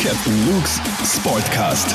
Captain 0.00 0.46
Luke's 0.46 0.80
Sportcast. 1.02 1.92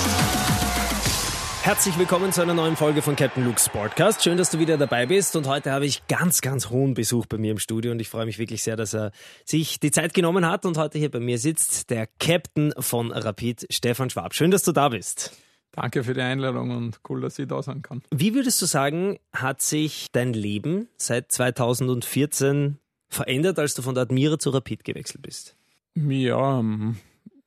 Herzlich 1.64 1.98
willkommen 1.98 2.34
zu 2.34 2.42
einer 2.42 2.54
neuen 2.54 2.76
Folge 2.76 3.02
von 3.02 3.16
Captain 3.16 3.46
Luke's 3.46 3.68
Sportcast. 3.68 4.22
Schön, 4.22 4.38
dass 4.38 4.52
du 4.52 4.60
wieder 4.60 4.78
dabei 4.78 5.06
bist. 5.06 5.38
Und 5.38 5.48
heute 5.48 5.72
habe 5.72 5.86
ich 5.86 6.06
ganz, 6.08 6.42
ganz 6.42 6.70
hohen 6.70 6.96
Besuch 6.96 7.28
bei 7.28 7.38
mir 7.38 7.52
im 7.52 7.60
Studio. 7.60 7.94
Und 7.94 8.02
ich 8.02 8.10
freue 8.10 8.26
mich 8.26 8.40
wirklich 8.40 8.62
sehr, 8.62 8.76
dass 8.76 8.94
er 8.94 9.14
sich 9.46 9.80
die 9.80 9.90
Zeit 9.90 10.14
genommen 10.14 10.46
hat 10.46 10.66
und 10.66 10.78
heute 10.78 11.00
hier 11.00 11.10
bei 11.10 11.22
mir 11.22 11.38
sitzt. 11.38 11.92
Der 11.92 12.08
Captain 12.20 12.74
von 12.78 13.10
Rapid, 13.14 13.68
Stefan 13.70 14.10
Schwab. 14.10 14.36
Schön, 14.36 14.52
dass 14.52 14.64
du 14.64 14.74
da 14.74 14.90
bist. 14.90 15.32
Danke 15.72 16.04
für 16.04 16.14
die 16.14 16.22
Einladung 16.22 16.72
und 16.72 17.00
cool, 17.08 17.22
dass 17.22 17.40
ich 17.40 17.48
da 17.48 17.64
sein 17.64 17.84
kann. 17.84 18.02
Wie 18.12 18.36
würdest 18.36 18.62
du 18.62 18.66
sagen, 18.66 19.18
hat 19.32 19.62
sich 19.62 20.08
dein 20.12 20.34
Leben 20.34 20.90
seit 20.98 21.32
2014 21.32 22.80
verändert, 23.08 23.60
als 23.60 23.76
du 23.76 23.82
von 23.82 23.96
der 23.96 24.04
Admira 24.04 24.38
zu 24.38 24.50
Rapid 24.50 24.84
gewechselt 24.84 25.22
bist? 25.22 25.56
Ja, 25.96 26.62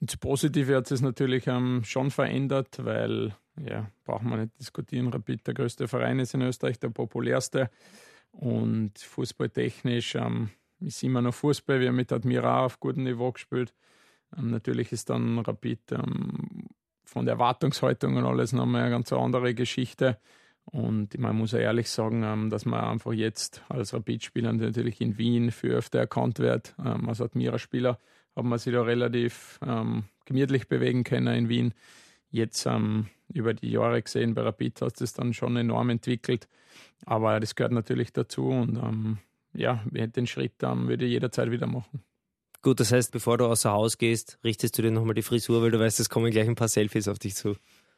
das 0.00 0.16
Positive 0.16 0.76
hat 0.76 0.90
es 0.90 1.00
natürlich 1.00 1.46
ähm, 1.46 1.82
schon 1.84 2.10
verändert, 2.10 2.84
weil, 2.84 3.34
ja, 3.59 3.91
brauchen 4.04 4.28
wir 4.28 4.37
nicht 4.37 4.59
diskutieren, 4.59 5.09
Rapid 5.09 5.46
der 5.46 5.54
größte 5.54 5.88
Verein 5.88 6.18
ist 6.18 6.34
in 6.34 6.42
Österreich, 6.42 6.78
der 6.78 6.91
populärste 6.91 7.70
und 8.32 8.98
fußballtechnisch 8.98 10.14
ähm, 10.16 10.51
ist 10.80 11.02
immer 11.02 11.23
noch 11.23 11.34
Fußball. 11.34 11.80
Wir 11.80 11.88
haben 11.88 11.96
mit 11.96 12.12
Admira 12.12 12.64
auf 12.64 12.80
gutem 12.80 13.04
Niveau 13.04 13.32
gespielt. 13.32 13.74
Ähm, 14.37 14.51
natürlich 14.51 14.92
ist 14.92 15.09
dann 15.10 15.38
Rapid 15.38 15.92
ähm, 15.92 16.66
von 17.04 17.24
der 17.24 17.34
Erwartungshaltung 17.34 18.16
und 18.16 18.24
alles 18.24 18.52
nochmal 18.52 18.82
eine 18.82 18.90
ganz 18.90 19.12
andere 19.12 19.54
Geschichte. 19.54 20.18
Und 20.66 21.16
man 21.18 21.37
muss 21.37 21.52
ja 21.52 21.60
ehrlich 21.60 21.88
sagen, 21.88 22.24
ähm, 22.24 22.51
dass 22.51 22.66
man 22.66 22.80
einfach 22.80 23.12
jetzt 23.12 23.62
als 23.68 23.95
Rapid-Spieler 23.95 24.52
natürlich 24.52 25.01
in 25.01 25.16
Wien 25.16 25.52
für 25.52 25.68
öfter 25.68 26.01
erkannt 26.01 26.38
wird. 26.40 26.74
Ähm, 26.84 27.09
als 27.09 27.20
Admira-Spieler 27.20 27.98
hat 28.36 28.45
man 28.45 28.58
sich 28.58 28.72
da 28.72 28.82
relativ 28.82 29.58
ähm, 29.66 30.04
gemütlich 30.26 30.68
bewegen 30.68 31.04
können 31.04 31.34
in 31.34 31.48
Wien. 31.48 31.74
Jetzt 32.30 32.66
ähm, 32.66 33.06
über 33.32 33.54
die 33.54 33.70
Jahre 33.70 34.02
gesehen 34.02 34.34
bei 34.34 34.43
Rapid 34.43 34.82
hat 34.82 35.01
es 35.01 35.15
dann 35.15 35.32
schon 35.32 35.56
enorm 35.56 35.90
entwickelt. 35.90 36.48
Aber 37.04 37.40
das 37.40 37.54
gehört 37.54 37.73
natürlich 37.73 38.12
dazu 38.12 38.48
und 38.48 38.76
ähm, 38.76 39.18
ja, 39.54 39.82
den 39.90 40.26
Schritt 40.26 40.62
ähm, 40.62 40.88
würde 40.88 41.06
ich 41.06 41.12
jederzeit 41.12 41.51
wieder 41.51 41.66
machen. 41.66 42.02
Gut, 42.62 42.80
das 42.80 42.93
heißt, 42.93 43.12
bevor 43.12 43.38
du 43.38 43.46
außer 43.46 43.70
Haus 43.70 43.96
gehst, 43.96 44.38
richtest 44.45 44.76
du 44.76 44.82
dir 44.82 44.90
nochmal 44.90 45.15
die 45.15 45.23
Frisur, 45.23 45.62
weil 45.62 45.71
du 45.71 45.78
weißt, 45.78 46.00
es 46.00 46.10
kommen 46.10 46.30
gleich 46.30 46.48
ein 46.48 46.56
paar 46.56 46.68
Selfies 46.68 47.09
auf 47.09 47.18
dich 47.18 47.34
zu. 47.34 47.54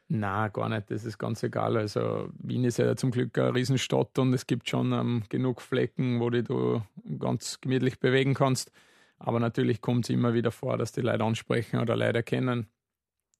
Na, 0.08 0.48
gar 0.48 0.68
nicht. 0.68 0.90
Das 0.90 1.04
ist 1.04 1.18
ganz 1.18 1.42
egal. 1.42 1.76
Also 1.76 2.30
Wien 2.38 2.64
ist 2.64 2.78
ja 2.78 2.96
zum 2.96 3.10
Glück 3.10 3.36
eine 3.38 3.54
Riesenstadt 3.54 4.18
und 4.18 4.32
es 4.32 4.46
gibt 4.46 4.68
schon 4.68 4.92
ähm, 4.92 5.22
genug 5.28 5.60
Flecken, 5.60 6.20
wo 6.20 6.30
du 6.30 6.82
ganz 7.18 7.60
gemütlich 7.60 7.98
bewegen 7.98 8.34
kannst. 8.34 8.72
Aber 9.18 9.40
natürlich 9.40 9.80
kommt 9.80 10.04
es 10.04 10.10
immer 10.10 10.34
wieder 10.34 10.50
vor, 10.50 10.78
dass 10.78 10.92
die 10.92 11.00
Leute 11.00 11.24
ansprechen 11.24 11.80
oder 11.80 11.96
Leute 11.96 12.18
erkennen. 12.18 12.68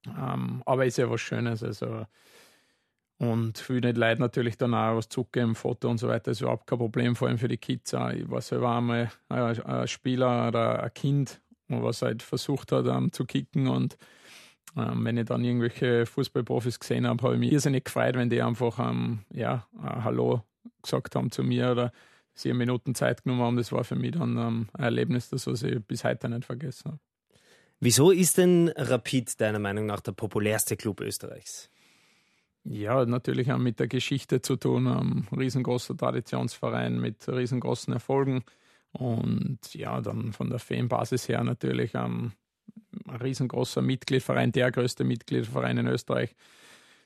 Ähm, 0.07 0.63
aber 0.67 0.87
ist 0.87 0.99
ja 0.99 1.11
was 1.11 1.21
Schönes. 1.21 1.63
Also, 1.63 2.07
und 3.19 3.59
für 3.59 3.81
die 3.81 3.93
Leute 3.93 4.21
natürlich 4.21 4.57
dann 4.57 4.75
auch 4.75 4.97
was 4.97 5.09
zugeben, 5.09 5.55
Foto 5.55 5.89
und 5.89 5.99
so 5.99 6.09
weiter, 6.09 6.31
ist 6.31 6.41
überhaupt 6.41 6.67
kein 6.67 6.79
Problem, 6.79 7.17
vor 7.17 7.29
allem 7.29 7.39
für 7.39 7.49
die 7.49 7.57
Kids. 7.57 7.93
Ich 7.93 8.31
war 8.31 8.41
selber 8.41 8.77
einmal 8.77 9.11
ein 9.29 9.89
Spieler 9.89 10.49
oder 10.49 10.83
ein 10.83 10.95
Kind, 10.95 11.41
was 11.67 12.03
halt 12.03 12.23
versucht 12.23 12.73
hat 12.73 12.87
um, 12.87 13.13
zu 13.13 13.25
kicken 13.25 13.69
und 13.69 13.99
ähm, 14.77 15.05
wenn 15.05 15.17
ich 15.17 15.27
dann 15.27 15.45
irgendwelche 15.45 16.07
Fußballprofis 16.07 16.79
gesehen 16.79 17.07
habe, 17.07 17.23
habe 17.23 17.35
ich 17.35 17.41
mich 17.41 17.53
irrsinnig 17.53 17.85
gefreut, 17.85 18.15
wenn 18.15 18.31
die 18.31 18.43
einfach 18.43 18.79
ähm, 18.79 19.21
ja, 19.33 19.67
Hallo 19.83 20.43
gesagt 20.83 21.17
haben 21.17 21.31
zu 21.31 21.43
mir 21.43 21.73
oder 21.73 21.93
sieben 22.39 22.59
Minuten 22.59 22.95
Zeit 22.95 23.25
genommen 23.25 23.43
haben. 23.43 23.57
Das 23.57 23.73
war 23.73 23.85
für 23.85 23.97
mich 23.97 24.13
dann 24.13 24.37
ähm, 24.37 24.69
ein 24.73 24.85
Erlebnis, 24.85 25.31
das 25.31 25.47
was 25.47 25.63
ich 25.63 25.83
bis 25.85 26.05
heute 26.05 26.29
nicht 26.29 26.45
vergessen 26.45 26.93
habe. 26.93 27.01
Wieso 27.81 28.11
ist 28.11 28.39
denn 28.39 28.73
Rapid 28.77 29.41
deiner 29.41 29.61
Meinung 29.61 29.87
nach 29.87 30.01
der 30.01 30.13
populärste 30.13 30.77
Club 30.77 31.01
Österreichs? 31.01 31.71
Ja, 32.65 33.07
natürlich 33.07 33.53
auch 33.53 33.59
mit 33.59 33.79
der 33.79 33.87
Geschichte 33.87 34.43
zu 34.43 34.57
tun. 34.57 34.87
Ein 34.89 35.29
riesengroßer 35.37 35.97
Traditionsverein 35.97 37.01
mit 37.01 37.29
riesengroßen 37.29 37.93
Erfolgen. 37.93 38.43
Und 38.93 39.61
ja, 39.75 40.01
dann 40.01 40.33
von 40.33 40.51
der 40.51 40.59
Fanbasis 40.59 41.29
her 41.29 41.45
natürlich 41.45 41.95
ein, 41.97 42.33
ein 43.07 43.17
riesengroßer 43.17 43.81
Mitgliedverein, 43.81 44.53
der 44.53 44.73
größte 44.73 45.05
Mitgliedverein 45.05 45.79
in 45.79 45.87
Österreich. 45.87 46.35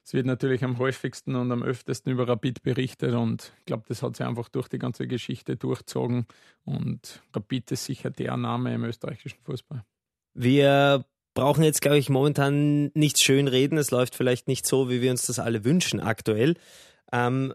Es 0.04 0.14
wird 0.14 0.26
natürlich 0.26 0.64
am 0.64 0.78
häufigsten 0.78 1.36
und 1.36 1.52
am 1.52 1.62
öftesten 1.62 2.12
über 2.12 2.26
Rapid 2.26 2.62
berichtet 2.62 3.14
und 3.14 3.52
ich 3.58 3.64
glaube, 3.66 3.84
das 3.88 4.02
hat 4.02 4.16
sich 4.16 4.26
einfach 4.26 4.48
durch 4.48 4.68
die 4.68 4.78
ganze 4.78 5.06
Geschichte 5.06 5.56
durchzogen 5.56 6.26
und 6.64 7.22
Rapid 7.34 7.70
ist 7.70 7.84
sicher 7.84 8.10
der 8.10 8.36
Name 8.36 8.74
im 8.74 8.84
österreichischen 8.84 9.40
Fußball. 9.42 9.84
Wir 10.34 11.04
brauchen 11.34 11.62
jetzt, 11.62 11.82
glaube 11.82 11.98
ich, 11.98 12.08
momentan 12.08 12.90
nichts 12.94 13.22
schön 13.22 13.48
reden. 13.48 13.78
Es 13.78 13.90
läuft 13.90 14.14
vielleicht 14.14 14.48
nicht 14.48 14.66
so, 14.66 14.90
wie 14.90 15.00
wir 15.00 15.10
uns 15.10 15.26
das 15.26 15.38
alle 15.38 15.64
wünschen 15.64 16.00
aktuell. 16.00 16.56
Ähm, 17.12 17.54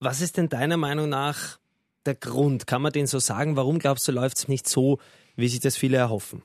was 0.00 0.20
ist 0.20 0.36
denn 0.36 0.48
deiner 0.48 0.76
Meinung 0.76 1.08
nach 1.08 1.58
der 2.06 2.14
Grund? 2.14 2.66
Kann 2.66 2.82
man 2.82 2.92
den 2.92 3.06
so 3.06 3.18
sagen? 3.18 3.56
Warum 3.56 3.78
glaubst 3.78 4.06
du, 4.06 4.12
läuft 4.12 4.38
es 4.38 4.48
nicht 4.48 4.68
so, 4.68 4.98
wie 5.36 5.48
sich 5.48 5.60
das 5.60 5.76
viele 5.76 5.96
erhoffen? 5.96 6.42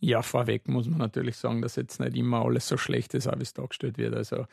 Ja, 0.00 0.22
vorweg 0.22 0.68
muss 0.68 0.88
man 0.88 0.98
natürlich 0.98 1.36
sagen, 1.36 1.62
dass 1.62 1.76
jetzt 1.76 2.00
nicht 2.00 2.16
immer 2.16 2.44
alles 2.44 2.68
so 2.68 2.76
schlecht 2.76 3.14
ist, 3.14 3.26
wie 3.26 3.42
es 3.42 3.54
dargestellt 3.54 3.96
wird. 3.96 4.14
Also 4.14 4.46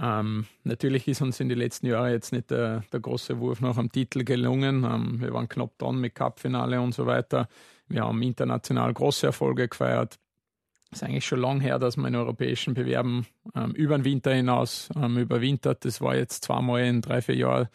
ähm, 0.00 0.46
natürlich 0.64 1.08
ist 1.08 1.20
uns 1.20 1.40
in 1.40 1.48
den 1.48 1.58
letzten 1.58 1.86
Jahren 1.86 2.12
jetzt 2.12 2.32
nicht 2.32 2.50
der, 2.50 2.84
der 2.92 3.00
große 3.00 3.40
Wurf 3.40 3.60
nach 3.60 3.76
dem 3.76 3.90
Titel 3.90 4.24
gelungen. 4.24 4.84
Ähm, 4.84 5.20
wir 5.20 5.32
waren 5.32 5.48
knapp 5.48 5.76
dran 5.78 6.00
mit 6.00 6.14
Cupfinale 6.14 6.80
und 6.80 6.94
so 6.94 7.06
weiter. 7.06 7.48
Wir 7.88 8.04
haben 8.04 8.22
international 8.22 8.92
große 8.92 9.26
Erfolge 9.26 9.68
gefeiert. 9.68 10.18
Es 10.92 11.02
ist 11.02 11.02
eigentlich 11.04 11.26
schon 11.26 11.40
lange 11.40 11.60
her, 11.60 11.78
dass 11.78 11.96
man 11.96 12.14
in 12.14 12.20
europäischen 12.20 12.74
Bewerben 12.74 13.26
ähm, 13.54 13.72
über 13.72 13.96
den 13.98 14.04
Winter 14.04 14.32
hinaus 14.32 14.88
ähm, 14.96 15.18
überwintert. 15.18 15.84
Das 15.84 16.00
war 16.00 16.16
jetzt 16.16 16.44
zweimal 16.44 16.82
in 16.84 17.00
drei, 17.00 17.20
vier 17.20 17.36
Jahren 17.36 17.68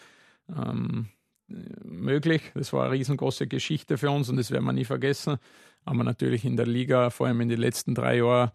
ähm, 0.50 1.07
möglich. 1.47 2.51
Das 2.56 2.73
war 2.73 2.85
eine 2.85 2.94
riesengroße 2.94 3.47
Geschichte 3.47 3.97
für 3.97 4.09
uns 4.09 4.29
und 4.29 4.38
das 4.38 4.51
werden 4.51 4.66
wir 4.66 4.73
nie 4.73 4.85
vergessen. 4.85 5.38
Aber 5.85 6.03
natürlich 6.03 6.44
in 6.46 6.57
der 6.57 6.66
Liga, 6.66 7.09
vor 7.09 7.28
allem 7.28 7.41
in 7.41 7.50
den 7.50 7.59
letzten 7.59 7.96
drei 7.96 8.18
Jahren, 8.18 8.51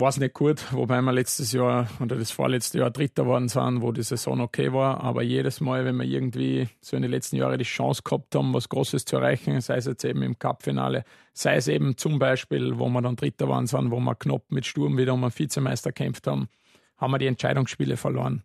war 0.00 0.10
es 0.10 0.18
nicht 0.18 0.34
gut, 0.34 0.72
wobei 0.72 1.00
wir 1.00 1.12
letztes 1.12 1.52
Jahr 1.52 1.88
oder 2.00 2.16
das 2.16 2.30
vorletzte 2.30 2.78
Jahr 2.78 2.90
Dritter 2.90 3.26
worden 3.26 3.48
sind, 3.48 3.82
wo 3.82 3.92
die 3.92 4.02
Saison 4.02 4.40
okay 4.40 4.72
war. 4.72 5.02
Aber 5.02 5.22
jedes 5.22 5.60
Mal, 5.60 5.84
wenn 5.84 5.96
wir 5.96 6.04
irgendwie 6.04 6.68
so 6.80 6.96
in 6.96 7.02
den 7.02 7.10
letzten 7.10 7.36
Jahren 7.36 7.58
die 7.58 7.64
Chance 7.64 8.02
gehabt 8.04 8.34
haben, 8.34 8.54
was 8.54 8.68
Großes 8.68 9.04
zu 9.04 9.16
erreichen, 9.16 9.60
sei 9.60 9.76
es 9.76 9.86
jetzt 9.86 10.04
eben 10.04 10.22
im 10.22 10.38
Cup-Finale, 10.38 11.04
sei 11.32 11.56
es 11.56 11.68
eben 11.68 11.96
zum 11.96 12.18
Beispiel, 12.18 12.78
wo 12.78 12.88
wir 12.88 13.02
dann 13.02 13.16
Dritter 13.16 13.48
waren 13.48 13.66
sind, 13.66 13.90
wo 13.90 13.98
wir 14.00 14.14
knapp 14.14 14.50
mit 14.50 14.66
Sturm 14.66 14.96
wieder 14.98 15.14
um 15.14 15.24
einen 15.24 15.36
Vizemeister 15.36 15.90
gekämpft 15.90 16.26
haben, 16.26 16.48
haben 16.96 17.10
wir 17.10 17.18
die 17.18 17.26
Entscheidungsspiele 17.26 17.96
verloren. 17.96 18.42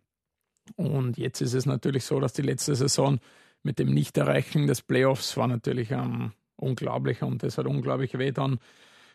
Und 0.76 1.18
jetzt 1.18 1.40
ist 1.40 1.54
es 1.54 1.66
natürlich 1.66 2.04
so, 2.04 2.20
dass 2.20 2.32
die 2.32 2.42
letzte 2.42 2.74
Saison 2.74 3.20
mit 3.62 3.78
dem 3.78 3.92
Nicht-Erreichen 3.92 4.66
des 4.66 4.82
Playoffs 4.82 5.36
war 5.36 5.46
natürlich 5.46 5.90
ähm, 5.90 6.32
unglaublich 6.56 7.22
und 7.22 7.42
das 7.42 7.58
hat 7.58 7.66
unglaublich 7.66 8.16
weh 8.18 8.32
dann. 8.32 8.58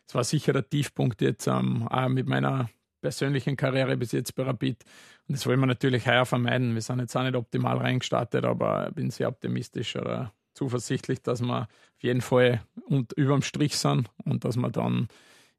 Es 0.08 0.16
war 0.16 0.24
sicher 0.24 0.54
der 0.54 0.68
Tiefpunkt 0.68 1.22
jetzt 1.22 1.48
ähm, 1.48 1.88
mit 2.10 2.28
meiner 2.28 2.70
persönlichen 3.02 3.56
Karriere 3.56 3.96
bis 3.98 4.12
jetzt 4.12 4.36
bei 4.36 4.44
Rapid. 4.44 4.84
Und 5.28 5.38
das 5.38 5.46
wollen 5.46 5.60
wir 5.60 5.68
natürlich 5.68 6.08
heuer 6.08 6.26
vermeiden. 6.26 6.74
Wir 6.74 6.82
sind 6.82 7.00
jetzt 7.00 7.16
auch 7.16 7.24
nicht 7.24 7.36
optimal 7.36 7.78
reingestartet, 7.78 8.44
aber 8.46 8.90
ich 8.90 8.96
bin 8.96 9.12
sehr 9.12 9.30
optimistisch 9.30 9.96
oder 9.96 10.34
zuversichtlich, 10.54 11.22
dass 11.22 11.42
wir 11.42 11.62
auf 11.62 12.04
jeden 12.04 12.22
Fall 12.22 12.62
und 12.88 13.14
überm 13.14 13.42
Strich 13.42 13.78
sind 13.78 14.10
und 14.26 14.44
dass 14.46 14.58
wir 14.58 14.70
dann 14.70 15.08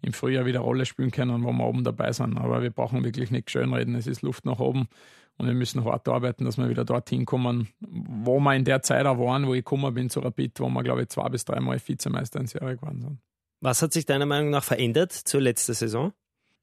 im 0.03 0.13
Frühjahr 0.13 0.47
wieder 0.47 0.61
Rolle 0.61 0.87
spielen 0.87 1.11
können, 1.11 1.45
wo 1.45 1.53
wir 1.53 1.65
oben 1.65 1.85
dabei 1.85 2.13
sind. 2.13 2.39
Aber 2.39 2.63
wir 2.63 2.71
brauchen 2.71 3.05
wirklich 3.05 3.31
nicht 3.31 3.51
schönreden. 3.51 3.95
Es 3.95 4.07
ist 4.07 4.23
Luft 4.23 4.45
nach 4.45 4.59
oben 4.59 4.89
und 5.41 5.47
wir 5.47 5.55
müssen 5.55 5.85
hart 5.85 6.07
arbeiten, 6.07 6.45
dass 6.45 6.59
wir 6.59 6.69
wieder 6.69 6.85
dorthin 6.85 7.25
kommen, 7.25 7.69
wo 7.81 8.41
wir 8.41 8.55
in 8.55 8.67
der 8.67 8.83
Zeit 8.83 9.07
auch 9.07 9.19
waren, 9.19 9.47
wo 9.47 9.55
ich 9.55 9.65
gekommen 9.65 9.95
bin 9.95 10.11
zu 10.11 10.21
Rapid, 10.21 10.61
wo 10.61 10.69
wir, 10.69 10.83
glaube 10.83 11.03
ich, 11.03 11.09
zwei 11.09 11.31
bis 11.31 11.47
dreimal 11.47 11.81
Vizemeister 11.83 12.41
in 12.41 12.47
Serie 12.47 12.77
geworden 12.77 13.01
sind. 13.01 13.19
Was 13.63 13.81
hat 13.81 13.95
sich 13.95 14.05
deiner 14.05 14.27
Meinung 14.27 14.51
nach 14.51 14.63
verändert 14.63 15.13
zur 15.13 15.41
letzten 15.41 15.73
Saison? 15.73 16.13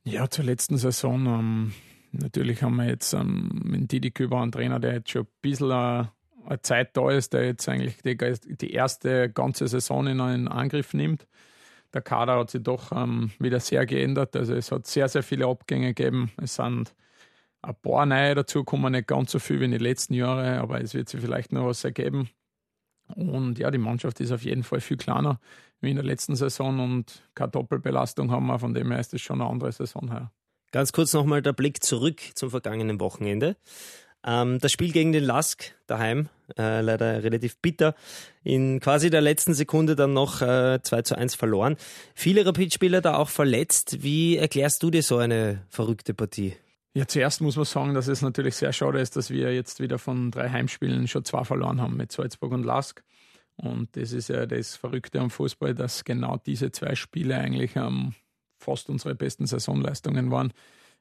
Ja, 0.04 0.30
zur 0.30 0.46
letzten 0.46 0.78
Saison. 0.78 1.26
Ähm, 1.26 1.74
natürlich 2.12 2.62
haben 2.62 2.76
wir 2.76 2.86
jetzt 2.86 3.14
ähm, 3.14 3.50
mit 3.64 3.92
Didi 3.92 4.12
Küber 4.12 4.42
einen 4.42 4.52
Trainer, 4.52 4.80
der 4.80 4.94
jetzt 4.94 5.10
schon 5.10 5.24
ein 5.24 5.28
bisschen 5.42 5.72
eine, 5.72 6.12
eine 6.46 6.62
Zeit 6.62 6.96
da 6.96 7.10
ist, 7.10 7.34
der 7.34 7.46
jetzt 7.46 7.68
eigentlich 7.68 8.04
die, 8.04 8.16
die, 8.58 8.74
erste 8.74 9.32
ganze 9.32 9.68
Saison 9.68 10.06
in 10.06 10.22
einen 10.22 10.48
Angriff 10.48 10.94
nimmt. 10.94 11.28
Der 11.96 12.04
Kader 12.04 12.38
hat 12.38 12.52
sich 12.52 12.62
doch 12.62 12.92
ähm, 12.92 13.32
wieder 13.40 13.60
sehr 13.60 13.88
geändert. 13.88 14.36
Also 14.36 14.54
es 14.54 14.72
hat 14.72 14.86
sehr, 14.86 15.10
sehr 15.10 15.24
viele 15.24 15.48
Abgänge 15.48 15.96
gegeben. 15.96 16.32
Es 16.38 16.56
sind 16.56 16.94
ein 17.68 17.76
paar 17.82 18.06
neue 18.06 18.36
dazu 18.36 18.64
kommen, 18.64 18.94
nicht 18.94 19.08
ganz 19.08 19.32
so 19.32 19.40
viel 19.40 19.60
wie 19.60 19.66
in 19.66 19.72
den 19.72 19.82
letzten 19.82 20.14
Jahren, 20.14 20.60
aber 20.60 20.82
es 20.82 20.94
wird 20.94 21.10
sich 21.10 21.20
vielleicht 21.20 21.52
noch 21.52 21.66
was 21.66 21.84
ergeben. 21.84 22.30
Und 23.16 23.60
ja, 23.60 23.72
die 23.72 23.78
Mannschaft 23.78 24.20
ist 24.20 24.32
auf 24.32 24.44
jeden 24.44 24.64
Fall 24.64 24.82
viel 24.82 24.98
kleiner 24.98 25.40
wie 25.80 25.90
in 25.90 25.96
der 25.96 26.06
letzten 26.06 26.36
Saison 26.36 26.80
und 26.80 27.24
keine 27.36 27.52
Doppelbelastung 27.52 28.32
haben 28.32 28.48
wir, 28.48 28.60
von 28.60 28.74
dem 28.74 28.92
her 28.92 29.00
ist 29.00 29.14
es 29.14 29.22
schon 29.22 29.42
eine 29.42 29.50
andere 29.50 29.72
Saison 29.72 30.10
her. 30.10 30.32
Ganz 30.72 30.92
kurz 30.92 31.14
nochmal 31.14 31.42
der 31.42 31.54
Blick 31.54 31.84
zurück 31.84 32.20
zum 32.36 32.50
vergangenen 32.50 33.00
Wochenende. 33.00 33.56
Ähm, 34.26 34.60
das 34.60 34.72
Spiel 34.72 34.92
gegen 34.92 35.12
den 35.12 35.24
Lask 35.24 35.76
daheim, 35.86 36.30
äh, 36.58 36.82
leider 36.82 37.24
relativ 37.24 37.58
bitter, 37.62 37.96
in 38.44 38.80
quasi 38.80 39.10
der 39.10 39.22
letzten 39.22 39.54
Sekunde 39.54 39.96
dann 39.96 40.14
noch 40.14 40.42
äh, 40.42 40.80
2 40.82 41.02
zu 41.04 41.18
1 41.18 41.36
verloren. 41.36 41.78
Viele 42.16 42.46
Rapid-Spieler 42.46 43.02
da 43.02 43.18
auch 43.18 43.30
verletzt. 43.30 44.04
Wie 44.04 44.38
erklärst 44.38 44.84
du 44.84 44.90
dir 44.90 45.04
so 45.04 45.18
eine 45.18 45.64
verrückte 45.70 46.14
Partie? 46.14 46.56
Ja, 46.98 47.08
zuerst 47.08 47.42
muss 47.42 47.56
man 47.56 47.66
sagen, 47.66 47.94
dass 47.94 48.08
es 48.08 48.24
natürlich 48.24 48.56
sehr 48.56 48.74
schade 48.74 49.00
ist, 49.00 49.16
dass 49.16 49.30
wir 49.30 49.54
jetzt 49.54 49.80
wieder 49.80 50.00
von 50.00 50.32
drei 50.32 50.50
Heimspielen 50.50 51.08
schon 51.08 51.24
zwei 51.24 51.44
verloren 51.44 51.80
haben 51.80 51.96
mit 51.96 52.12
Salzburg 52.12 52.52
und 52.54 52.64
Lask. 52.64 53.04
Und 53.56 53.96
das 53.96 54.14
ist 54.14 54.30
ja 54.30 54.48
das 54.48 54.76
Verrückte 54.76 55.20
am 55.20 55.30
Fußball, 55.30 55.76
dass 55.76 56.06
genau 56.06 56.38
diese 56.38 56.72
zwei 56.72 56.96
Spiele 56.96 57.38
eigentlich 57.38 57.76
ähm, 57.76 58.16
fast 58.58 58.90
unsere 58.90 59.14
besten 59.14 59.46
Saisonleistungen 59.46 60.32
waren. 60.32 60.52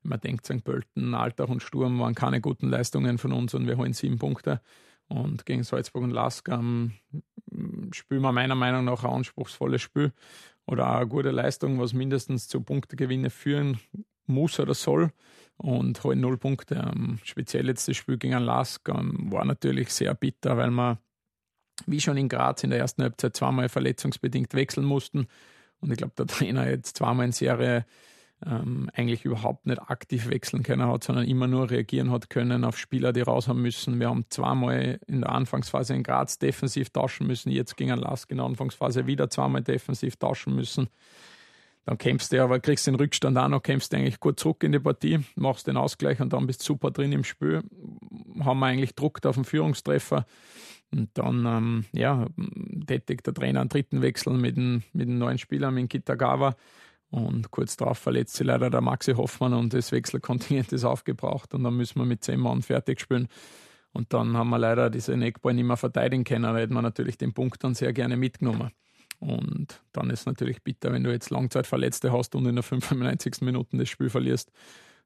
Man 0.02 0.20
denkt, 0.20 0.44
St. 0.44 0.62
Pölten, 0.62 1.14
Altach 1.14 1.48
und 1.48 1.62
Sturm 1.62 1.98
waren 1.98 2.14
keine 2.14 2.42
guten 2.42 2.68
Leistungen 2.68 3.16
von 3.16 3.32
uns 3.32 3.54
und 3.54 3.66
wir 3.66 3.78
holen 3.78 3.94
sieben 3.94 4.18
Punkte. 4.18 4.60
Und 5.08 5.46
gegen 5.46 5.64
Salzburg 5.64 6.02
und 6.02 6.10
Lask 6.10 6.46
ähm, 6.50 6.92
spielen 7.92 8.20
wir 8.20 8.32
meiner 8.32 8.54
Meinung 8.54 8.84
nach 8.84 9.02
ein 9.02 9.14
anspruchsvolles 9.14 9.80
Spiel 9.80 10.12
oder 10.66 10.94
eine 10.94 11.08
gute 11.08 11.30
Leistung, 11.30 11.80
was 11.80 11.94
mindestens 11.94 12.48
zu 12.48 12.60
Punktegewinne 12.60 13.30
führen 13.30 13.80
muss 14.26 14.60
oder 14.60 14.74
soll 14.74 15.10
und 15.56 16.02
holen 16.04 16.20
null 16.20 16.36
Punkte. 16.36 16.90
Ähm, 16.94 17.18
speziell 17.24 17.66
jetzt 17.66 17.88
das 17.88 17.96
Spiel 17.96 18.18
gegen 18.18 18.38
Lask 18.38 18.88
ähm, 18.88 19.30
war 19.30 19.44
natürlich 19.44 19.90
sehr 19.90 20.14
bitter, 20.14 20.56
weil 20.56 20.70
wir 20.70 20.98
wie 21.86 22.00
schon 22.00 22.16
in 22.16 22.28
Graz 22.28 22.62
in 22.64 22.70
der 22.70 22.78
ersten 22.78 23.02
Halbzeit 23.02 23.36
zweimal 23.36 23.68
verletzungsbedingt 23.68 24.54
wechseln 24.54 24.86
mussten. 24.86 25.26
Und 25.80 25.90
ich 25.90 25.98
glaube, 25.98 26.14
der 26.16 26.26
Trainer 26.26 26.68
jetzt 26.68 26.96
zweimal 26.96 27.26
in 27.26 27.32
Serie 27.32 27.84
ähm, 28.44 28.90
eigentlich 28.94 29.24
überhaupt 29.24 29.66
nicht 29.66 29.80
aktiv 29.80 30.28
wechseln 30.28 30.62
können 30.62 30.86
hat, 30.86 31.04
sondern 31.04 31.26
immer 31.26 31.46
nur 31.46 31.70
reagieren 31.70 32.10
hat 32.10 32.28
können 32.28 32.64
auf 32.64 32.78
Spieler, 32.78 33.12
die 33.12 33.22
raus 33.22 33.48
haben 33.48 33.62
müssen. 33.62 33.98
Wir 33.98 34.08
haben 34.08 34.24
zweimal 34.28 35.00
in 35.06 35.22
der 35.22 35.30
Anfangsphase 35.30 35.94
in 35.94 36.02
Graz 36.02 36.38
defensiv 36.38 36.90
tauschen 36.90 37.26
müssen, 37.26 37.50
jetzt 37.50 37.76
gegen 37.76 37.96
Lask 37.96 38.30
in 38.30 38.38
der 38.38 38.46
Anfangsphase 38.46 39.06
wieder 39.06 39.30
zweimal 39.30 39.62
defensiv 39.62 40.16
tauschen 40.16 40.54
müssen. 40.54 40.88
Dann 41.86 41.98
kämpfst 41.98 42.32
du 42.32 42.42
aber, 42.42 42.58
kriegst 42.58 42.88
den 42.88 42.96
Rückstand 42.96 43.38
auch 43.38 43.48
noch, 43.48 43.62
kämpfst 43.62 43.92
du 43.92 43.96
eigentlich 43.96 44.18
gut 44.18 44.40
zurück 44.40 44.64
in 44.64 44.72
die 44.72 44.80
Partie, 44.80 45.20
machst 45.36 45.68
den 45.68 45.76
Ausgleich 45.76 46.20
und 46.20 46.32
dann 46.32 46.46
bist 46.46 46.60
du 46.62 46.64
super 46.64 46.90
drin 46.90 47.12
im 47.12 47.22
Spiel. 47.22 47.62
Haben 48.40 48.58
wir 48.58 48.66
eigentlich 48.66 48.96
Druck 48.96 49.24
auf 49.24 49.36
den 49.36 49.44
Führungstreffer. 49.44 50.26
Und 50.90 51.10
dann 51.14 51.46
ähm, 51.46 51.84
ja, 51.92 52.26
tätigt 52.86 53.26
der 53.26 53.34
Trainer 53.34 53.60
einen 53.60 53.68
dritten 53.68 54.02
Wechsel 54.02 54.32
mit 54.32 54.56
dem, 54.56 54.82
mit 54.92 55.08
dem 55.08 55.18
neuen 55.18 55.38
Spieler, 55.38 55.70
mit 55.70 55.88
Kitagawa. 55.90 56.56
Und 57.10 57.52
kurz 57.52 57.76
darauf 57.76 57.98
verletzt 57.98 58.34
sich 58.34 58.46
leider 58.46 58.68
der 58.68 58.80
Maxi 58.80 59.14
Hoffmann 59.14 59.54
und 59.54 59.72
das 59.72 59.92
Wechselkontingent 59.92 60.72
ist 60.72 60.84
aufgebraucht. 60.84 61.54
Und 61.54 61.62
dann 61.62 61.76
müssen 61.76 62.00
wir 62.00 62.04
mit 62.04 62.24
zehn 62.24 62.40
Mann 62.40 62.62
fertig 62.62 63.00
spielen. 63.00 63.28
Und 63.92 64.12
dann 64.12 64.36
haben 64.36 64.50
wir 64.50 64.58
leider 64.58 64.90
diese 64.90 65.14
Eckball 65.14 65.54
nicht 65.54 65.64
mehr 65.64 65.76
verteidigen 65.76 66.24
können. 66.24 66.42
Da 66.42 66.56
hätten 66.56 66.74
wir 66.74 66.82
natürlich 66.82 67.16
den 67.16 67.32
Punkt 67.32 67.62
dann 67.62 67.74
sehr 67.74 67.92
gerne 67.92 68.16
mitgenommen. 68.16 68.72
Und 69.18 69.80
dann 69.92 70.10
ist 70.10 70.20
es 70.20 70.26
natürlich 70.26 70.62
bitter, 70.62 70.92
wenn 70.92 71.04
du 71.04 71.10
jetzt 71.10 71.30
Langzeitverletzte 71.30 72.12
hast 72.12 72.34
und 72.34 72.46
in 72.46 72.56
der 72.56 72.62
95. 72.62 73.40
Minute 73.40 73.76
das 73.76 73.88
Spiel 73.88 74.10
verlierst. 74.10 74.50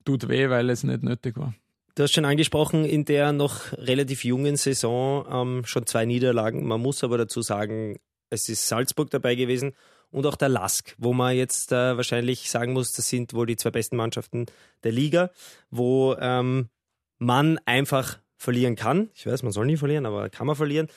Tut 0.04 0.28
weh, 0.28 0.48
weil 0.50 0.70
es 0.70 0.82
nicht 0.82 1.02
nötig 1.02 1.36
war. 1.36 1.54
Du 1.94 2.04
hast 2.04 2.12
schon 2.12 2.24
angesprochen, 2.24 2.84
in 2.84 3.04
der 3.04 3.32
noch 3.32 3.72
relativ 3.72 4.24
jungen 4.24 4.56
Saison 4.56 5.26
ähm, 5.30 5.64
schon 5.64 5.86
zwei 5.86 6.06
Niederlagen. 6.06 6.66
Man 6.66 6.80
muss 6.80 7.04
aber 7.04 7.18
dazu 7.18 7.42
sagen, 7.42 7.98
es 8.30 8.48
ist 8.48 8.68
Salzburg 8.68 9.10
dabei 9.10 9.34
gewesen 9.34 9.72
und 10.10 10.26
auch 10.26 10.36
der 10.36 10.48
Lask, 10.48 10.94
wo 10.98 11.12
man 11.12 11.36
jetzt 11.36 11.72
äh, 11.72 11.96
wahrscheinlich 11.96 12.50
sagen 12.50 12.72
muss, 12.72 12.92
das 12.92 13.08
sind 13.08 13.34
wohl 13.34 13.46
die 13.46 13.56
zwei 13.56 13.70
besten 13.70 13.96
Mannschaften 13.96 14.46
der 14.82 14.92
Liga, 14.92 15.30
wo 15.70 16.16
ähm, 16.18 16.68
man 17.18 17.58
einfach 17.66 18.18
verlieren 18.36 18.76
kann. 18.76 19.10
Ich 19.14 19.26
weiß, 19.26 19.42
man 19.42 19.52
soll 19.52 19.66
nie 19.66 19.76
verlieren, 19.76 20.06
aber 20.06 20.30
kann 20.30 20.46
man 20.46 20.56
verlieren. 20.56 20.88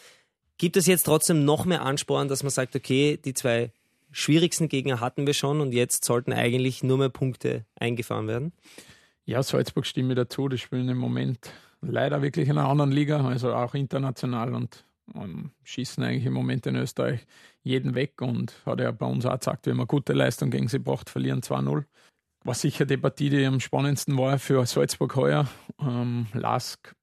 Gibt 0.64 0.78
es 0.78 0.88
jetzt 0.88 1.04
trotzdem 1.04 1.44
noch 1.44 1.66
mehr 1.66 1.82
Ansporn, 1.82 2.30
dass 2.30 2.42
man 2.42 2.50
sagt, 2.50 2.74
okay, 2.74 3.18
die 3.18 3.34
zwei 3.34 3.74
schwierigsten 4.14 4.70
Gegner 4.70 5.02
hatten 5.02 5.28
wir 5.28 5.34
schon 5.34 5.60
und 5.60 5.74
jetzt 5.74 6.06
sollten 6.06 6.32
eigentlich 6.32 6.84
nur 6.84 6.98
mehr 6.98 7.10
Punkte 7.10 7.66
eingefahren 7.76 8.30
werden? 8.30 8.54
Ja, 9.26 9.44
Salzburg 9.44 9.86
stimme 9.86 10.16
dazu. 10.16 10.48
Die 10.48 10.58
spielen 10.58 10.88
im 10.88 11.00
Moment 11.00 11.52
leider 11.82 12.22
wirklich 12.22 12.48
in 12.48 12.58
einer 12.58 12.70
anderen 12.70 12.94
Liga, 12.94 13.28
also 13.28 13.54
auch 13.54 13.74
international 13.74 14.54
und, 14.54 14.86
und 15.14 15.52
schießen 15.66 16.02
eigentlich 16.02 16.28
im 16.28 16.34
Moment 16.34 16.66
in 16.66 16.78
Österreich 16.78 17.28
jeden 17.62 17.94
weg 17.94 18.22
und 18.22 18.54
hat 18.66 18.80
ja 18.80 18.92
bei 18.92 19.06
uns 19.06 19.26
auch 19.26 19.38
gesagt, 19.38 19.68
haben 19.68 19.82
eine 19.82 19.86
gute 19.86 20.14
Leistung 20.14 20.50
gegen 20.50 20.70
sie 20.70 20.78
gebracht, 20.78 21.10
verlieren 21.10 21.42
2-0. 21.42 21.84
War 22.46 22.54
sicher 22.54 22.86
die 22.86 22.96
Partie, 22.96 23.30
die 23.30 23.46
am 23.46 23.60
spannendsten 23.60 24.18
war 24.18 24.40
für 24.40 24.66
Salzburg 24.66 25.14
heuer. 25.18 25.46
Ähm, 25.82 26.28
Lask 26.32 26.96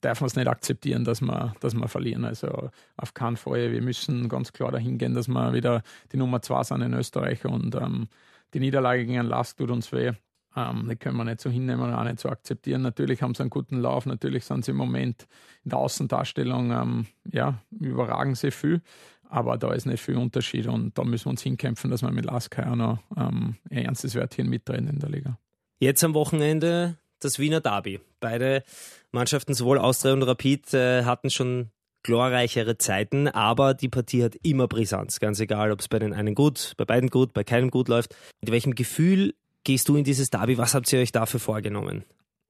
darf 0.00 0.20
man 0.20 0.26
es 0.26 0.36
nicht 0.36 0.48
akzeptieren, 0.48 1.04
dass 1.04 1.20
wir, 1.20 1.54
dass 1.60 1.74
wir 1.74 1.88
verlieren. 1.88 2.24
Also 2.24 2.70
auf 2.96 3.14
keinen 3.14 3.36
Fall. 3.36 3.72
Wir 3.72 3.82
müssen 3.82 4.28
ganz 4.28 4.52
klar 4.52 4.70
dahin 4.70 4.98
gehen, 4.98 5.14
dass 5.14 5.28
wir 5.28 5.52
wieder 5.52 5.82
die 6.12 6.16
Nummer 6.16 6.42
zwei 6.42 6.62
sind 6.62 6.82
in 6.82 6.94
Österreich 6.94 7.44
und 7.44 7.74
ähm, 7.74 8.08
die 8.54 8.60
Niederlage 8.60 9.06
gegen 9.06 9.24
Lask 9.26 9.56
tut 9.56 9.70
uns 9.70 9.92
weh. 9.92 10.12
Ähm, 10.54 10.86
die 10.88 10.96
können 10.96 11.16
wir 11.16 11.24
nicht 11.24 11.40
so 11.40 11.50
hinnehmen 11.50 11.82
und 11.82 11.94
auch 11.94 12.04
nicht 12.04 12.20
so 12.20 12.28
akzeptieren. 12.28 12.82
Natürlich 12.82 13.22
haben 13.22 13.34
sie 13.34 13.42
einen 13.42 13.50
guten 13.50 13.80
Lauf, 13.80 14.04
natürlich 14.06 14.44
sind 14.44 14.64
sie 14.64 14.72
im 14.72 14.76
Moment 14.76 15.26
in 15.64 15.70
der 15.70 15.78
Außendarstellung, 15.78 16.70
ähm, 16.72 17.06
ja, 17.30 17.58
überragen 17.70 18.34
sie 18.34 18.50
viel, 18.50 18.82
aber 19.28 19.56
da 19.56 19.72
ist 19.72 19.86
nicht 19.86 20.02
viel 20.02 20.16
Unterschied 20.16 20.66
und 20.66 20.98
da 20.98 21.04
müssen 21.04 21.26
wir 21.26 21.30
uns 21.30 21.42
hinkämpfen, 21.42 21.90
dass 21.90 22.02
wir 22.02 22.10
mit 22.10 22.26
Lask 22.26 22.58
auch 22.58 22.76
noch 22.76 22.98
ähm, 23.16 23.56
ein 23.70 23.84
ernstes 23.84 24.14
Wörtchen 24.14 24.48
mitreden 24.50 24.88
in 24.88 24.98
der 24.98 25.08
Liga. 25.08 25.38
Jetzt 25.78 26.04
am 26.04 26.14
Wochenende 26.14 26.98
das 27.24 27.38
Wiener 27.38 27.60
Derby. 27.60 28.00
Beide 28.20 28.62
Mannschaften, 29.10 29.54
sowohl 29.54 29.78
Austria 29.78 30.12
und 30.12 30.22
Rapid, 30.22 30.74
äh, 30.74 31.04
hatten 31.04 31.30
schon 31.30 31.70
glorreichere 32.02 32.78
Zeiten, 32.78 33.28
aber 33.28 33.74
die 33.74 33.88
Partie 33.88 34.24
hat 34.24 34.36
immer 34.42 34.66
Brisanz. 34.66 35.20
Ganz 35.20 35.38
egal, 35.40 35.70
ob 35.70 35.80
es 35.80 35.88
bei 35.88 35.98
den 35.98 36.12
einen 36.12 36.34
gut, 36.34 36.74
bei 36.76 36.84
beiden 36.84 37.10
gut, 37.10 37.32
bei 37.32 37.44
keinem 37.44 37.70
gut 37.70 37.88
läuft. 37.88 38.14
Mit 38.40 38.50
welchem 38.50 38.74
Gefühl 38.74 39.34
gehst 39.64 39.88
du 39.88 39.96
in 39.96 40.04
dieses 40.04 40.30
Derby? 40.30 40.58
Was 40.58 40.74
habt 40.74 40.92
ihr 40.92 41.00
euch 41.00 41.12
dafür 41.12 41.40
vorgenommen? 41.40 42.04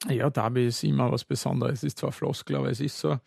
Ja, 0.08 0.30
Derby 0.30 0.66
ist 0.66 0.82
immer 0.82 1.12
was 1.12 1.24
Besonderes. 1.24 1.80
Es 1.80 1.84
ist 1.84 1.98
zwar 1.98 2.12
Floskel, 2.12 2.56
aber 2.56 2.70
es 2.70 2.80
ist 2.80 2.98
so. 2.98 3.18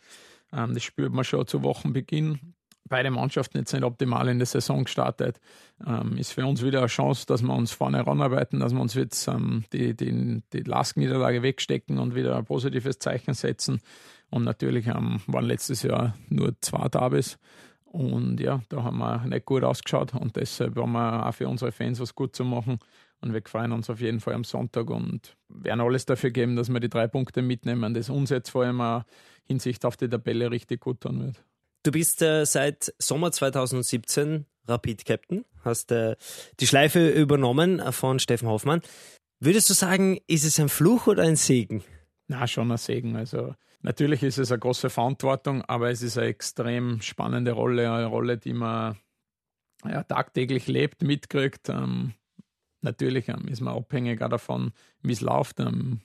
Ähm, 0.52 0.74
das 0.74 0.84
spürt 0.84 1.14
man 1.14 1.24
schon 1.24 1.48
zu 1.48 1.64
Wochenbeginn. 1.64 2.55
Beide 2.88 3.10
Mannschaften 3.10 3.58
jetzt 3.58 3.74
nicht 3.74 3.84
optimal 3.84 4.28
in 4.28 4.38
der 4.38 4.46
Saison 4.46 4.84
gestartet. 4.84 5.40
Ähm, 5.86 6.18
ist 6.18 6.34
für 6.34 6.46
uns 6.46 6.64
wieder 6.64 6.80
eine 6.80 6.88
Chance, 6.88 7.26
dass 7.26 7.42
wir 7.42 7.54
uns 7.54 7.72
vorne 7.72 8.06
ranarbeiten, 8.06 8.60
dass 8.60 8.74
wir 8.74 8.82
uns 8.82 8.94
jetzt 8.94 9.28
ähm, 9.28 9.64
die, 9.74 9.96
die, 9.96 10.44
die 10.54 10.62
Lastniederlage 10.62 11.42
wegstecken 11.42 11.98
und 11.98 12.14
wieder 12.14 12.38
ein 12.38 12.46
positives 12.46 13.00
Zeichen 13.00 13.34
setzen. 13.34 13.82
Und 14.30 14.44
natürlich 14.44 14.88
ähm, 14.88 15.22
waren 15.28 15.46
letztes 15.46 15.82
Jahr 15.82 16.16
nur 16.30 16.54
zwei 16.62 16.88
Derbys. 16.88 17.40
Und 17.86 18.42
ja, 18.42 18.62
da 18.70 18.84
haben 18.84 18.98
wir 18.98 19.26
nicht 19.26 19.46
gut 19.46 19.64
ausgeschaut 19.64 20.14
und 20.14 20.36
deshalb 20.36 20.78
haben 20.78 20.92
wir 20.92 21.26
auch 21.26 21.34
für 21.34 21.48
unsere 21.48 21.72
Fans 21.72 22.00
was 22.02 22.14
gut 22.14 22.36
zu 22.36 22.44
machen. 22.44 22.80
Und 23.22 23.34
wir 23.34 23.42
freuen 23.46 23.72
uns 23.72 23.90
auf 23.90 24.02
jeden 24.02 24.20
Fall 24.20 24.34
am 24.34 24.44
Sonntag 24.44 24.90
und 24.90 25.38
werden 25.48 25.80
alles 25.80 26.06
dafür 26.06 26.32
geben, 26.32 26.58
dass 26.58 26.70
wir 26.70 26.80
die 26.82 26.90
drei 26.90 27.08
Punkte 27.08 27.42
mitnehmen, 27.42 27.94
das 27.94 28.10
uns 28.10 28.30
jetzt 28.30 28.50
vor 28.50 28.66
allem 28.66 28.82
auch 28.82 29.04
Hinsicht 29.46 29.86
auf 29.86 29.96
die 29.96 30.10
Tabelle 30.10 30.52
richtig 30.52 30.82
gut 30.82 31.02
tun 31.02 31.24
wird. 31.24 31.44
Du 31.86 31.92
bist 31.92 32.24
äh, 32.24 32.46
seit 32.46 32.96
Sommer 32.98 33.32
2017 33.32 34.48
Rapid 34.68 35.06
Captain, 35.06 35.46
hast 35.64 35.92
äh, 35.92 36.16
die 36.60 36.66
Schleife 36.66 37.10
übernommen 37.10 37.80
von 37.94 38.18
Steffen 38.18 38.48
Hoffmann. 38.48 38.82
Würdest 39.40 39.70
du 39.70 39.76
sagen, 39.76 40.18
ist 40.26 40.46
es 40.46 40.60
ein 40.60 40.70
Fluch 40.70 41.06
oder 41.06 41.22
ein 41.22 41.36
Segen? 41.36 41.84
Na, 42.28 42.48
schon 42.48 42.72
ein 42.72 42.78
Segen. 42.78 43.16
Also 43.16 43.54
natürlich 43.82 44.24
ist 44.24 44.40
es 44.40 44.52
eine 44.52 44.58
große 44.58 44.90
Verantwortung, 44.90 45.62
aber 45.62 45.92
es 45.92 46.02
ist 46.02 46.18
eine 46.18 46.26
extrem 46.26 47.02
spannende 47.02 47.52
Rolle, 47.52 47.92
eine 47.92 48.08
Rolle, 48.08 48.40
die 48.40 48.54
man 48.54 48.98
ja, 49.84 50.02
tagtäglich 50.02 50.66
lebt, 50.66 51.04
mitkriegt. 51.04 51.70
Ähm, 51.70 52.16
Natürlich 52.86 53.30
ähm, 53.30 53.48
ist 53.48 53.62
man 53.62 53.76
abhängig 53.76 54.20
davon, 54.20 54.72
wie 55.02 55.14
es 55.14 55.22
läuft. 55.22 55.60
Ähm, 55.60 56.02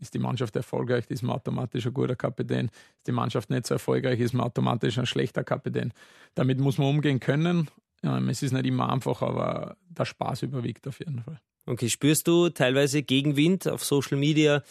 ist 0.00 0.14
die 0.14 0.18
Mannschaft 0.18 0.56
erfolgreich, 0.56 1.04
ist 1.08 1.22
man 1.22 1.36
automatisch 1.36 1.86
ein 1.86 1.94
guter 1.94 2.16
Kapitän. 2.16 2.66
Ist 2.98 3.06
die 3.06 3.12
Mannschaft 3.12 3.50
nicht 3.50 3.66
so 3.66 3.74
erfolgreich, 3.74 4.20
ist 4.20 4.34
man 4.34 4.46
automatisch 4.46 4.98
ein 4.98 5.06
schlechter 5.06 5.44
Kapitän. 5.44 5.92
Damit 6.34 6.58
muss 6.58 6.78
man 6.78 6.88
umgehen 6.88 7.20
können. 7.20 7.68
Ähm, 8.02 8.28
es 8.28 8.42
ist 8.42 8.52
nicht 8.52 8.66
immer 8.66 8.92
einfach, 8.92 9.22
aber 9.22 9.76
der 9.88 10.04
Spaß 10.04 10.42
überwiegt 10.42 10.86
auf 10.86 10.98
jeden 10.98 11.20
Fall. 11.20 11.40
Okay, 11.66 11.88
spürst 11.88 12.28
du 12.28 12.50
teilweise 12.50 13.02
Gegenwind 13.02 13.66
auf 13.66 13.84
Social 13.84 14.18
Media? 14.18 14.62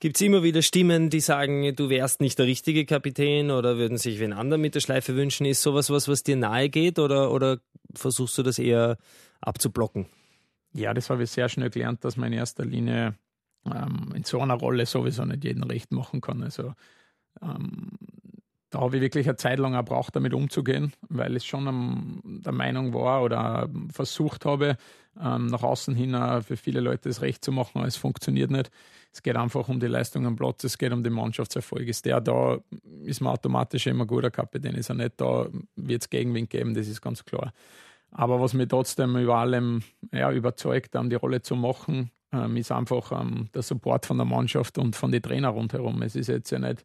Gibt 0.00 0.16
es 0.16 0.22
immer 0.22 0.42
wieder 0.42 0.62
Stimmen, 0.62 1.08
die 1.08 1.20
sagen, 1.20 1.76
du 1.76 1.88
wärst 1.90 2.20
nicht 2.20 2.38
der 2.38 2.46
richtige 2.46 2.86
Kapitän 2.86 3.52
oder 3.52 3.76
würden 3.76 3.98
sich 3.98 4.18
wen 4.18 4.32
anderen 4.32 4.60
mit 4.60 4.74
der 4.74 4.80
Schleife 4.80 5.14
wünschen? 5.14 5.46
Ist 5.46 5.62
sowas 5.62 5.90
was, 5.90 6.08
was 6.08 6.24
dir 6.24 6.36
nahe 6.36 6.68
geht 6.68 6.98
oder, 6.98 7.30
oder 7.30 7.60
versuchst 7.94 8.36
du 8.38 8.42
das 8.42 8.58
eher 8.58 8.96
abzublocken? 9.40 10.06
Ja, 10.72 10.92
das 10.92 11.10
habe 11.10 11.22
ich 11.22 11.30
sehr 11.30 11.48
schnell 11.48 11.70
gelernt, 11.70 12.04
dass 12.04 12.16
man 12.16 12.32
in 12.32 12.38
erster 12.38 12.64
Linie 12.64 13.14
ähm, 13.66 14.12
in 14.14 14.24
so 14.24 14.40
einer 14.40 14.54
Rolle 14.54 14.86
sowieso 14.86 15.24
nicht 15.24 15.44
jeden 15.44 15.64
recht 15.64 15.92
machen 15.92 16.20
kann. 16.20 16.42
Also 16.42 16.74
ähm, 17.42 17.90
da 18.70 18.80
habe 18.80 18.96
ich 18.96 19.02
wirklich 19.02 19.26
eine 19.26 19.36
Zeit 19.36 19.58
lang 19.58 19.74
auch 19.74 19.84
braucht, 19.84 20.14
damit 20.14 20.32
umzugehen, 20.32 20.92
weil 21.08 21.36
ich 21.36 21.44
schon 21.44 21.66
um, 21.66 22.20
der 22.44 22.52
Meinung 22.52 22.94
war 22.94 23.22
oder 23.22 23.68
versucht 23.92 24.44
habe, 24.44 24.76
ähm, 25.20 25.46
nach 25.46 25.64
außen 25.64 25.94
hin 25.96 26.16
für 26.42 26.56
viele 26.56 26.80
Leute 26.80 27.08
das 27.08 27.20
Recht 27.20 27.44
zu 27.44 27.50
machen, 27.50 27.78
aber 27.78 27.88
es 27.88 27.96
funktioniert 27.96 28.50
nicht. 28.50 28.70
Es 29.12 29.22
geht 29.22 29.36
einfach 29.36 29.68
um 29.68 29.80
die 29.80 29.88
Leistung 29.88 30.24
am 30.24 30.36
Platz, 30.36 30.62
es 30.62 30.78
geht 30.78 30.92
um 30.92 31.02
den 31.02 31.12
Mannschaftserfolg. 31.12 31.88
Ist 31.88 32.06
der 32.06 32.20
da, 32.20 32.58
ist 33.02 33.20
man 33.20 33.32
automatisch 33.32 33.88
immer 33.88 34.06
guter 34.06 34.30
Kapitän. 34.30 34.76
Ist 34.76 34.88
er 34.88 34.94
nicht 34.94 35.20
da, 35.20 35.48
wird 35.74 36.02
es 36.02 36.08
Gegenwind 36.08 36.48
geben, 36.48 36.74
das 36.74 36.86
ist 36.86 37.00
ganz 37.00 37.24
klar. 37.24 37.52
Aber 38.12 38.40
was 38.40 38.54
mich 38.54 38.68
trotzdem 38.68 39.16
über 39.16 39.36
allem 39.36 39.82
ja, 40.12 40.30
überzeugt, 40.30 40.94
um 40.94 41.10
die 41.10 41.16
Rolle 41.16 41.42
zu 41.42 41.56
machen, 41.56 42.12
ähm, 42.32 42.56
ist 42.56 42.72
einfach 42.72 43.12
ähm, 43.20 43.48
der 43.54 43.62
Support 43.62 44.06
von 44.06 44.16
der 44.16 44.26
Mannschaft 44.26 44.78
und 44.78 44.96
von 44.96 45.12
den 45.12 45.22
Trainern 45.22 45.52
rundherum. 45.52 46.02
Es 46.02 46.14
ist 46.14 46.28
jetzt 46.28 46.50
ja 46.50 46.58
nicht 46.58 46.84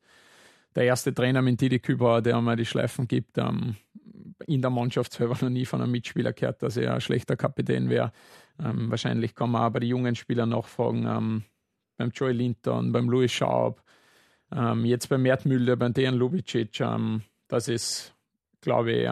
der 0.75 0.83
erste 0.83 1.13
Trainer 1.13 1.41
mit 1.41 1.61
Didi 1.61 1.79
Kübauer, 1.79 2.21
der 2.21 2.37
einmal 2.37 2.55
die 2.55 2.65
Schleifen 2.65 3.07
gibt. 3.07 3.37
Ähm, 3.37 3.75
in 4.47 4.61
der 4.61 4.71
Mannschaft 4.71 5.13
selber 5.13 5.37
noch 5.41 5.49
nie 5.49 5.65
von 5.65 5.81
einem 5.81 5.91
Mitspieler 5.91 6.33
gehört, 6.33 6.61
dass 6.61 6.77
er 6.77 6.93
ein 6.93 7.01
schlechter 7.01 7.35
Kapitän 7.35 7.89
wäre. 7.89 8.11
Ähm, 8.59 8.89
wahrscheinlich 8.89 9.35
kann 9.35 9.51
man 9.51 9.71
bei 9.71 9.79
den 9.79 9.89
jungen 9.89 10.15
Spielern 10.15 10.49
nachfragen, 10.49 11.05
ähm, 11.07 11.43
beim 11.97 12.11
Joey 12.11 12.33
Linton, 12.33 12.91
beim 12.91 13.09
Louis 13.09 13.31
Schaub, 13.31 13.81
ähm, 14.51 14.83
jetzt 14.85 15.07
beim 15.07 15.21
Mert 15.21 15.45
Müller, 15.45 15.75
beim 15.75 15.93
Dejan 15.93 16.15
Lubicic, 16.15 16.83
dass 17.47 17.67
es, 17.67 18.13
glaube 18.59 18.91
ich, 18.91 19.09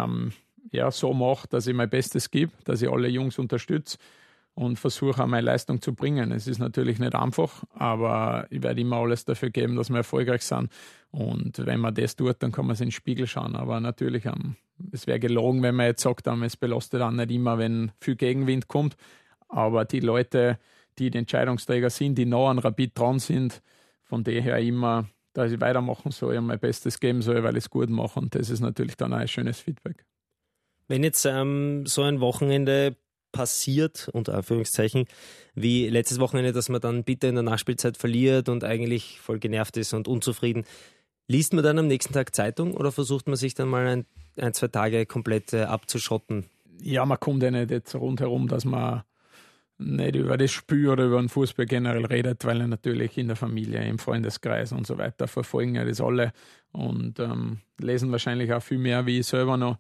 ja, 0.71 0.91
so 0.91 1.13
mache, 1.13 1.47
dass 1.47 1.67
ich 1.67 1.73
mein 1.73 1.89
Bestes 1.89 2.29
gebe, 2.29 2.51
dass 2.65 2.81
ich 2.81 2.89
alle 2.89 3.07
Jungs 3.07 3.39
unterstütze 3.39 3.97
und 4.55 4.77
versuche 4.77 5.23
auch 5.23 5.27
meine 5.27 5.45
Leistung 5.45 5.81
zu 5.81 5.93
bringen. 5.93 6.31
Es 6.31 6.47
ist 6.47 6.59
natürlich 6.59 6.99
nicht 6.99 7.15
einfach, 7.15 7.63
aber 7.73 8.45
ich 8.49 8.61
werde 8.61 8.81
immer 8.81 8.97
alles 8.97 9.25
dafür 9.25 9.49
geben, 9.49 9.75
dass 9.75 9.89
wir 9.89 9.97
erfolgreich 9.97 10.43
sind. 10.43 10.69
Und 11.11 11.65
wenn 11.65 11.79
man 11.79 11.93
das 11.93 12.15
tut, 12.15 12.37
dann 12.39 12.51
kann 12.51 12.67
man 12.67 12.75
sich 12.75 12.83
in 12.83 12.89
den 12.89 12.93
Spiegel 12.93 13.27
schauen. 13.27 13.55
Aber 13.55 13.79
natürlich, 13.79 14.27
um, 14.27 14.55
es 14.91 15.07
wäre 15.07 15.19
gelogen, 15.19 15.63
wenn 15.63 15.75
man 15.75 15.87
jetzt 15.87 16.03
sagt, 16.03 16.27
um, 16.27 16.43
es 16.43 16.57
belastet 16.57 17.01
dann 17.01 17.15
nicht 17.15 17.31
immer, 17.31 17.57
wenn 17.57 17.91
viel 17.99 18.15
Gegenwind 18.15 18.67
kommt. 18.67 18.95
Aber 19.47 19.85
die 19.85 19.99
Leute, 19.99 20.59
die 20.99 21.09
die 21.09 21.17
Entscheidungsträger 21.17 21.89
sind, 21.89 22.15
die 22.17 22.25
nah 22.25 22.49
an 22.49 22.59
Rapid 22.59 22.97
dran 22.97 23.19
sind, 23.19 23.61
von 24.03 24.23
daher 24.23 24.59
immer, 24.59 25.07
dass 25.33 25.51
ich 25.51 25.59
weitermachen 25.61 26.11
soll 26.11 26.37
und 26.37 26.45
mein 26.45 26.59
Bestes 26.59 26.99
geben 26.99 27.23
soll, 27.23 27.43
weil 27.43 27.57
ich 27.57 27.65
es 27.65 27.69
gut 27.69 27.89
mache. 27.89 28.19
Und 28.19 28.35
das 28.35 28.51
ist 28.51 28.59
natürlich 28.59 28.97
dann 28.97 29.13
auch 29.13 29.17
ein 29.17 29.27
schönes 29.27 29.59
Feedback. 29.59 30.05
Wenn 30.87 31.03
jetzt 31.03 31.25
ähm, 31.25 31.85
so 31.87 32.03
ein 32.03 32.19
Wochenende 32.19 32.95
passiert, 33.33 34.09
unter 34.13 34.35
Anführungszeichen, 34.35 35.05
wie 35.55 35.89
letztes 35.89 36.19
Wochenende, 36.19 36.53
dass 36.53 36.69
man 36.69 36.79
dann 36.79 37.03
bitter 37.03 37.27
in 37.27 37.35
der 37.35 37.43
Nachspielzeit 37.43 37.97
verliert 37.97 38.47
und 38.47 38.63
eigentlich 38.63 39.19
voll 39.19 39.39
genervt 39.39 39.75
ist 39.75 39.93
und 39.93 40.07
unzufrieden, 40.07 40.63
liest 41.27 41.53
man 41.53 41.65
dann 41.65 41.79
am 41.79 41.87
nächsten 41.87 42.13
Tag 42.13 42.33
Zeitung 42.33 42.73
oder 42.73 42.93
versucht 42.93 43.27
man 43.27 43.35
sich 43.35 43.55
dann 43.55 43.67
mal 43.67 43.85
ein, 43.87 44.05
ein 44.37 44.53
zwei 44.53 44.69
Tage 44.69 45.05
komplett 45.05 45.51
äh, 45.51 45.63
abzuschotten? 45.63 46.45
Ja, 46.81 47.05
man 47.05 47.19
kommt 47.19 47.43
ja 47.43 47.51
nicht 47.51 47.71
jetzt 47.71 47.93
rundherum, 47.95 48.47
dass 48.47 48.63
man 48.63 49.03
nicht 49.77 50.15
über 50.15 50.37
das 50.37 50.51
Spiel 50.51 50.89
oder 50.89 51.05
über 51.05 51.19
den 51.19 51.29
Fußball 51.29 51.65
generell 51.65 52.05
redet, 52.05 52.45
weil 52.45 52.61
er 52.61 52.67
natürlich 52.67 53.17
in 53.17 53.27
der 53.27 53.35
Familie, 53.35 53.83
im 53.83 53.99
Freundeskreis 53.99 54.71
und 54.71 54.87
so 54.87 54.97
weiter 54.97 55.27
verfolgen 55.27 55.75
ja 55.75 55.83
das 55.83 55.99
alle 55.99 56.31
und 56.71 57.19
ähm, 57.19 57.59
lesen 57.79 58.11
wahrscheinlich 58.11 58.53
auch 58.53 58.61
viel 58.61 58.77
mehr 58.77 59.05
wie 59.05 59.19
ich 59.19 59.27
selber 59.27 59.57
noch 59.57 59.77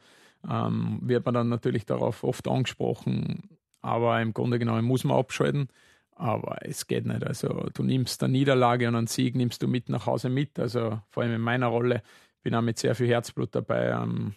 ähm, 0.49 0.99
wird 1.01 1.25
man 1.25 1.33
dann 1.33 1.49
natürlich 1.49 1.85
darauf 1.85 2.23
oft 2.23 2.47
angesprochen, 2.47 3.57
aber 3.81 4.21
im 4.21 4.33
Grunde 4.33 4.59
genommen 4.59 4.85
muss 4.85 5.03
man 5.03 5.17
abschalten. 5.17 5.67
Aber 6.15 6.57
es 6.61 6.87
geht 6.87 7.05
nicht. 7.05 7.25
Also 7.25 7.69
du 7.73 7.83
nimmst 7.83 8.23
eine 8.23 8.33
Niederlage 8.33 8.87
und 8.87 8.95
einen 8.95 9.07
Sieg 9.07 9.35
nimmst 9.35 9.63
du 9.63 9.67
mit 9.67 9.89
nach 9.89 10.05
Hause 10.05 10.29
mit. 10.29 10.59
Also 10.59 10.99
vor 11.09 11.23
allem 11.23 11.33
in 11.33 11.41
meiner 11.41 11.67
Rolle 11.67 12.03
bin 12.43 12.53
ich 12.53 12.57
auch 12.57 12.61
mit 12.61 12.77
sehr 12.77 12.93
viel 12.95 13.07
Herzblut 13.07 13.55
dabei 13.55 13.89
ähm, 13.89 14.35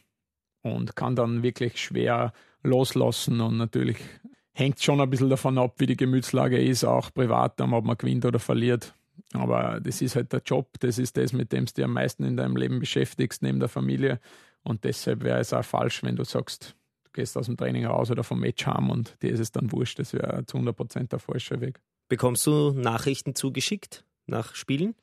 und 0.62 0.96
kann 0.96 1.16
dann 1.16 1.42
wirklich 1.42 1.80
schwer 1.80 2.32
loslassen. 2.62 3.40
Und 3.40 3.58
natürlich 3.58 3.98
hängt 4.52 4.82
schon 4.82 5.00
ein 5.00 5.10
bisschen 5.10 5.28
davon 5.28 5.58
ab, 5.58 5.74
wie 5.78 5.86
die 5.86 5.96
Gemütslage 5.96 6.58
ist, 6.58 6.84
auch 6.84 7.12
privat, 7.12 7.60
ob 7.60 7.84
man 7.84 7.98
gewinnt 7.98 8.24
oder 8.24 8.38
verliert. 8.38 8.94
Aber 9.32 9.80
das 9.80 10.00
ist 10.00 10.16
halt 10.16 10.32
der 10.32 10.42
Job, 10.44 10.68
das 10.80 10.98
ist 10.98 11.16
das, 11.16 11.32
mit 11.32 11.52
dem 11.52 11.66
du 11.66 11.72
dich 11.74 11.84
am 11.84 11.92
meisten 11.92 12.24
in 12.24 12.36
deinem 12.36 12.56
Leben 12.56 12.80
beschäftigst, 12.80 13.42
neben 13.42 13.60
der 13.60 13.68
Familie. 13.68 14.20
Und 14.66 14.82
deshalb 14.82 15.22
wäre 15.22 15.38
es 15.38 15.52
auch 15.52 15.64
falsch, 15.64 16.02
wenn 16.02 16.16
du 16.16 16.24
sagst, 16.24 16.74
du 17.04 17.10
gehst 17.12 17.36
aus 17.36 17.46
dem 17.46 17.56
Training 17.56 17.86
raus 17.86 18.10
oder 18.10 18.24
vom 18.24 18.40
Match 18.40 18.66
heim 18.66 18.90
und 18.90 19.16
dir 19.22 19.30
ist 19.30 19.38
es 19.38 19.52
dann 19.52 19.70
wurscht. 19.70 20.00
Das 20.00 20.12
wäre 20.12 20.44
zu 20.44 20.56
100% 20.58 21.08
der 21.08 21.20
falsche 21.20 21.60
Weg. 21.60 21.80
Bekommst 22.08 22.44
du 22.46 22.72
Nachrichten 22.72 23.36
zugeschickt 23.36 24.04
nach 24.26 24.56
Spielen? 24.56 24.96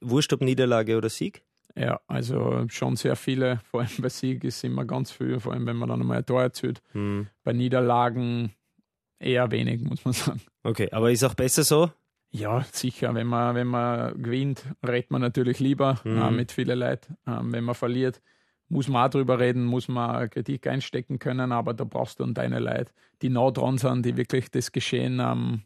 Wurscht 0.00 0.32
ob 0.32 0.40
Niederlage 0.40 0.96
oder 0.96 1.10
Sieg? 1.10 1.42
Ja, 1.76 2.00
also 2.06 2.64
schon 2.68 2.96
sehr 2.96 3.14
viele. 3.14 3.60
Vor 3.70 3.80
allem 3.82 3.90
bei 3.98 4.08
Sieg 4.08 4.42
ist 4.42 4.64
immer 4.64 4.86
ganz 4.86 5.10
viel, 5.10 5.38
vor 5.38 5.52
allem 5.52 5.66
wenn 5.66 5.76
man 5.76 5.90
dann 5.90 6.00
einmal 6.00 6.18
ein 6.18 6.26
Tor 6.26 6.42
erzielt. 6.42 6.80
Hm. 6.92 7.26
Bei 7.44 7.52
Niederlagen 7.52 8.54
eher 9.18 9.50
wenig, 9.50 9.82
muss 9.82 10.02
man 10.04 10.14
sagen. 10.14 10.40
Okay, 10.62 10.88
aber 10.92 11.12
ist 11.12 11.24
auch 11.24 11.34
besser 11.34 11.62
so? 11.62 11.90
Ja, 12.30 12.64
sicher. 12.72 13.14
Wenn 13.14 13.26
man, 13.26 13.54
wenn 13.54 13.66
man 13.66 14.20
gewinnt, 14.22 14.64
redet 14.86 15.10
man 15.10 15.20
natürlich 15.20 15.60
lieber 15.60 16.00
mhm. 16.04 16.22
äh, 16.22 16.30
mit 16.30 16.52
vielen 16.52 16.78
Leuten. 16.78 17.16
Ähm, 17.26 17.52
wenn 17.52 17.64
man 17.64 17.74
verliert, 17.74 18.22
muss 18.70 18.88
man 18.88 19.06
auch 19.06 19.10
drüber 19.10 19.38
reden, 19.38 19.64
muss 19.64 19.88
man 19.88 20.30
Kritik 20.30 20.66
einstecken 20.66 21.18
können, 21.18 21.52
aber 21.52 21.74
da 21.74 21.84
brauchst 21.84 22.20
du 22.20 22.24
dann 22.24 22.34
deine 22.34 22.60
Leute, 22.60 22.92
die 23.20 23.28
nah 23.28 23.50
dran 23.50 23.78
sind, 23.78 24.06
die 24.06 24.16
wirklich 24.16 24.50
das 24.50 24.72
Geschehen 24.72 25.20
ähm, 25.20 25.62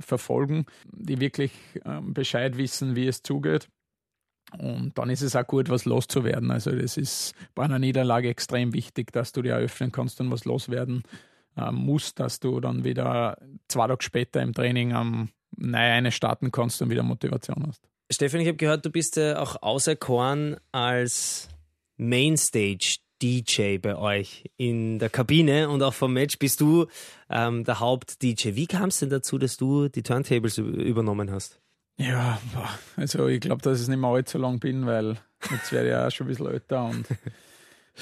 verfolgen, 0.00 0.66
die 0.90 1.20
wirklich 1.20 1.52
ähm, 1.84 2.14
Bescheid 2.14 2.56
wissen, 2.56 2.96
wie 2.96 3.06
es 3.06 3.22
zugeht. 3.22 3.68
Und 4.58 4.96
dann 4.96 5.10
ist 5.10 5.22
es 5.22 5.36
auch 5.36 5.46
gut, 5.46 5.68
was 5.68 5.84
loszuwerden. 5.84 6.50
Also 6.50 6.70
das 6.70 6.96
ist 6.96 7.34
bei 7.54 7.64
einer 7.64 7.78
Niederlage 7.78 8.28
extrem 8.28 8.72
wichtig, 8.72 9.12
dass 9.12 9.32
du 9.32 9.42
dir 9.42 9.54
eröffnen 9.54 9.92
kannst 9.92 10.20
und 10.20 10.30
was 10.30 10.44
loswerden 10.44 11.02
äh, 11.56 11.70
musst, 11.72 12.20
dass 12.20 12.40
du 12.40 12.60
dann 12.60 12.84
wieder 12.84 13.38
zwei 13.68 13.88
Tage 13.88 14.02
später 14.02 14.42
im 14.42 14.54
Training 14.54 14.92
ähm, 14.92 15.28
neu 15.56 15.78
eine 15.78 16.12
starten 16.12 16.52
kannst 16.52 16.80
und 16.80 16.90
wieder 16.90 17.02
Motivation 17.02 17.66
hast. 17.66 17.82
Stefan, 18.10 18.40
ich 18.40 18.46
habe 18.46 18.56
gehört, 18.56 18.86
du 18.86 18.90
bist 18.90 19.16
ja 19.16 19.40
auch 19.40 19.62
auserkoren 19.62 20.56
als 20.70 21.48
Mainstage 21.96 22.98
DJ 23.22 23.78
bei 23.78 23.96
euch 23.96 24.44
in 24.56 24.98
der 24.98 25.08
Kabine 25.08 25.68
und 25.70 25.82
auch 25.82 25.94
vom 25.94 26.12
Match 26.12 26.38
bist 26.38 26.60
du 26.60 26.86
ähm, 27.30 27.64
der 27.64 27.80
Haupt-DJ. 27.80 28.54
Wie 28.54 28.66
kam 28.66 28.90
es 28.90 28.98
denn 28.98 29.10
dazu, 29.10 29.38
dass 29.38 29.56
du 29.56 29.88
die 29.88 30.02
Turntables 30.02 30.58
übernommen 30.58 31.30
hast? 31.30 31.60
Ja, 31.98 32.38
also 32.96 33.26
ich 33.26 33.40
glaube, 33.40 33.62
dass 33.62 33.80
ich 33.80 33.88
nicht 33.88 33.98
mehr 33.98 34.10
allzu 34.10 34.36
lang 34.36 34.58
bin, 34.58 34.84
weil 34.84 35.16
jetzt 35.50 35.72
werde 35.72 35.88
ich 35.88 35.92
ja 35.92 36.10
schon 36.10 36.26
ein 36.26 36.28
bisschen 36.28 36.46
älter 36.46 36.84
und 36.84 37.06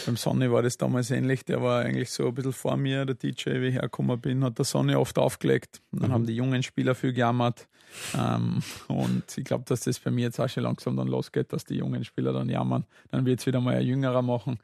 beim 0.07 0.17
Sonny 0.17 0.51
war 0.51 0.63
das 0.63 0.77
damals 0.77 1.11
ähnlich. 1.11 1.45
Der 1.45 1.63
war 1.63 1.85
eigentlich 1.85 2.11
so 2.11 2.29
ein 2.29 2.35
bisschen 2.35 2.53
vor 2.53 2.77
mir, 2.77 3.05
der 3.05 3.15
DJ, 3.15 3.61
wie 3.61 3.69
ich 3.69 3.75
hergekommen 3.75 4.21
bin, 4.21 4.45
hat 4.45 4.59
der 4.59 4.65
Sonny 4.65 4.95
oft 4.95 5.19
aufgelegt. 5.19 5.81
Und 5.93 6.03
dann 6.03 6.11
mhm. 6.11 6.15
haben 6.15 6.27
die 6.27 6.35
jungen 6.35 6.63
Spieler 6.63 6.95
viel 6.95 7.13
gejammert. 7.13 7.69
Ähm, 8.17 8.61
und 8.89 9.23
ich 9.37 9.45
glaube, 9.45 9.65
dass 9.67 9.81
das 9.83 10.01
bei 10.01 10.11
mir 10.11 10.23
jetzt 10.23 10.41
auch 10.41 10.49
schon 10.49 10.65
langsam 10.65 10.97
dann 10.97 11.09
losgeht, 11.09 11.53
dass 11.53 11.65
die 11.65 11.77
jungen 11.77 12.05
Spieler 12.05 12.33
dann 12.33 12.49
jammern. 12.49 12.85
Dann 13.11 13.25
wird 13.25 13.41
es 13.41 13.47
wieder 13.47 13.61
mal 13.61 13.77
ein 13.77 13.87
Jüngerer 13.87 14.23
machen. 14.23 14.59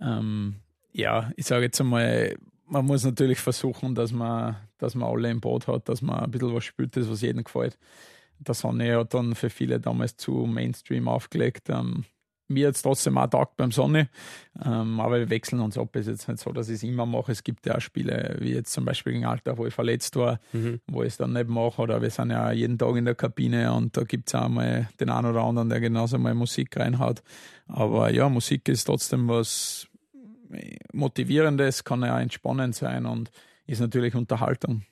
Ähm, 0.00 0.56
ja, 0.92 1.30
ich 1.36 1.46
sage 1.46 1.66
jetzt 1.66 1.80
einmal, 1.80 2.36
man 2.66 2.86
muss 2.86 3.04
natürlich 3.04 3.38
versuchen, 3.38 3.94
dass 3.94 4.12
man, 4.12 4.56
dass 4.78 4.94
man 4.94 5.08
alle 5.08 5.30
im 5.30 5.40
Boot 5.40 5.68
hat, 5.68 5.88
dass 5.88 6.02
man 6.02 6.20
ein 6.20 6.30
bisschen 6.30 6.54
was 6.54 6.64
spielt, 6.64 6.96
das 6.96 7.10
was 7.10 7.20
jedem 7.20 7.44
gefällt. 7.44 7.78
Der 8.38 8.54
Sonne 8.54 8.96
hat 8.96 9.14
dann 9.14 9.34
für 9.34 9.50
viele 9.50 9.80
damals 9.80 10.16
zu 10.16 10.32
Mainstream 10.46 11.08
aufgelegt. 11.08 11.68
Ähm, 11.68 12.04
mir 12.48 12.68
jetzt 12.68 12.82
trotzdem 12.82 13.18
auch 13.18 13.28
taugt 13.28 13.56
beim 13.56 13.72
Sonne. 13.72 14.08
Ähm, 14.64 15.00
aber 15.00 15.18
wir 15.18 15.30
wechseln 15.30 15.60
uns 15.60 15.76
ab. 15.76 15.94
Es 15.94 16.06
ist 16.06 16.20
jetzt 16.20 16.28
nicht 16.28 16.40
so, 16.40 16.52
dass 16.52 16.68
ich 16.68 16.76
es 16.76 16.82
immer 16.82 17.06
mache. 17.06 17.32
Es 17.32 17.42
gibt 17.42 17.66
ja 17.66 17.76
auch 17.76 17.80
Spiele, 17.80 18.36
wie 18.40 18.52
jetzt 18.52 18.72
zum 18.72 18.84
Beispiel 18.84 19.14
gegen 19.14 19.26
Alter, 19.26 19.58
wo 19.58 19.66
ich 19.66 19.74
verletzt 19.74 20.16
war, 20.16 20.38
mhm. 20.52 20.80
wo 20.86 21.02
ich 21.02 21.08
es 21.08 21.16
dann 21.16 21.32
nicht 21.32 21.48
mache. 21.48 21.82
Oder 21.82 22.00
wir 22.02 22.10
sind 22.10 22.30
ja 22.30 22.52
jeden 22.52 22.78
Tag 22.78 22.96
in 22.96 23.04
der 23.04 23.14
Kabine 23.14 23.72
und 23.72 23.96
da 23.96 24.04
gibt 24.04 24.28
es 24.28 24.34
auch 24.34 24.48
mal 24.48 24.88
den 25.00 25.10
einen 25.10 25.30
oder 25.30 25.42
anderen, 25.42 25.68
der 25.68 25.80
genauso 25.80 26.18
mal 26.18 26.34
Musik 26.34 26.76
reinhaut. 26.76 27.22
Aber 27.66 28.10
ja, 28.10 28.28
Musik 28.28 28.68
ist 28.68 28.84
trotzdem 28.84 29.28
was 29.28 29.88
Motivierendes, 30.92 31.84
kann 31.84 32.02
ja 32.02 32.16
auch 32.16 32.20
entspannend 32.20 32.74
sein 32.74 33.06
und 33.06 33.30
ist 33.66 33.80
natürlich 33.80 34.14
Unterhaltung. 34.14 34.82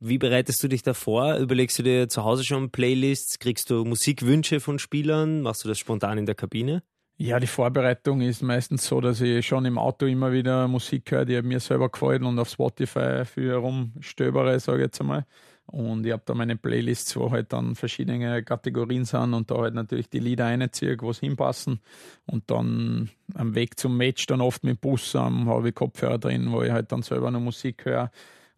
Wie 0.00 0.18
bereitest 0.18 0.62
du 0.62 0.68
dich 0.68 0.82
da 0.82 0.92
vor? 0.92 1.36
Überlegst 1.36 1.78
du 1.78 1.82
dir 1.82 2.08
zu 2.08 2.24
Hause 2.24 2.44
schon 2.44 2.70
Playlists? 2.70 3.38
Kriegst 3.38 3.70
du 3.70 3.84
Musikwünsche 3.84 4.60
von 4.60 4.78
Spielern? 4.78 5.40
Machst 5.40 5.64
du 5.64 5.68
das 5.68 5.78
spontan 5.78 6.18
in 6.18 6.26
der 6.26 6.34
Kabine? 6.34 6.82
Ja, 7.16 7.38
die 7.38 7.46
Vorbereitung 7.46 8.20
ist 8.20 8.42
meistens 8.42 8.86
so, 8.86 9.00
dass 9.00 9.20
ich 9.20 9.46
schon 9.46 9.64
im 9.66 9.78
Auto 9.78 10.04
immer 10.06 10.32
wieder 10.32 10.66
Musik 10.66 11.12
höre, 11.12 11.24
die 11.24 11.40
mir 11.42 11.60
selber 11.60 11.88
gefällt 11.88 12.22
und 12.22 12.38
auf 12.40 12.48
Spotify 12.48 13.24
für 13.24 13.52
herumstöbere, 13.52 14.58
sage 14.58 14.78
ich 14.78 14.84
jetzt 14.86 15.00
einmal. 15.00 15.24
Und 15.66 16.04
ich 16.04 16.12
habe 16.12 16.24
da 16.26 16.34
meine 16.34 16.56
Playlists, 16.56 17.16
wo 17.16 17.30
halt 17.30 17.52
dann 17.52 17.76
verschiedene 17.76 18.42
Kategorien 18.42 19.04
sind 19.04 19.32
und 19.32 19.48
da 19.50 19.58
halt 19.58 19.74
natürlich 19.74 20.10
die 20.10 20.18
Lieder 20.18 20.46
einziehe, 20.46 20.96
wo 21.00 21.10
es 21.10 21.20
hinpassen. 21.20 21.80
Und 22.26 22.50
dann 22.50 23.10
am 23.34 23.54
Weg 23.54 23.78
zum 23.78 23.96
Match 23.96 24.26
dann 24.26 24.40
oft 24.40 24.64
mit 24.64 24.80
Bus 24.80 25.14
habe 25.14 25.68
ich 25.68 25.74
Kopfhörer 25.74 26.18
drin, 26.18 26.50
wo 26.50 26.62
ich 26.62 26.72
halt 26.72 26.90
dann 26.90 27.02
selber 27.02 27.30
noch 27.30 27.40
Musik 27.40 27.84
höre. 27.84 28.10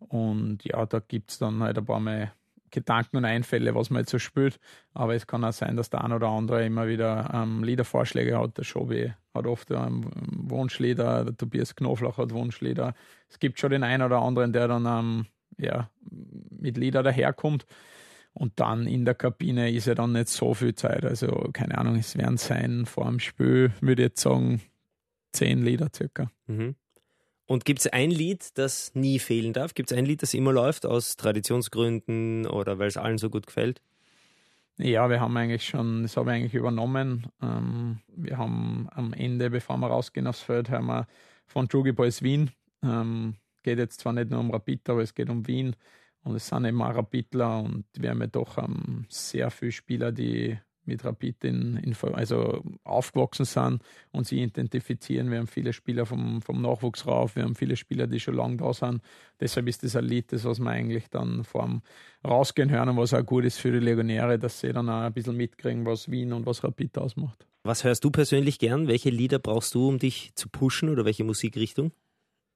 Und 0.08 0.64
ja, 0.64 0.84
da 0.86 1.00
gibt 1.00 1.30
es 1.32 1.38
dann 1.38 1.62
halt 1.62 1.78
ein 1.78 1.84
paar 1.84 2.00
Mal 2.00 2.32
Gedanken 2.70 3.16
und 3.16 3.24
Einfälle, 3.24 3.74
was 3.74 3.90
man 3.90 4.00
jetzt 4.00 4.10
so 4.10 4.18
spielt. 4.18 4.58
Aber 4.92 5.14
es 5.14 5.26
kann 5.26 5.44
auch 5.44 5.52
sein, 5.52 5.76
dass 5.76 5.90
der 5.90 6.04
ein 6.04 6.12
oder 6.12 6.28
andere 6.28 6.64
immer 6.64 6.88
wieder 6.88 7.30
ähm, 7.32 7.64
Liedervorschläge 7.64 8.38
hat. 8.38 8.58
Der 8.58 8.64
Schobi 8.64 9.12
hat 9.34 9.46
oft 9.46 9.70
ähm, 9.70 10.10
Wunschlieder, 10.14 11.24
der 11.24 11.36
Tobias 11.36 11.74
Knoflach 11.74 12.18
hat 12.18 12.32
Wunschlieder. 12.32 12.94
Es 13.28 13.38
gibt 13.38 13.58
schon 13.58 13.70
den 13.70 13.82
einen 13.82 14.02
oder 14.02 14.20
anderen, 14.20 14.52
der 14.52 14.68
dann 14.68 14.86
ähm, 14.86 15.26
ja, 15.58 15.90
mit 16.50 16.76
Lieder 16.76 17.02
daherkommt. 17.02 17.66
Und 18.32 18.60
dann 18.60 18.86
in 18.86 19.06
der 19.06 19.14
Kabine 19.14 19.70
ist 19.70 19.86
ja 19.86 19.94
dann 19.94 20.12
nicht 20.12 20.28
so 20.28 20.52
viel 20.52 20.74
Zeit. 20.74 21.06
Also, 21.06 21.48
keine 21.54 21.78
Ahnung, 21.78 21.96
es 21.96 22.18
werden 22.18 22.36
sein 22.36 22.84
vor 22.84 23.06
dem 23.06 23.18
Spiel, 23.18 23.72
würde 23.80 24.02
ich 24.02 24.08
jetzt 24.08 24.20
sagen, 24.20 24.60
zehn 25.32 25.64
Lieder 25.64 25.88
circa. 25.94 26.30
Mhm. 26.46 26.74
Und 27.46 27.64
gibt 27.64 27.80
es 27.80 27.86
ein 27.86 28.10
Lied, 28.10 28.58
das 28.58 28.94
nie 28.94 29.18
fehlen 29.18 29.52
darf? 29.52 29.74
Gibt 29.74 29.92
es 29.92 29.96
ein 29.96 30.04
Lied, 30.04 30.22
das 30.22 30.34
immer 30.34 30.52
läuft, 30.52 30.84
aus 30.84 31.16
Traditionsgründen 31.16 32.46
oder 32.46 32.78
weil 32.78 32.88
es 32.88 32.96
allen 32.96 33.18
so 33.18 33.30
gut 33.30 33.46
gefällt? 33.46 33.80
Ja, 34.78 35.08
wir 35.08 35.20
haben 35.20 35.36
eigentlich 35.36 35.66
schon, 35.66 36.02
das 36.02 36.16
habe 36.16 36.30
ich 36.30 36.36
eigentlich 36.36 36.54
übernommen. 36.54 37.28
Ähm, 37.40 38.00
wir 38.08 38.36
haben 38.36 38.88
am 38.90 39.12
Ende, 39.14 39.48
bevor 39.48 39.78
wir 39.78 39.86
rausgehen 39.86 40.26
aufs 40.26 40.42
Feld, 40.42 40.68
haben 40.70 40.86
wir 40.86 41.06
von 41.46 41.68
Jugi 41.70 41.92
Boys 41.92 42.22
Wien. 42.22 42.50
Ähm, 42.82 43.36
geht 43.62 43.78
jetzt 43.78 44.00
zwar 44.00 44.12
nicht 44.12 44.30
nur 44.30 44.40
um 44.40 44.50
Rapid, 44.50 44.90
aber 44.90 45.02
es 45.02 45.14
geht 45.14 45.30
um 45.30 45.46
Wien. 45.46 45.76
Und 46.24 46.34
es 46.34 46.48
sind 46.48 46.64
eben 46.64 46.82
auch 46.82 46.94
Rapidler 46.94 47.60
und 47.60 47.84
wir 47.94 48.10
haben 48.10 48.20
ja 48.20 48.26
doch 48.26 48.58
ähm, 48.58 49.06
sehr 49.08 49.50
viele 49.50 49.72
Spieler, 49.72 50.10
die 50.10 50.58
mit 50.86 51.04
Rapid 51.04 51.44
in, 51.44 51.76
in, 51.76 51.96
also 52.12 52.62
aufgewachsen 52.84 53.44
sind 53.44 53.82
und 54.12 54.26
sie 54.26 54.42
identifizieren. 54.42 55.30
Wir 55.30 55.38
haben 55.38 55.46
viele 55.46 55.72
Spieler 55.72 56.06
vom, 56.06 56.42
vom 56.42 56.62
Nachwuchs 56.62 57.06
rauf, 57.06 57.36
wir 57.36 57.42
haben 57.42 57.54
viele 57.54 57.76
Spieler, 57.76 58.06
die 58.06 58.20
schon 58.20 58.34
lange 58.34 58.56
da 58.58 58.72
sind. 58.72 59.02
Deshalb 59.40 59.68
ist 59.68 59.82
das 59.82 59.96
ein 59.96 60.04
Lied, 60.04 60.32
das 60.32 60.44
was 60.44 60.60
wir 60.60 60.70
eigentlich 60.70 61.08
dann 61.08 61.44
vorm 61.44 61.82
Rausgehen 62.24 62.70
hören 62.70 62.88
und 62.88 62.96
was 62.96 63.14
auch 63.14 63.24
gut 63.24 63.44
ist 63.44 63.58
für 63.58 63.72
die 63.72 63.78
Legionäre, 63.78 64.38
dass 64.38 64.60
sie 64.60 64.72
dann 64.72 64.88
auch 64.88 65.02
ein 65.02 65.12
bisschen 65.12 65.36
mitkriegen, 65.36 65.84
was 65.86 66.10
Wien 66.10 66.32
und 66.32 66.46
was 66.46 66.64
Rapid 66.64 66.98
ausmacht. 66.98 67.46
Was 67.62 67.82
hörst 67.82 68.04
du 68.04 68.10
persönlich 68.10 68.58
gern? 68.58 68.86
Welche 68.86 69.10
Lieder 69.10 69.38
brauchst 69.38 69.74
du, 69.74 69.88
um 69.88 69.98
dich 69.98 70.30
zu 70.34 70.48
pushen 70.48 70.88
oder 70.88 71.04
welche 71.04 71.24
Musikrichtung? 71.24 71.92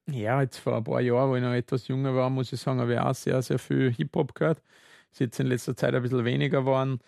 Ja, 0.08 0.40
jetzt 0.40 0.58
vor 0.58 0.76
ein 0.76 0.84
paar 0.84 1.00
Jahren, 1.00 1.30
wo 1.30 1.36
ich 1.36 1.42
noch 1.42 1.52
etwas 1.52 1.88
jünger 1.88 2.14
war, 2.14 2.30
muss 2.30 2.52
ich 2.52 2.60
sagen, 2.60 2.80
habe 2.80 2.94
ich 2.94 2.98
auch 2.98 3.14
sehr, 3.14 3.40
sehr 3.42 3.58
viel 3.58 3.92
Hip-Hop 3.92 4.34
gehört. 4.34 4.62
Ist 5.12 5.20
jetzt 5.20 5.40
in 5.40 5.46
letzter 5.46 5.76
Zeit 5.76 5.94
ein 5.94 6.02
bisschen 6.02 6.24
weniger 6.24 6.60
geworden. 6.60 7.00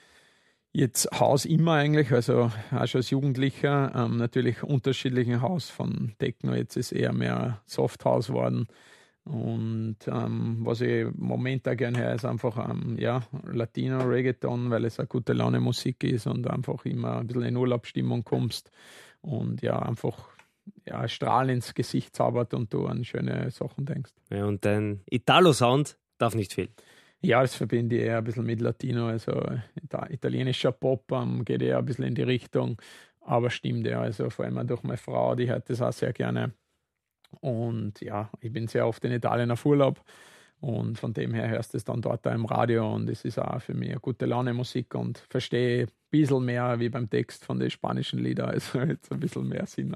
Jetzt 0.75 1.09
Haus 1.21 1.45
immer 1.45 1.75
eigentlich, 1.75 2.13
also 2.13 2.51
auch 2.71 2.87
schon 2.87 3.01
als 3.01 3.11
Jugendlicher, 3.11 3.93
ähm, 3.95 4.17
natürlich 4.17 4.63
unterschiedlichen 4.63 5.43
Haus 5.43 5.69
von 5.69 6.15
Techno. 6.19 6.55
Jetzt 6.55 6.77
ist 6.77 6.93
eher 6.93 7.13
mehr 7.13 7.61
Softhouse 7.67 8.29
geworden. 8.29 8.67
Und 9.25 9.99
ähm, 10.07 10.59
was 10.61 10.81
ich 10.81 11.03
im 11.03 11.15
Moment 11.19 11.69
auch 11.69 11.77
gerne 11.77 11.99
höre, 11.99 12.15
ist 12.15 12.25
einfach 12.25 12.71
ähm, 12.71 12.97
ja, 12.99 13.23
Latino 13.45 14.03
Reggaeton, 14.03 14.71
weil 14.71 14.85
es 14.85 14.99
eine 14.99 15.07
gute 15.07 15.33
Laune 15.33 15.61
Musik 15.61 16.03
ist 16.05 16.27
und 16.27 16.49
einfach 16.49 16.85
immer 16.87 17.19
ein 17.19 17.27
bisschen 17.27 17.45
in 17.45 17.57
Urlaubsstimmung 17.57 18.25
kommst 18.25 18.71
und 19.21 19.63
ja, 19.63 19.79
einfach 19.79 20.31
ja, 20.87 21.07
Strahl 21.07 21.51
ins 21.51 21.75
Gesicht 21.75 22.17
zaubert 22.17 22.55
und 22.55 22.73
du 22.73 22.87
an 22.87 23.05
schöne 23.05 23.51
Sachen 23.51 23.85
denkst. 23.85 24.13
Ja, 24.31 24.47
und 24.47 24.65
dein 24.65 25.03
Italo-Sound 25.09 25.99
darf 26.19 26.35
nicht 26.35 26.55
fehlen. 26.55 26.75
Ja, 27.25 27.41
das 27.41 27.55
verbinde 27.55 27.97
ich 27.97 28.03
eher 28.03 28.19
ein 28.19 28.25
bisschen 28.25 28.45
mit 28.45 28.61
Latino, 28.61 29.07
also 29.07 29.41
italienischer 30.09 30.73
Pop 30.73 31.11
um, 31.13 31.45
geht 31.45 31.63
eher 31.63 31.79
ein 31.79 31.85
bisschen 31.85 32.05
in 32.05 32.17
die 32.17 32.23
Richtung, 32.23 32.83
aber 33.21 33.49
stimmt 33.49 33.87
ja, 33.87 34.01
also 34.01 34.29
vor 34.29 34.45
allem 34.45 34.67
durch 34.67 34.83
meine 34.83 34.97
Frau, 34.97 35.37
die 35.37 35.49
hört 35.49 35.71
das 35.71 35.81
auch 35.81 35.93
sehr 35.93 36.13
gerne. 36.13 36.53
Und 37.41 38.01
ja, 38.01 38.29
ich 38.41 38.53
bin 38.53 38.67
sehr 38.67 38.89
oft 38.89 39.05
in 39.05 39.13
Italien 39.13 39.53
auf 39.53 39.65
Urlaub 39.65 40.03
und 40.61 40.99
von 40.99 41.13
dem 41.13 41.33
her 41.33 41.49
hörst 41.49 41.75
du 41.75 41.77
es 41.79 41.85
dann 41.85 42.03
dort 42.03 42.27
auch 42.27 42.35
im 42.35 42.45
Radio 42.45 42.93
und 42.93 43.09
es 43.09 43.25
ist 43.25 43.39
auch 43.39 43.63
für 43.63 43.75
mich 43.75 43.91
eine 43.91 44.01
gute 44.01 44.27
Laune 44.27 44.53
Musik 44.53 44.95
und 44.97 45.19
verstehe 45.31 45.85
ein 45.85 45.91
bisschen 46.11 46.45
mehr 46.45 46.81
wie 46.81 46.89
beim 46.89 47.09
Text 47.09 47.45
von 47.45 47.61
den 47.61 47.71
spanischen 47.71 48.19
Liedern, 48.19 48.51
also 48.51 48.81
jetzt 48.81 49.13
ein 49.13 49.21
bisschen 49.21 49.49
mehr 49.49 49.67
Sinn. 49.67 49.95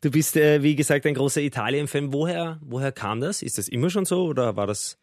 Du 0.00 0.10
bist, 0.10 0.34
äh, 0.36 0.62
wie 0.62 0.74
gesagt, 0.74 1.04
ein 1.04 1.12
großer 1.12 1.42
Italien-Fan. 1.42 2.10
Woher, 2.10 2.58
woher 2.62 2.90
kam 2.90 3.20
das? 3.20 3.42
Ist 3.42 3.58
das 3.58 3.68
immer 3.68 3.90
schon 3.90 4.06
so 4.06 4.24
oder 4.24 4.56
war 4.56 4.66
das 4.66 4.98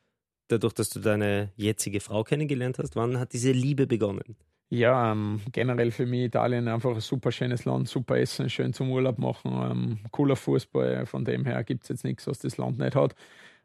dadurch, 0.47 0.73
dass 0.73 0.89
du 0.89 0.99
deine 0.99 1.51
jetzige 1.55 1.99
Frau 1.99 2.23
kennengelernt 2.23 2.79
hast? 2.79 2.95
Wann 2.95 3.19
hat 3.19 3.33
diese 3.33 3.51
Liebe 3.51 3.87
begonnen? 3.87 4.35
Ja, 4.69 5.11
ähm, 5.11 5.41
generell 5.51 5.91
für 5.91 6.05
mich 6.05 6.23
Italien 6.23 6.67
einfach 6.67 6.95
ein 6.95 6.99
super 6.99 7.31
schönes 7.31 7.65
Land, 7.65 7.87
super 7.87 8.17
Essen, 8.17 8.49
schön 8.49 8.73
zum 8.73 8.91
Urlaub 8.91 9.19
machen, 9.19 9.51
ähm, 9.51 9.99
cooler 10.11 10.35
Fußball. 10.35 11.05
Von 11.05 11.23
dem 11.23 11.45
her 11.45 11.63
gibt 11.63 11.83
es 11.83 11.89
jetzt 11.89 12.03
nichts, 12.03 12.25
was 12.25 12.39
das 12.39 12.57
Land 12.57 12.79
nicht 12.79 12.95
hat. 12.95 13.15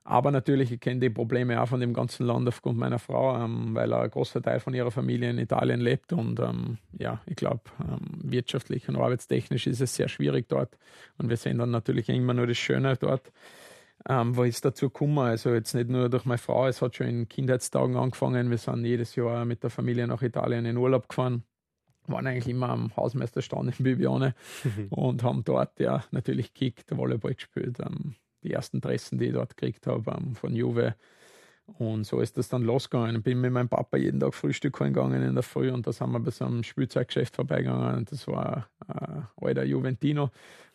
Aber 0.04 0.30
natürlich, 0.30 0.72
ich 0.72 0.80
kenne 0.80 1.00
die 1.00 1.10
Probleme 1.10 1.60
auch 1.60 1.68
von 1.68 1.80
dem 1.80 1.92
ganzen 1.92 2.26
Land 2.26 2.48
aufgrund 2.48 2.78
meiner 2.78 2.98
Frau, 2.98 3.36
ähm, 3.42 3.74
weil 3.74 3.92
ein 3.92 4.10
großer 4.10 4.42
Teil 4.42 4.60
von 4.60 4.74
ihrer 4.74 4.90
Familie 4.90 5.30
in 5.30 5.38
Italien 5.38 5.80
lebt. 5.80 6.12
Und 6.12 6.40
ähm, 6.40 6.78
ja, 6.98 7.20
ich 7.26 7.36
glaube, 7.36 7.62
ähm, 7.80 8.20
wirtschaftlich 8.22 8.88
und 8.88 8.96
arbeitstechnisch 8.96 9.66
ist 9.66 9.80
es 9.80 9.94
sehr 9.94 10.08
schwierig 10.08 10.48
dort. 10.48 10.76
Und 11.18 11.28
wir 11.28 11.36
sehen 11.36 11.58
dann 11.58 11.70
natürlich 11.70 12.08
immer 12.08 12.34
nur 12.34 12.46
das 12.46 12.58
Schöne 12.58 12.96
dort 12.96 13.30
ähm, 14.08 14.36
wo 14.36 14.44
ist 14.44 14.64
dazu 14.64 14.86
gekommen? 14.86 15.18
Also 15.18 15.52
jetzt 15.52 15.74
nicht 15.74 15.90
nur 15.90 16.08
durch 16.08 16.24
meine 16.24 16.38
Frau, 16.38 16.66
es 16.66 16.80
hat 16.80 16.96
schon 16.96 17.06
in 17.06 17.28
Kindheitstagen 17.28 17.96
angefangen. 17.96 18.50
Wir 18.50 18.58
sind 18.58 18.84
jedes 18.84 19.14
Jahr 19.16 19.44
mit 19.44 19.62
der 19.62 19.70
Familie 19.70 20.06
nach 20.06 20.22
Italien 20.22 20.64
in 20.64 20.76
Urlaub 20.76 21.08
gefahren. 21.08 21.44
Waren 22.06 22.26
eigentlich 22.26 22.48
immer 22.48 22.70
am 22.70 22.94
Hausmeisterstand 22.96 23.78
in 23.78 23.84
Bibione 23.84 24.34
und 24.90 25.22
haben 25.22 25.44
dort 25.44 25.78
ja 25.78 26.04
natürlich 26.10 26.54
gekickt, 26.54 26.96
Volleyball 26.96 27.34
gespielt. 27.34 27.78
Ähm, 27.80 28.14
die 28.42 28.52
ersten 28.52 28.80
Dressen, 28.80 29.18
die 29.18 29.26
ich 29.26 29.32
dort 29.34 29.56
gekriegt 29.56 29.86
habe, 29.86 30.10
ähm, 30.12 30.34
von 30.34 30.54
Juve. 30.56 30.94
Und 31.78 32.04
so 32.04 32.20
ist 32.20 32.36
das 32.36 32.48
dann 32.48 32.62
losgegangen. 32.62 33.16
Ich 33.16 33.22
bin 33.22 33.40
mit 33.40 33.52
meinem 33.52 33.68
Papa 33.68 33.96
jeden 33.96 34.20
Tag 34.20 34.34
Frühstück 34.34 34.78
gegangen 34.78 35.22
in 35.22 35.34
der 35.34 35.42
Früh 35.42 35.70
und 35.70 35.86
da 35.86 35.92
sind 35.92 36.10
wir 36.10 36.20
bei 36.20 36.30
so 36.30 36.44
einem 36.44 36.62
Spielzeuggeschäft 36.62 37.36
vorbeigegangen. 37.36 37.98
Und 37.98 38.12
das 38.12 38.26
war 38.26 38.68
ein 38.86 39.26
äh, 39.40 39.46
alter 39.46 39.64
Juventino 39.64 40.30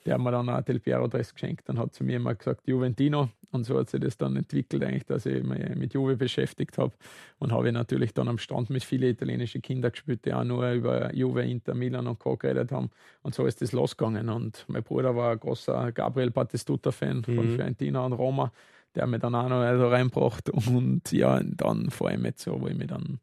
der 0.05 0.15
hat 0.15 0.21
mir 0.21 0.31
dann 0.31 0.49
auch 0.49 0.61
Del 0.61 0.79
Piero 0.79 1.07
Dress 1.07 1.33
geschenkt 1.33 1.67
und 1.69 1.79
hat 1.79 1.93
zu 1.93 2.03
mir 2.03 2.17
immer 2.17 2.35
gesagt 2.35 2.67
Juventino 2.67 3.29
und 3.51 3.63
so 3.63 3.79
hat 3.79 3.89
sich 3.89 3.99
das 3.99 4.17
dann 4.17 4.35
entwickelt 4.35 4.83
eigentlich, 4.83 5.05
dass 5.05 5.25
ich 5.25 5.43
mich 5.43 5.75
mit 5.75 5.93
Juve 5.93 6.15
beschäftigt 6.15 6.77
habe 6.77 6.93
und 7.39 7.51
habe 7.51 7.71
natürlich 7.71 8.13
dann 8.13 8.27
am 8.27 8.37
Stand 8.37 8.69
mit 8.69 8.83
vielen 8.83 9.09
italienischen 9.09 9.61
Kindern 9.61 9.91
gespielt, 9.91 10.25
die 10.25 10.33
auch 10.33 10.43
nur 10.43 10.71
über 10.71 11.13
Juve, 11.13 11.43
Inter, 11.43 11.73
Milan 11.73 12.07
und 12.07 12.19
Co. 12.19 12.37
geredet 12.37 12.71
haben 12.71 12.91
und 13.23 13.33
so 13.33 13.45
ist 13.45 13.61
das 13.61 13.71
losgegangen 13.71 14.29
und 14.29 14.65
mein 14.67 14.83
Bruder 14.83 15.15
war 15.15 15.31
ein 15.31 15.39
großer 15.39 15.91
Gabriel 15.91 16.29
Battistuta-Fan 16.29 17.23
von 17.23 17.51
mhm. 17.51 17.55
Fiorentina 17.55 18.05
und 18.05 18.13
Roma, 18.13 18.51
der 18.95 19.07
mir 19.07 19.19
dann 19.19 19.35
auch 19.35 19.49
noch 19.49 19.61
reinbracht 19.61 20.49
und 20.49 21.11
ja, 21.11 21.41
dann 21.43 21.89
vor 21.89 22.09
allem 22.09 22.25
jetzt 22.25 22.43
so, 22.43 22.59
wo 22.61 22.67
ich 22.67 22.75
mich 22.75 22.87
dann 22.87 23.19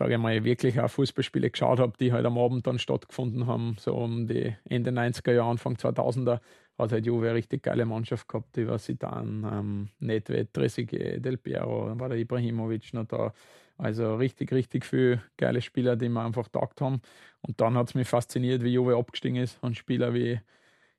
sage 0.00 0.14
ich 0.14 0.18
mal, 0.18 0.44
wirklich 0.44 0.80
auch 0.80 0.88
Fußballspiele 0.88 1.50
geschaut 1.50 1.78
habe, 1.78 1.92
die 2.00 2.10
halt 2.10 2.24
am 2.24 2.38
Abend 2.38 2.66
dann 2.66 2.78
stattgefunden 2.78 3.46
haben, 3.46 3.76
so 3.78 3.94
um 3.94 4.26
die 4.26 4.56
Ende 4.64 4.92
90er 4.92 5.32
Jahre, 5.32 5.50
Anfang 5.50 5.74
2000er, 5.74 6.40
hat 6.78 6.92
halt 6.92 7.04
Juve 7.04 7.26
eine 7.26 7.34
richtig 7.34 7.62
geile 7.64 7.84
Mannschaft 7.84 8.26
gehabt, 8.26 8.56
die 8.56 8.66
war 8.66 8.78
Sidan, 8.78 9.46
ähm, 9.52 9.88
Nedved, 9.98 10.54
Trezeguet, 10.54 11.22
Del 11.22 11.36
Piero, 11.36 11.88
dann 11.88 12.00
war 12.00 12.08
der 12.08 12.16
Ibrahimovic 12.16 12.94
noch 12.94 13.04
da. 13.04 13.34
Also 13.76 14.16
richtig, 14.16 14.52
richtig 14.52 14.86
viele 14.86 15.22
geile 15.36 15.60
Spieler, 15.60 15.96
die 15.96 16.08
mir 16.08 16.24
einfach 16.24 16.48
taugt 16.48 16.80
haben. 16.80 17.02
Und 17.42 17.60
dann 17.60 17.76
hat 17.76 17.88
es 17.88 17.94
mich 17.94 18.08
fasziniert, 18.08 18.62
wie 18.62 18.72
Juve 18.72 18.96
abgestiegen 18.96 19.36
ist. 19.36 19.58
Und 19.62 19.76
Spieler 19.76 20.14
wie 20.14 20.40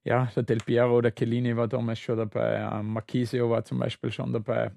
ja, 0.03 0.29
der 0.35 0.43
Del 0.43 0.57
Piero, 0.57 1.01
der 1.01 1.13
Chiellini 1.13 1.55
war 1.55 1.67
damals 1.67 1.99
schon 1.99 2.17
dabei, 2.17 2.69
ähm, 2.71 2.93
Marquisio 2.93 3.49
war 3.49 3.63
zum 3.63 3.79
Beispiel 3.79 4.11
schon 4.11 4.33
dabei 4.33 4.71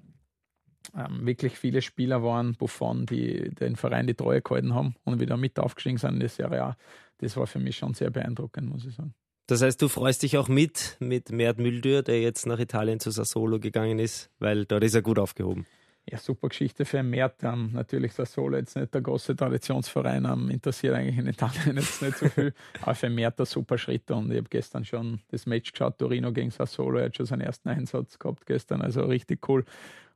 ähm, 0.95 1.25
wirklich 1.25 1.57
viele 1.57 1.81
Spieler 1.81 2.23
waren, 2.23 2.53
Buffon, 2.53 3.05
die 3.05 3.49
den 3.55 3.75
Verein 3.75 4.07
die 4.07 4.13
Treue 4.13 4.41
gehalten 4.41 4.73
haben 4.73 4.95
und 5.03 5.19
wieder 5.19 5.37
mit 5.37 5.59
aufgestiegen 5.59 5.97
sind 5.97 6.13
in 6.15 6.19
der 6.19 6.29
Serie 6.29 6.63
A. 6.63 6.77
Das 7.17 7.37
war 7.37 7.47
für 7.47 7.59
mich 7.59 7.77
schon 7.77 7.93
sehr 7.93 8.11
beeindruckend, 8.11 8.69
muss 8.69 8.85
ich 8.85 8.93
sagen. 8.93 9.13
Das 9.47 9.61
heißt, 9.61 9.81
du 9.81 9.87
freust 9.87 10.23
dich 10.23 10.37
auch 10.37 10.47
mit, 10.47 10.97
mit 10.99 11.31
Mert 11.31 11.59
Müldür, 11.59 12.01
der 12.01 12.19
jetzt 12.19 12.47
nach 12.47 12.59
Italien 12.59 12.99
zu 12.99 13.11
Sassolo 13.11 13.59
gegangen 13.59 13.99
ist, 13.99 14.31
weil 14.39 14.65
dort 14.65 14.83
ist 14.83 14.95
er 14.95 15.03
gut 15.03 15.19
aufgehoben. 15.19 15.65
Ja, 16.07 16.19
super 16.19 16.49
Geschichte 16.49 16.85
für 16.85 17.01
Mert. 17.01 17.43
Ähm, 17.43 17.71
natürlich 17.73 18.13
Sassolo 18.13 18.57
jetzt 18.57 18.75
nicht 18.75 18.93
der 18.93 19.01
große 19.01 19.35
Traditionsverein, 19.35 20.25
ähm, 20.25 20.51
interessiert 20.51 20.93
eigentlich 20.93 21.17
in 21.17 21.25
Italien 21.25 21.77
jetzt 21.77 22.01
nicht 22.01 22.17
so 22.17 22.29
viel. 22.29 22.53
aber 22.81 22.93
für 22.93 23.09
Mert 23.09 23.39
ein 23.39 23.45
super 23.47 23.79
Schritt 23.79 24.11
und 24.11 24.29
ich 24.29 24.37
habe 24.37 24.49
gestern 24.49 24.85
schon 24.85 25.21
das 25.31 25.47
Match 25.47 25.71
geschaut, 25.71 25.97
Torino 25.97 26.31
gegen 26.31 26.51
Sassolo. 26.51 26.99
Er 26.99 27.05
hat 27.05 27.17
schon 27.17 27.25
seinen 27.25 27.41
ersten 27.41 27.69
Einsatz 27.69 28.19
gehabt 28.19 28.45
gestern, 28.45 28.83
also 28.83 29.01
richtig 29.01 29.49
cool. 29.49 29.65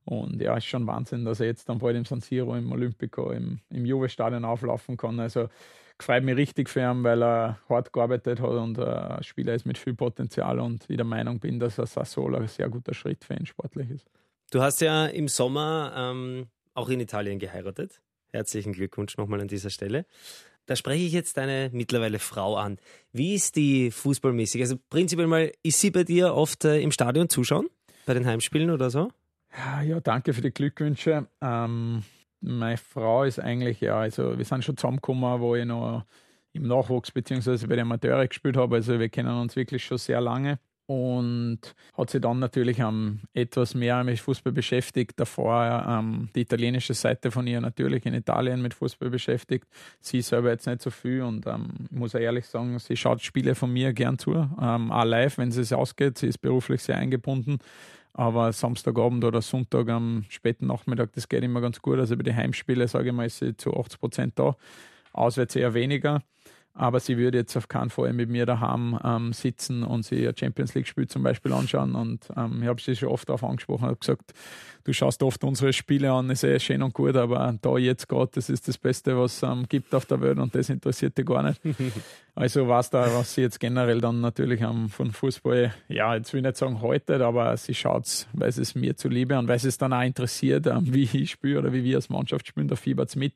Und 0.05 0.39
ja, 0.41 0.55
ist 0.57 0.65
schon 0.65 0.85
Wahnsinn, 0.85 1.25
dass 1.25 1.39
er 1.39 1.47
jetzt 1.47 1.67
dann 1.69 1.79
bald 1.79 1.95
im 1.95 2.05
San 2.05 2.21
Siro, 2.21 2.55
im 2.55 2.71
Olympico, 2.71 3.31
im, 3.31 3.59
im 3.69 3.85
Juve-Stadion 3.85 4.45
auflaufen 4.45 4.95
kann. 4.95 5.19
Also 5.19 5.49
freut 5.99 6.23
mich 6.23 6.35
richtig 6.35 6.69
für 6.69 6.81
ihn, 6.81 7.03
weil 7.03 7.23
er 7.23 7.59
hart 7.67 7.91
gearbeitet 7.91 8.39
hat 8.39 8.49
und 8.49 8.79
ein 8.79 9.23
Spieler 9.23 9.55
ist 9.55 9.65
mit 9.65 9.77
viel 9.77 9.95
Potenzial 9.95 10.59
und 10.59 10.87
ich 10.87 10.97
der 10.97 11.05
Meinung 11.05 11.39
bin, 11.39 11.59
dass 11.59 11.79
er 11.79 11.87
Sassola 11.87 12.39
ein 12.39 12.47
sehr 12.47 12.69
guter 12.69 12.93
Schritt 12.93 13.23
für 13.23 13.33
ihn 13.33 13.45
sportlich 13.45 13.89
ist. 13.89 14.07
Du 14.51 14.61
hast 14.63 14.81
ja 14.81 15.05
im 15.05 15.27
Sommer 15.27 15.93
ähm, 15.95 16.47
auch 16.73 16.89
in 16.89 16.99
Italien 16.99 17.37
geheiratet. 17.37 18.01
Herzlichen 18.31 18.73
Glückwunsch 18.73 19.15
nochmal 19.17 19.41
an 19.41 19.47
dieser 19.47 19.69
Stelle. 19.69 20.05
Da 20.65 20.75
spreche 20.75 21.03
ich 21.03 21.13
jetzt 21.13 21.37
deine 21.37 21.69
mittlerweile 21.71 22.17
Frau 22.17 22.55
an. 22.55 22.79
Wie 23.11 23.35
ist 23.35 23.55
die 23.55 23.91
fußballmäßig? 23.91 24.61
Also 24.61 24.77
prinzipiell 24.89 25.27
mal, 25.27 25.51
ist 25.61 25.79
sie 25.79 25.91
bei 25.91 26.03
dir 26.03 26.33
oft 26.33 26.65
äh, 26.65 26.79
im 26.79 26.91
Stadion 26.91 27.29
zuschauen? 27.29 27.67
Bei 28.07 28.15
den 28.15 28.25
Heimspielen 28.25 28.71
oder 28.71 28.89
so? 28.89 29.09
Ja, 29.83 29.99
danke 29.99 30.33
für 30.33 30.41
die 30.41 30.51
Glückwünsche. 30.51 31.27
Ähm, 31.41 32.03
meine 32.41 32.77
Frau 32.77 33.25
ist 33.25 33.39
eigentlich, 33.39 33.81
ja, 33.81 33.99
also 33.99 34.37
wir 34.37 34.45
sind 34.45 34.63
schon 34.63 34.77
zusammengekommen, 34.77 35.41
wo 35.41 35.55
ich 35.55 35.65
noch 35.65 36.05
im 36.53 36.63
Nachwuchs 36.63 37.11
bzw. 37.11 37.67
bei 37.67 37.75
den 37.75 37.81
Amateuren 37.81 38.27
gespielt 38.27 38.57
habe. 38.57 38.77
Also 38.77 38.99
wir 38.99 39.09
kennen 39.09 39.29
uns 39.39 39.55
wirklich 39.55 39.83
schon 39.85 39.99
sehr 39.99 40.21
lange 40.21 40.59
und 40.89 41.59
hat 41.95 42.09
sich 42.09 42.19
dann 42.19 42.39
natürlich 42.39 42.79
ähm, 42.79 43.19
etwas 43.35 43.75
mehr 43.75 44.03
mit 44.03 44.19
Fußball 44.19 44.51
beschäftigt. 44.51 45.19
Davor 45.19 45.85
ähm, 45.87 46.29
die 46.33 46.41
italienische 46.41 46.95
Seite 46.95 47.29
von 47.29 47.45
ihr 47.45 47.61
natürlich 47.61 48.07
in 48.07 48.15
Italien 48.15 48.59
mit 48.63 48.73
Fußball 48.73 49.11
beschäftigt. 49.11 49.67
Sie 49.99 50.23
selber 50.23 50.49
jetzt 50.49 50.65
nicht 50.65 50.81
so 50.81 50.89
viel 50.89 51.21
und 51.21 51.45
ähm, 51.45 51.67
muss 51.91 52.15
ehrlich 52.15 52.47
sagen, 52.47 52.79
sie 52.79 52.97
schaut 52.97 53.21
Spiele 53.21 53.53
von 53.53 53.71
mir 53.71 53.93
gern 53.93 54.17
zu, 54.17 54.31
ähm, 54.33 54.91
auch 54.91 55.03
live, 55.03 55.37
wenn 55.37 55.51
sie 55.51 55.61
es 55.61 55.73
ausgeht. 55.73 56.17
Sie 56.17 56.25
ist 56.25 56.39
beruflich 56.39 56.81
sehr 56.81 56.97
eingebunden. 56.97 57.59
Aber 58.13 58.51
Samstagabend 58.51 59.23
oder 59.23 59.43
Sonntag 59.43 59.89
am 59.89 60.25
späten 60.29 60.65
Nachmittag, 60.65 61.13
das 61.13 61.29
geht 61.29 61.43
immer 61.43 61.61
ganz 61.61 61.83
gut. 61.83 61.99
Also 61.99 62.17
bei 62.17 62.23
den 62.23 62.35
Heimspielen, 62.35 62.87
sage 62.87 63.09
ich 63.09 63.13
mal, 63.13 63.27
ist 63.27 63.37
sie 63.37 63.55
zu 63.55 63.77
80 63.77 63.99
Prozent 63.99 64.39
da. 64.39 64.55
Auswärts 65.13 65.55
eher 65.55 65.75
weniger 65.75 66.23
aber 66.73 66.99
sie 66.99 67.17
würde 67.17 67.39
jetzt 67.39 67.57
auf 67.57 67.67
keinen 67.67 67.89
Fall 67.89 68.13
mit 68.13 68.29
mir 68.29 68.45
daheim 68.45 68.97
ähm, 69.03 69.33
sitzen 69.33 69.83
und 69.83 70.05
sie 70.05 70.27
ein 70.27 70.37
Champions 70.37 70.75
League-Spiel 70.75 71.07
zum 71.07 71.23
Beispiel 71.23 71.51
anschauen. 71.51 71.95
Und 71.95 72.29
ähm, 72.37 72.59
ich 72.61 72.67
habe 72.67 72.81
sie 72.81 72.95
schon 72.95 73.09
oft 73.09 73.27
darauf 73.27 73.43
angesprochen 73.43 73.89
und 73.89 73.99
gesagt, 73.99 74.33
du 74.83 74.93
schaust 74.93 75.21
oft 75.23 75.43
unsere 75.43 75.73
Spiele 75.73 76.11
an, 76.11 76.29
ist 76.29 76.43
eh 76.43 76.59
schön 76.59 76.81
und 76.81 76.93
gut, 76.93 77.15
aber 77.15 77.55
da 77.61 77.77
jetzt 77.77 78.07
gerade, 78.07 78.31
das 78.33 78.49
ist 78.49 78.67
das 78.67 78.77
Beste, 78.77 79.17
was 79.17 79.37
es 79.37 79.43
ähm, 79.43 79.65
gibt 79.67 79.93
auf 79.93 80.05
der 80.05 80.21
Welt 80.21 80.39
und 80.39 80.55
das 80.55 80.69
interessiert 80.69 81.17
dich 81.17 81.25
gar 81.25 81.43
nicht. 81.43 81.61
also 82.35 82.67
was 82.67 82.89
da, 82.89 83.13
was 83.13 83.33
sie 83.35 83.41
jetzt 83.41 83.59
generell 83.59 83.99
dann 83.99 84.21
natürlich 84.21 84.61
ähm, 84.61 84.89
von 84.89 85.11
Fußball, 85.11 85.73
ja, 85.89 86.15
jetzt 86.15 86.33
will 86.33 86.39
ich 86.39 86.45
nicht 86.45 86.57
sagen 86.57 86.81
haltet, 86.81 87.21
aber 87.21 87.55
sie 87.57 87.73
schaut 87.73 88.05
es, 88.05 88.27
weil 88.33 88.49
es 88.49 88.75
mir 88.75 88.95
zuliebe 88.95 89.37
und 89.37 89.47
weil 89.47 89.57
es 89.57 89.77
dann 89.77 89.93
auch 89.93 90.03
interessiert, 90.03 90.65
ähm, 90.67 90.93
wie 90.93 91.09
ich 91.11 91.31
spiele 91.31 91.59
oder 91.59 91.73
wie 91.73 91.83
wir 91.83 91.97
als 91.97 92.09
Mannschaft 92.09 92.47
spielen, 92.47 92.67
da 92.67 92.75
fiebert 92.75 93.09
es 93.09 93.15
mit. 93.15 93.33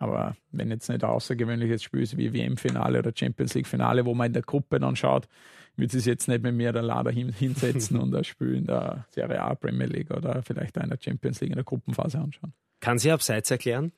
Aber 0.00 0.34
wenn 0.50 0.70
jetzt 0.70 0.88
nicht 0.88 1.04
ein 1.04 1.10
außergewöhnliches 1.10 1.82
Spiel 1.82 2.02
ist 2.02 2.16
wie 2.16 2.32
WM-Finale 2.32 2.98
oder 2.98 3.12
Champions 3.14 3.54
League-Finale, 3.54 4.06
wo 4.06 4.14
man 4.14 4.28
in 4.28 4.32
der 4.32 4.42
Gruppe 4.42 4.80
dann 4.80 4.96
schaut, 4.96 5.28
würde 5.76 5.96
es 5.96 6.06
jetzt 6.06 6.26
nicht 6.26 6.42
mit 6.42 6.54
mir 6.54 6.72
der 6.72 6.82
Lader 6.82 7.10
hinsetzen 7.10 7.98
und 7.98 8.14
ein 8.14 8.24
Spiel 8.24 8.54
in 8.54 8.66
der 8.66 9.06
Serie 9.10 9.40
A, 9.42 9.54
Premier 9.54 9.86
League 9.86 10.10
oder 10.10 10.42
vielleicht 10.42 10.78
einer 10.78 10.96
Champions 10.98 11.40
League 11.40 11.50
in 11.50 11.56
der 11.56 11.64
Gruppenphase 11.64 12.18
anschauen. 12.18 12.54
Kann 12.80 12.98
sie 12.98 13.12
abseits 13.12 13.50
erklären? 13.50 13.92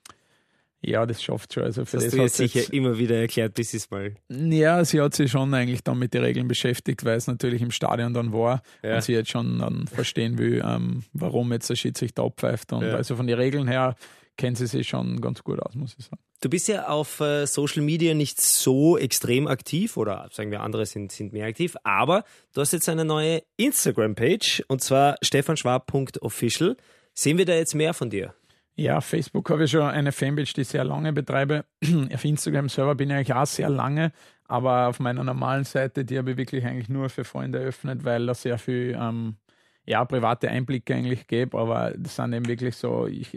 Ja, 0.85 1.07
das 1.07 1.23
schafft 1.23 1.55
schon. 1.55 1.63
Also 1.63 1.85
für 1.85 1.99
das, 1.99 2.07
das 2.07 2.19
hast 2.19 2.19
du 2.19 2.43
jetzt 2.43 2.55
sicher 2.55 2.73
immer 2.73 2.99
wieder 2.99 3.17
erklärt, 3.17 3.55
bis 3.55 3.73
es 3.73 3.89
mal. 3.93 4.17
Ja, 4.29 4.85
sie 4.85 5.01
hat 5.01 5.15
sich 5.15 5.31
schon 5.31 5.55
eigentlich 5.55 5.85
dann 5.85 6.01
mit 6.01 6.13
den 6.13 6.25
Regeln 6.25 6.49
beschäftigt, 6.49 7.05
weil 7.05 7.17
es 7.17 7.29
natürlich 7.29 7.63
im 7.63 7.71
Stadion 7.71 8.13
dann 8.13 8.33
war 8.33 8.63
ja. 8.83 8.97
und 8.97 9.05
sie 9.05 9.13
jetzt 9.13 9.31
schon 9.31 9.61
dann 9.61 9.87
verstehen 9.87 10.39
will, 10.39 10.61
ähm, 10.67 11.05
warum 11.13 11.53
jetzt 11.53 11.71
der 11.71 11.77
Schiedsrichter 11.77 12.25
abpfeift. 12.25 12.73
Und 12.73 12.83
ja. 12.83 12.97
also 12.97 13.15
von 13.15 13.29
den 13.29 13.37
Regeln 13.39 13.69
her 13.69 13.95
kennen 14.37 14.57
sie 14.57 14.67
sich 14.67 14.89
schon 14.89 15.21
ganz 15.21 15.43
gut 15.45 15.61
aus, 15.61 15.75
muss 15.75 15.95
ich 15.99 16.05
sagen. 16.05 16.23
Du 16.41 16.49
bist 16.49 16.67
ja 16.67 16.89
auf 16.89 17.21
äh, 17.21 17.47
Social 17.47 17.83
Media 17.83 18.15
nicht 18.15 18.41
so 18.41 18.99
extrem 18.99 19.47
aktiv 19.47 19.97
oder 19.97 20.29
sagen 20.33 20.51
wir 20.51 20.61
andere 20.63 20.87
sind, 20.87 21.13
sind 21.13 21.33
mehr 21.33 21.47
aktiv, 21.47 21.77
aber 21.85 22.25
du 22.53 22.61
hast 22.61 22.73
jetzt 22.73 22.89
eine 22.89 23.05
neue 23.05 23.43
Instagram-Page 23.59 24.65
und 24.67 24.83
zwar 24.83 25.17
stefanschwab.official. 25.23 26.77
Sehen 27.15 27.39
wir 27.39 27.45
da 27.45 27.55
jetzt 27.55 27.75
mehr 27.75 27.95
von 27.95 28.11
dir? 28.11 28.35
Ja, 28.75 29.01
Facebook 29.01 29.51
habe 29.51 29.65
ich 29.65 29.71
schon 29.71 29.83
eine 29.83 30.13
Fanpage, 30.13 30.55
die 30.55 30.63
ich 30.63 30.69
sehr 30.69 30.85
lange 30.85 31.13
betreibe. 31.13 31.65
auf 32.13 32.25
Instagram 32.25 32.69
selber 32.69 32.95
bin 32.95 33.11
ich 33.11 33.17
eigentlich 33.17 33.35
auch 33.35 33.47
sehr 33.47 33.69
lange, 33.69 34.13
aber 34.49 34.89
auf 34.89 34.99
meiner 34.99 35.23
normalen 35.23 35.65
Seite, 35.65 36.05
die 36.05 36.19
habe 36.19 36.33
ich 36.33 36.37
wirklich 36.39 36.65
eigentlich 36.65 36.89
nur 36.89 37.09
für 37.09 37.25
Freunde 37.25 37.61
eröffnet, 37.61 38.05
weil 38.05 38.27
da 38.27 38.35
sehr 38.35 38.59
viel 38.59 38.99
ähm, 38.99 39.37
ja, 39.85 40.05
private 40.05 40.49
Einblicke 40.49 40.95
eigentlich 40.95 41.27
gebe, 41.27 41.59
aber 41.59 41.93
das 41.97 42.15
sind 42.15 42.33
eben 42.33 42.47
wirklich 42.47 42.77
so, 42.77 43.07
ich, 43.07 43.37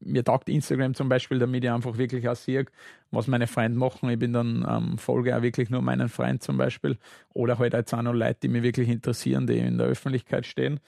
mir 0.00 0.24
taugt 0.24 0.48
Instagram 0.48 0.94
zum 0.94 1.08
Beispiel, 1.10 1.38
damit 1.38 1.64
ich 1.64 1.70
einfach 1.70 1.98
wirklich 1.98 2.26
auch 2.28 2.34
sehe, 2.34 2.64
was 3.10 3.26
meine 3.26 3.46
Freunde 3.46 3.78
machen. 3.78 4.08
Ich 4.08 4.18
bin 4.18 4.32
dann 4.32 4.66
ähm, 4.68 4.96
folge 4.96 5.36
auch 5.36 5.42
wirklich 5.42 5.68
nur 5.68 5.82
meinen 5.82 6.08
Freunden 6.08 6.40
zum 6.40 6.56
Beispiel 6.56 6.96
oder 7.34 7.58
halt 7.58 7.74
jetzt 7.74 7.92
auch 7.92 8.00
noch 8.00 8.14
Leute, 8.14 8.40
die 8.44 8.48
mich 8.48 8.62
wirklich 8.62 8.88
interessieren, 8.88 9.46
die 9.46 9.58
in 9.58 9.76
der 9.76 9.88
Öffentlichkeit 9.88 10.46
stehen. 10.46 10.80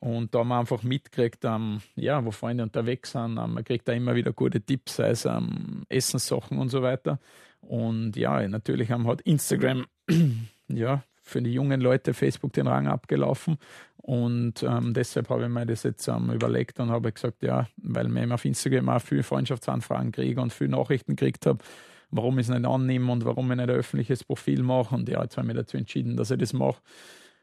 Und 0.00 0.34
da 0.34 0.42
man 0.42 0.60
einfach 0.60 0.82
mitkriegt, 0.82 1.44
ähm, 1.44 1.80
ja, 1.94 2.24
wo 2.24 2.30
Freunde 2.30 2.62
unterwegs 2.62 3.12
sind, 3.12 3.38
ähm, 3.38 3.54
man 3.54 3.64
kriegt 3.64 3.86
da 3.86 3.92
immer 3.92 4.14
wieder 4.14 4.32
gute 4.32 4.60
Tipps, 4.60 4.96
sei 4.96 5.10
es 5.10 5.26
ähm, 5.26 5.84
Essenssachen 5.90 6.58
und 6.58 6.70
so 6.70 6.82
weiter. 6.82 7.18
Und 7.60 8.16
ja, 8.16 8.46
natürlich 8.48 8.90
haben 8.90 9.06
hat 9.06 9.20
Instagram 9.22 9.84
ja 10.68 11.02
für 11.26 11.42
die 11.42 11.52
jungen 11.52 11.80
Leute 11.80 12.14
Facebook 12.14 12.52
den 12.52 12.68
Rang 12.68 12.86
abgelaufen. 12.86 13.58
Und 14.06 14.62
ähm, 14.62 14.94
deshalb 14.94 15.30
habe 15.30 15.42
ich 15.42 15.48
mir 15.48 15.66
das 15.66 15.82
jetzt 15.82 16.06
ähm, 16.06 16.30
überlegt 16.30 16.78
und 16.78 16.90
habe 16.90 17.10
gesagt, 17.10 17.42
ja, 17.42 17.66
weil 17.78 18.16
ich 18.16 18.30
auf 18.30 18.44
Instagram 18.44 18.88
auch 18.88 19.00
viele 19.00 19.24
Freundschaftsanfragen 19.24 20.12
kriege 20.12 20.40
und 20.40 20.52
viele 20.52 20.70
Nachrichten 20.70 21.16
gekriegt 21.16 21.44
habe, 21.44 21.58
warum 22.12 22.38
ich 22.38 22.46
es 22.46 22.54
nicht 22.54 22.64
annehme 22.64 23.10
und 23.10 23.24
warum 23.24 23.50
ich 23.50 23.56
nicht 23.56 23.68
ein 23.68 23.74
öffentliches 23.74 24.22
Profil 24.22 24.62
mache. 24.62 24.94
Und 24.94 25.08
ja, 25.08 25.20
jetzt 25.24 25.36
habe 25.36 25.48
ich 25.48 25.54
mich 25.54 25.60
dazu 25.60 25.76
entschieden, 25.76 26.16
dass 26.16 26.30
ich 26.30 26.38
das 26.38 26.52
mache. 26.52 26.80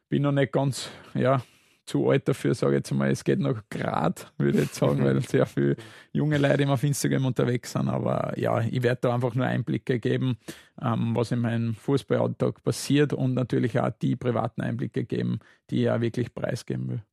Bin 0.07 0.21
noch 0.21 0.31
nicht 0.31 0.53
ganz, 0.53 0.89
ja, 1.15 1.43
zu 1.85 2.09
alt 2.09 2.27
dafür, 2.27 2.55
sage 2.55 2.73
ich 2.73 2.79
jetzt 2.79 2.91
mal, 2.91 3.11
es 3.11 3.23
geht 3.23 3.39
noch 3.39 3.59
gerade, 3.69 4.21
würde 4.37 4.59
ich 4.59 4.65
jetzt 4.65 4.75
sagen, 4.75 5.03
weil 5.03 5.21
sehr 5.27 5.45
viele 5.45 5.75
junge 6.11 6.37
Leute 6.37 6.63
immer 6.63 6.73
auf 6.73 6.83
Instagram 6.83 7.25
unterwegs 7.25 7.73
sind. 7.73 7.89
Aber 7.89 8.37
ja, 8.37 8.61
ich 8.61 8.83
werde 8.83 9.01
da 9.01 9.13
einfach 9.13 9.35
nur 9.35 9.45
Einblicke 9.45 9.99
geben, 9.99 10.37
ähm, 10.81 11.15
was 11.15 11.31
in 11.31 11.39
meinem 11.39 11.75
Fußballalltag 11.75 12.63
passiert 12.63 13.13
und 13.13 13.33
natürlich 13.33 13.79
auch 13.79 13.91
die 14.01 14.15
privaten 14.15 14.61
Einblicke 14.61 15.03
geben, 15.03 15.39
die 15.69 15.83
ich 15.83 15.89
auch 15.89 16.01
wirklich 16.01 16.33
preisgeben 16.33 16.89
will. 16.89 17.03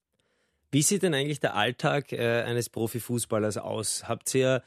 Wie 0.73 0.83
sieht 0.83 1.03
denn 1.03 1.15
eigentlich 1.15 1.41
der 1.41 1.57
Alltag 1.57 2.13
äh, 2.13 2.43
eines 2.43 2.69
Profifußballers 2.69 3.57
aus? 3.57 4.09
Habt 4.09 4.33
ihr 4.37 4.63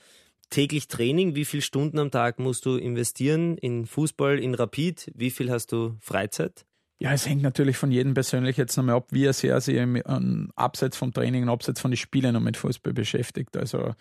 täglich 0.49 0.89
Training? 0.89 1.35
Wie 1.35 1.45
viele 1.45 1.61
Stunden 1.61 1.97
am 1.97 2.11
Tag 2.11 2.39
musst 2.39 2.65
du 2.65 2.75
investieren 2.75 3.57
in 3.57 3.85
Fußball, 3.85 4.37
in 4.37 4.53
Rapid? 4.53 5.11
Wie 5.15 5.31
viel 5.31 5.49
hast 5.49 5.71
du 5.71 5.95
Freizeit? 6.01 6.65
Ja, 7.03 7.11
es 7.11 7.27
hängt 7.27 7.41
natürlich 7.41 7.75
von 7.75 7.91
jedem 7.91 8.13
persönlich 8.13 8.55
jetzt 8.55 8.77
nochmal 8.77 8.95
ab, 8.95 9.07
wie 9.11 9.25
er 9.25 9.33
sehr 9.33 9.59
sich 9.59 9.75
ähm, 9.75 10.51
abseits 10.55 10.95
vom 10.95 11.11
Training 11.11 11.49
abseits 11.49 11.81
von 11.81 11.91
den 11.91 11.97
Spielen 11.97 12.31
noch 12.31 12.39
mit 12.39 12.55
Fußball 12.55 12.93
beschäftigt. 12.93 13.57
Also 13.57 13.93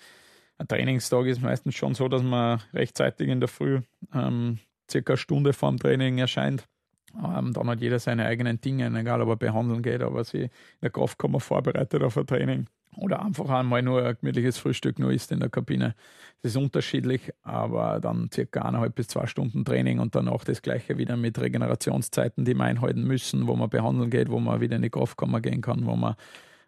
ein 0.56 0.68
Trainingstag 0.68 1.26
ist 1.26 1.42
meistens 1.42 1.74
schon 1.74 1.96
so, 1.96 2.06
dass 2.06 2.22
man 2.22 2.62
rechtzeitig 2.72 3.28
in 3.28 3.40
der 3.40 3.48
Früh 3.48 3.80
ähm, 4.14 4.60
circa 4.88 5.14
eine 5.14 5.16
Stunde 5.16 5.52
vorm 5.52 5.80
Training 5.80 6.18
erscheint. 6.18 6.68
Ähm, 7.16 7.52
dann 7.52 7.68
hat 7.68 7.80
jeder 7.80 7.98
seine 7.98 8.24
eigenen 8.24 8.60
Dinge, 8.60 8.86
egal 8.96 9.20
ob 9.20 9.30
er 9.30 9.36
behandeln 9.36 9.82
geht, 9.82 10.00
aber 10.00 10.22
sie 10.22 10.42
in 10.42 10.50
der 10.80 10.90
Kraftkammer 10.90 11.40
vorbereitet 11.40 12.04
auf 12.04 12.16
ein 12.16 12.26
Training 12.28 12.66
oder 12.96 13.24
einfach 13.24 13.48
einmal 13.50 13.82
nur 13.82 14.04
ein 14.04 14.16
gemütliches 14.20 14.58
Frühstück 14.58 14.98
nur 14.98 15.12
isst 15.12 15.32
in 15.32 15.40
der 15.40 15.48
Kabine. 15.48 15.94
Das 16.42 16.52
ist 16.52 16.56
unterschiedlich, 16.56 17.32
aber 17.42 18.00
dann 18.00 18.30
circa 18.32 18.62
eineinhalb 18.62 18.94
bis 18.94 19.08
zwei 19.08 19.26
Stunden 19.26 19.64
Training 19.64 19.98
und 19.98 20.14
dann 20.14 20.28
auch 20.28 20.44
das 20.44 20.62
gleiche 20.62 20.98
wieder 20.98 21.16
mit 21.16 21.38
Regenerationszeiten, 21.40 22.44
die 22.44 22.54
wir 22.54 22.64
einhalten 22.64 23.04
müssen, 23.04 23.46
wo 23.46 23.56
man 23.56 23.70
behandeln 23.70 24.10
geht, 24.10 24.30
wo 24.30 24.40
man 24.40 24.60
wieder 24.60 24.76
in 24.76 24.82
die 24.82 24.90
Kraftkammer 24.90 25.40
gehen 25.40 25.60
kann, 25.60 25.86
wo 25.86 25.96
man 25.96 26.16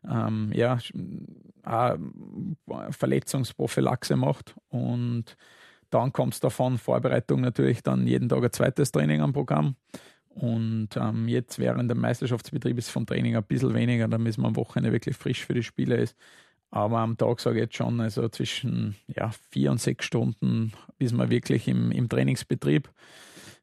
ähm, 0.09 0.51
ja, 0.55 0.79
Verletzungsprophylaxe 2.91 4.17
macht 4.17 4.55
und 4.69 5.37
dann 5.91 6.13
kommt 6.13 6.35
es 6.35 6.41
davon, 6.41 6.79
Vorbereitung 6.79 7.41
natürlich 7.41 7.83
dann 7.83 8.07
jeden 8.07 8.29
Tag 8.29 8.43
ein 8.43 8.53
zweites 8.53 8.91
Training 8.91 9.21
am 9.21 9.33
Programm 9.33 9.77
und 10.35 10.89
ähm, 10.97 11.29
jetzt 11.29 11.59
während 11.59 11.89
der 11.89 11.97
Meisterschaftsbetrieb 11.97 12.77
ist 12.77 12.91
vom 12.91 13.07
Training 13.07 13.37
ein 13.37 13.45
bisschen 13.45 13.73
weniger, 13.73 14.09
damit 14.09 14.37
man 14.37 14.49
am 14.49 14.57
Wochenende 14.57 14.93
wirklich 14.93 15.17
frisch 15.17 15.45
für 15.45 15.55
die 15.55 15.63
Spiele 15.63 15.97
ist. 15.97 16.17
Aber 16.71 16.99
am 16.99 17.17
Tag 17.17 17.39
sage 17.39 17.59
ich 17.59 17.63
jetzt 17.63 17.77
schon, 17.77 18.01
also 18.01 18.29
zwischen 18.29 18.97
ja, 19.07 19.31
vier 19.51 19.71
und 19.71 19.81
sechs 19.81 20.07
Stunden 20.07 20.73
ist 20.99 21.13
man 21.13 21.31
wirklich 21.31 21.69
im, 21.69 21.93
im 21.93 22.09
Trainingsbetrieb. 22.09 22.91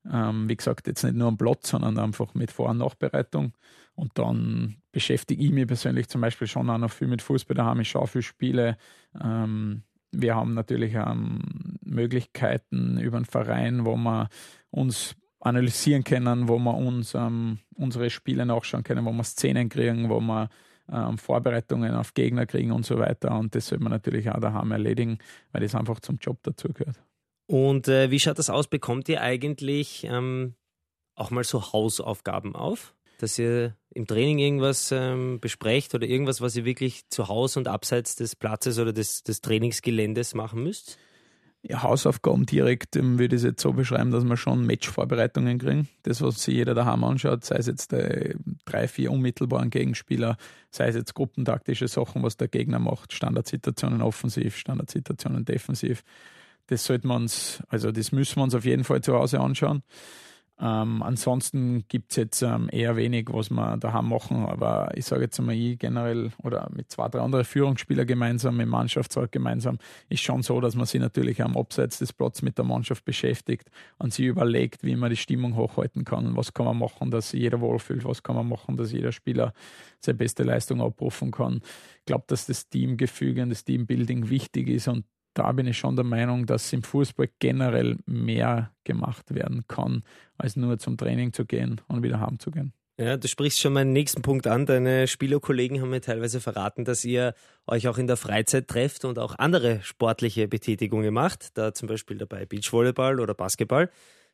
Ähm, 0.10 0.48
wie 0.48 0.56
gesagt, 0.56 0.88
jetzt 0.88 1.04
nicht 1.04 1.16
nur 1.16 1.28
am 1.28 1.38
Platz, 1.38 1.70
sondern 1.70 2.00
einfach 2.00 2.34
mit 2.36 2.52
Vor- 2.52 2.70
und 2.70 2.78
Nachbereitung. 2.78 3.54
Und 3.96 4.18
dann 4.18 4.78
beschäftige 4.94 5.44
ich 5.44 5.52
mich 5.52 5.68
persönlich 5.68 6.08
zum 6.08 6.22
Beispiel 6.22 6.48
schon 6.48 6.70
auch 6.70 6.78
noch 6.78 6.92
viel 6.92 7.10
mit 7.10 7.22
Fußball 7.22 7.56
daheim. 7.56 7.82
Ich 7.82 7.90
schaue 7.90 8.08
viele 8.08 8.24
Spiele. 8.24 8.78
Ähm, 9.22 9.84
wir 10.12 10.36
haben 10.36 10.54
natürlich 10.54 10.94
ähm, 10.94 11.78
Möglichkeiten 11.84 12.98
über 12.98 13.18
einen 13.18 13.26
Verein, 13.26 13.86
wo 13.86 13.98
wir 13.98 14.30
uns 14.70 15.16
analysieren 15.42 16.04
können, 16.04 16.48
wo 16.48 16.58
wir 16.60 16.76
uns 16.76 17.14
ähm, 17.16 17.60
unsere 17.76 18.10
Spiele 18.10 18.46
nachschauen 18.46 18.84
können, 18.84 19.06
wo 19.06 19.12
wir 19.12 19.24
Szenen 19.24 19.70
kriegen, 19.70 20.10
wo 20.10 20.20
wir 20.20 20.50
ähm, 20.92 21.18
Vorbereitungen 21.18 21.96
auf 21.96 22.14
Gegner 22.14 22.46
kriegen 22.46 22.72
und 22.72 22.86
so 22.86 22.98
weiter. 23.00 23.38
Und 23.38 23.56
das 23.56 23.68
sollte 23.68 23.84
man 23.84 23.92
natürlich 23.92 24.30
auch 24.30 24.40
daheim 24.40 24.72
erledigen, 24.72 25.18
weil 25.52 25.62
das 25.62 25.76
einfach 25.76 26.00
zum 26.00 26.18
Job 26.18 26.42
dazugehört. 26.44 27.02
Und 27.48 27.88
äh, 27.88 28.12
wie 28.12 28.20
schaut 28.20 28.40
das 28.40 28.50
aus? 28.50 28.68
Bekommt 28.68 29.10
ihr 29.10 29.22
eigentlich 29.22 30.06
ähm, 30.06 30.56
auch 31.16 31.32
mal 31.32 31.44
so 31.44 31.74
Hausaufgaben 31.74 32.56
auf? 32.56 32.96
Dass 33.20 33.38
ihr 33.38 33.76
im 33.90 34.08
Training 34.08 34.40
irgendwas 34.40 34.92
ähm, 34.92 35.40
besprecht 35.40 35.94
oder 35.94 36.08
irgendwas, 36.08 36.42
was 36.42 36.56
ihr 36.56 36.66
wirklich 36.66 37.08
zu 37.10 37.28
Hause 37.28 37.60
und 37.60 37.68
abseits 37.68 38.16
des 38.16 38.36
Platzes 38.36 38.80
oder 38.80 38.94
des, 38.94 39.24
des 39.24 39.42
Trainingsgeländes 39.42 40.34
machen 40.34 40.64
müsst? 40.64 40.98
Ja, 41.64 41.84
Hausaufgaben 41.84 42.48
direkt 42.48 42.96
ähm, 42.96 43.20
würde 43.20 43.36
ich 43.36 43.42
es 43.42 43.46
jetzt 43.46 43.62
so 43.62 43.74
beschreiben, 43.74 44.10
dass 44.10 44.24
wir 44.24 44.36
schon 44.36 44.66
Matchvorbereitungen 44.66 45.60
kriegen. 45.60 45.88
Das, 46.02 46.22
was 46.22 46.42
sich 46.42 46.56
jeder 46.56 46.74
daheim 46.74 47.04
anschaut, 47.04 47.46
sei 47.46 47.58
es 47.58 47.68
jetzt 47.68 47.92
die 47.92 48.36
drei, 48.66 48.88
vier 48.88 49.12
unmittelbaren 49.12 49.70
Gegenspieler, 49.70 50.38
sei 50.72 50.88
es 50.88 50.96
jetzt 50.96 51.14
gruppentaktische 51.14 51.88
Sachen, 51.88 52.24
was 52.24 52.36
der 52.36 52.48
Gegner 52.48 52.80
macht, 52.80 53.14
Standardsituationen 53.14 54.02
offensiv, 54.02 54.58
Standardsituationen 54.58 55.46
defensiv. 55.46 56.04
Das 56.66 56.84
sollten 56.84 57.10
wir 57.10 57.16
uns, 57.16 57.62
also 57.68 57.92
das 57.92 58.12
müssen 58.12 58.38
wir 58.38 58.44
uns 58.44 58.56
auf 58.56 58.66
jeden 58.66 58.84
Fall 58.84 59.02
zu 59.02 59.14
Hause 59.14 59.40
anschauen. 59.40 59.84
Ähm, 60.62 61.02
ansonsten 61.02 61.88
gibt 61.88 62.12
es 62.12 62.18
jetzt 62.18 62.44
ähm, 62.44 62.70
eher 62.72 62.96
wenig, 62.96 63.30
was 63.32 63.50
wir 63.50 63.78
daheim 63.78 64.10
machen, 64.10 64.46
aber 64.46 64.92
ich 64.96 65.06
sage 65.06 65.24
jetzt 65.24 65.40
einmal, 65.40 65.56
ich 65.56 65.80
generell 65.80 66.32
oder 66.44 66.70
mit 66.72 66.92
zwei, 66.92 67.08
drei 67.10 67.22
anderen 67.22 67.46
Führungsspielern 67.46 68.06
gemeinsam, 68.06 68.60
im 68.60 68.70
Mannschaftsrat 68.70 69.32
gemeinsam, 69.32 69.80
ist 70.10 70.22
schon 70.22 70.44
so, 70.44 70.62
dass 70.62 70.76
man 70.76 70.86
sich 70.86 71.02
natürlich 71.02 71.42
am 71.42 71.58
Abseits 71.58 71.98
des 71.98 72.14
Platzes 72.14 72.44
mit 72.44 72.60
der 72.60 72.66
Mannschaft 72.66 73.06
beschäftigt 73.06 73.72
und 73.98 74.14
sich 74.14 74.28
überlegt, 74.28 74.84
wie 74.84 74.96
man 74.96 75.10
die 75.10 75.18
Stimmung 75.18 75.56
hochhalten 75.56 76.06
kann, 76.06 76.36
was 76.36 76.54
kann 76.54 76.68
man 76.68 76.78
machen, 76.78 77.10
dass 77.10 77.32
jeder 77.32 77.60
wohlfühlt, 77.60 78.06
was 78.06 78.22
kann 78.22 78.36
man 78.36 78.48
machen, 78.48 78.78
dass 78.78 78.92
jeder 78.92 79.12
Spieler 79.12 79.54
seine 80.00 80.20
beste 80.20 80.44
Leistung 80.44 80.80
abrufen 80.80 81.32
kann. 81.32 81.62
Ich 82.00 82.06
glaube, 82.06 82.26
dass 82.28 82.46
das 82.46 82.70
Teamgefüge 82.70 83.42
und 83.42 83.50
das 83.50 83.64
Teambuilding 83.64 84.30
wichtig 84.30 84.68
ist 84.68 84.88
und 84.88 85.06
da 85.34 85.52
bin 85.52 85.68
ich 85.68 85.78
schon 85.78 85.96
der 85.96 86.06
Meinung, 86.06 86.46
dass 86.46 86.74
im 86.74 86.84
Fußball 86.84 87.30
generell 87.40 87.98
mehr 88.06 88.72
gemacht 88.84 89.34
werden 89.34 89.66
kann, 89.68 90.04
als 90.38 90.56
nur 90.56 90.78
zum 90.80 90.98
Training 90.98 91.34
zu 91.34 91.46
gehen 91.46 91.82
und 91.88 92.04
wieder 92.04 92.20
heimzugehen. 92.20 92.74
Ja, 92.98 93.18
du 93.18 93.28
sprichst 93.28 93.60
schon 93.60 93.74
meinen 93.74 93.94
nächsten 93.94 94.22
Punkt 94.22 94.46
an. 94.46 94.66
Deine 94.66 95.08
Spielerkollegen 95.08 95.82
haben 95.82 95.90
mir 95.90 96.02
teilweise 96.02 96.40
verraten, 96.40 96.86
dass 96.86 97.04
ihr 97.04 97.34
euch 97.66 97.88
auch 97.88 97.98
in 97.98 98.06
der 98.06 98.18
Freizeit 98.18 98.68
trefft 98.68 99.06
und 99.06 99.18
auch 99.18 99.40
andere 99.40 99.82
sportliche 99.82 100.48
Betätigungen 100.48 101.14
macht. 101.14 101.58
Da 101.58 101.74
zum 101.74 101.88
Beispiel 101.88 102.18
dabei 102.18 102.46
Beachvolleyball 102.46 103.20
oder 103.20 103.34
Basketball. 103.34 103.90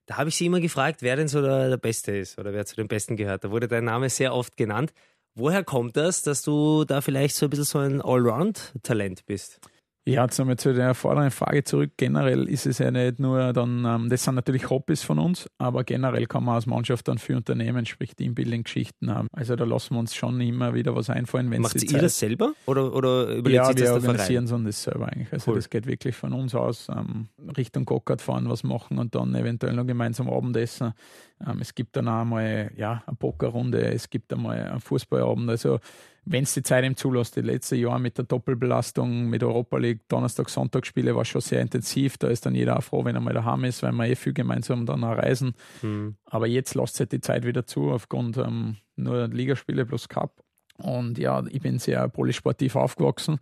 Da 0.05 0.17
habe 0.17 0.29
ich 0.29 0.35
sie 0.35 0.47
immer 0.47 0.59
gefragt, 0.59 1.01
wer 1.01 1.15
denn 1.15 1.27
so 1.27 1.41
der, 1.41 1.69
der 1.69 1.77
Beste 1.77 2.17
ist 2.17 2.39
oder 2.39 2.51
wer 2.51 2.65
zu 2.65 2.75
den 2.75 2.87
Besten 2.87 3.15
gehört. 3.15 3.43
Da 3.43 3.51
wurde 3.51 3.67
dein 3.67 3.85
Name 3.85 4.09
sehr 4.09 4.33
oft 4.33 4.57
genannt. 4.57 4.91
Woher 5.35 5.63
kommt 5.63 5.95
das, 5.95 6.23
dass 6.23 6.41
du 6.41 6.83
da 6.83 6.99
vielleicht 7.01 7.35
so 7.35 7.45
ein 7.45 7.49
bisschen 7.51 7.65
so 7.65 7.79
ein 7.79 8.01
Allround-Talent 8.01 9.25
bist? 9.27 9.61
Ja, 10.07 10.23
jetzt 10.23 10.39
nochmal 10.39 10.55
zu 10.55 10.73
der 10.73 10.93
vorderen 10.93 11.31
Frage 11.31 11.65
zurück. 11.65 11.91
Generell 11.97 12.47
ist 12.47 12.65
es 12.65 12.77
ja 12.77 12.91
nicht 12.91 13.19
nur 13.19 13.51
dann, 13.51 13.83
ähm, 13.83 14.09
das 14.09 14.23
sind 14.23 14.35
natürlich 14.35 14.69
Hobbys 14.69 15.03
von 15.03 15.19
uns, 15.19 15.49
aber 15.57 15.83
generell 15.83 16.27
kann 16.27 16.45
man 16.45 16.55
als 16.55 16.65
Mannschaft 16.65 17.09
dann 17.09 17.17
für 17.17 17.35
Unternehmen, 17.35 17.85
sprich 17.85 18.15
Teambuilding-Geschichten 18.15 19.13
haben. 19.13 19.27
Also 19.33 19.57
da 19.57 19.65
lassen 19.65 19.95
wir 19.95 19.99
uns 19.99 20.15
schon 20.15 20.39
immer 20.39 20.73
wieder 20.73 20.95
was 20.95 21.09
einfallen. 21.09 21.49
Macht 21.59 21.75
ihr 21.75 21.89
Zeit... 21.89 22.01
das 22.01 22.17
selber 22.17 22.53
oder, 22.67 22.93
oder 22.93 23.35
überlegt 23.35 23.57
ja, 23.57 23.65
sich 23.65 23.75
das 23.75 23.89
wir 23.89 23.95
organisieren 23.95 24.45
der 24.45 24.59
das 24.59 24.81
selber 24.81 25.09
eigentlich. 25.09 25.33
Also 25.33 25.51
cool. 25.51 25.57
das 25.57 25.69
geht 25.69 25.85
wirklich 25.85 26.15
von 26.15 26.31
uns 26.31 26.55
aus, 26.55 26.87
ähm, 26.87 27.27
Richtung 27.57 27.83
Gockert 27.83 28.21
fahren, 28.21 28.47
was 28.47 28.63
machen 28.63 28.99
und 28.99 29.13
dann 29.13 29.35
eventuell 29.35 29.73
noch 29.73 29.85
gemeinsam 29.85 30.29
Abendessen. 30.29 30.93
Ähm, 31.45 31.57
es 31.59 31.75
gibt 31.75 31.97
dann 31.97 32.07
auch 32.07 32.23
mal 32.23 32.71
ja, 32.77 33.03
eine 33.05 33.17
Pokerrunde, 33.17 33.81
es 33.91 34.09
gibt 34.09 34.31
einmal 34.31 34.57
einen 34.57 34.79
Fußballabend. 34.79 35.49
Also 35.49 35.79
wenn 36.29 36.43
es 36.43 36.53
die 36.53 36.63
Zeit 36.63 36.83
ihm 36.83 36.95
zulässt. 36.95 37.35
Die 37.35 37.41
letzten 37.41 37.75
Jahre 37.75 37.99
mit 37.99 38.17
der 38.17 38.25
Doppelbelastung, 38.25 39.29
mit 39.29 39.43
Europa 39.43 39.77
League, 39.77 40.01
Donnerstag, 40.09 40.49
Sonntag 40.49 40.85
Spiele 40.85 41.15
war 41.15 41.25
schon 41.25 41.41
sehr 41.41 41.61
intensiv. 41.61 42.17
Da 42.17 42.27
ist 42.27 42.45
dann 42.45 42.55
jeder 42.55 42.77
auch 42.77 42.83
froh, 42.83 43.05
wenn 43.05 43.15
er 43.15 43.21
mal 43.21 43.33
daheim 43.33 43.63
ist, 43.63 43.81
weil 43.83 43.93
wir 43.93 44.07
eh 44.07 44.15
viel 44.15 44.33
gemeinsam 44.33 44.85
dann 44.85 45.03
auch 45.03 45.17
reisen. 45.17 45.53
Mhm. 45.81 46.17
Aber 46.25 46.47
jetzt 46.47 46.75
lässt 46.75 46.95
sich 46.95 47.07
die 47.07 47.21
Zeit 47.21 47.45
wieder 47.45 47.65
zu, 47.65 47.91
aufgrund 47.91 48.37
ähm, 48.37 48.77
nur 48.95 49.27
Ligaspiele 49.27 49.85
plus 49.85 50.09
Cup. 50.09 50.43
Und 50.77 51.17
ja, 51.17 51.43
ich 51.49 51.61
bin 51.61 51.79
sehr 51.79 52.07
polysportiv 52.09 52.75
aufgewachsen. 52.75 53.39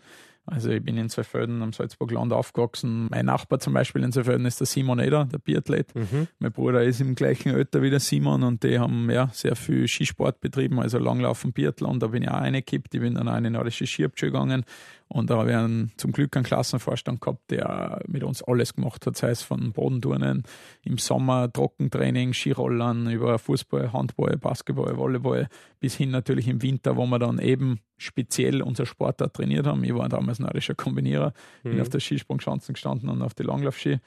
Also 0.48 0.70
ich 0.70 0.84
bin 0.84 0.98
in 0.98 1.10
Zweifelden 1.10 1.62
am 1.64 1.74
Salzburgland 1.74 2.32
aufgewachsen. 2.32 3.08
Mein 3.10 3.26
Nachbar 3.26 3.60
zum 3.60 3.74
Beispiel 3.74 4.04
in 4.04 4.12
Zweifelden 4.12 4.46
ist 4.46 4.60
der 4.60 4.68
Simon 4.68 5.00
Eder, 5.00 5.26
der 5.26 5.40
Biathlet. 5.40 5.94
Mhm. 5.96 6.28
Mein 6.40 6.52
Bruder 6.52 6.84
ist 6.84 7.02
im 7.02 7.16
gleichen 7.16 7.56
Alter 7.56 7.82
wie 7.82 7.90
der 7.90 8.00
Simon 8.00 8.44
und 8.44 8.64
die 8.64 8.78
haben 8.78 9.10
ja 9.10 9.30
sehr 9.34 9.56
viel 9.56 9.88
Skisport 9.88 10.42
betrieben, 10.42 10.80
also 10.80 11.00
Langlaufen, 11.00 11.52
Biathlon. 11.52 12.00
Da 12.00 12.08
bin 12.08 12.24
ich 12.24 12.30
auch 12.30 12.42
reingekippt. 12.42 12.94
Ich 12.94 13.02
bin 13.02 13.16
dann 13.16 13.28
auch 13.28 13.32
in 13.32 13.38
eine 13.38 13.52
nordische 13.52 13.88
Skierpsche 13.88 14.28
gegangen 14.28 14.66
und 15.08 15.30
da 15.30 15.38
habe 15.38 15.52
ich 15.52 15.56
einen, 15.56 15.91
zum 15.98 16.12
Glück 16.12 16.36
einen 16.36 16.46
Klassenvorstand 16.46 17.22
gehabt, 17.22 17.52
der 17.52 18.02
mit 18.08 18.24
uns 18.24 18.41
alles 18.41 18.74
gemacht 18.74 19.06
hat, 19.06 19.15
sei 19.15 19.30
es 19.30 19.44
von 19.44 19.72
Bodenturnen 19.72 20.44
im 20.84 20.98
Sommer, 20.98 21.52
Trockentraining, 21.52 22.34
Skirollern, 22.34 23.10
über 23.12 23.38
Fußball, 23.38 23.94
Handball, 23.94 24.38
Basketball, 24.38 24.98
Volleyball, 24.98 25.48
bis 25.80 25.96
hin 25.96 26.10
natürlich 26.10 26.48
im 26.48 26.62
Winter, 26.63 26.98
wo 26.98 27.06
wir 27.06 27.20
dann 27.20 27.38
eben 27.38 27.80
speziell 27.98 28.63
unser 28.63 28.88
Sportart 28.88 29.36
trainiert 29.36 29.68
haben. 29.68 29.84
Ich 29.84 29.94
war 29.94 30.10
damals 30.10 30.39
nordischer 30.39 30.76
Kombinierer, 30.76 31.34
mhm. 31.63 31.70
bin 31.70 31.82
auf 31.82 31.89
der 31.89 32.00
Skisprungschanzen 32.00 32.74
gestanden 32.74 33.10
und 33.10 33.22
auf 33.22 33.36
die 33.36 33.44
Langlaufski. 33.44 34.00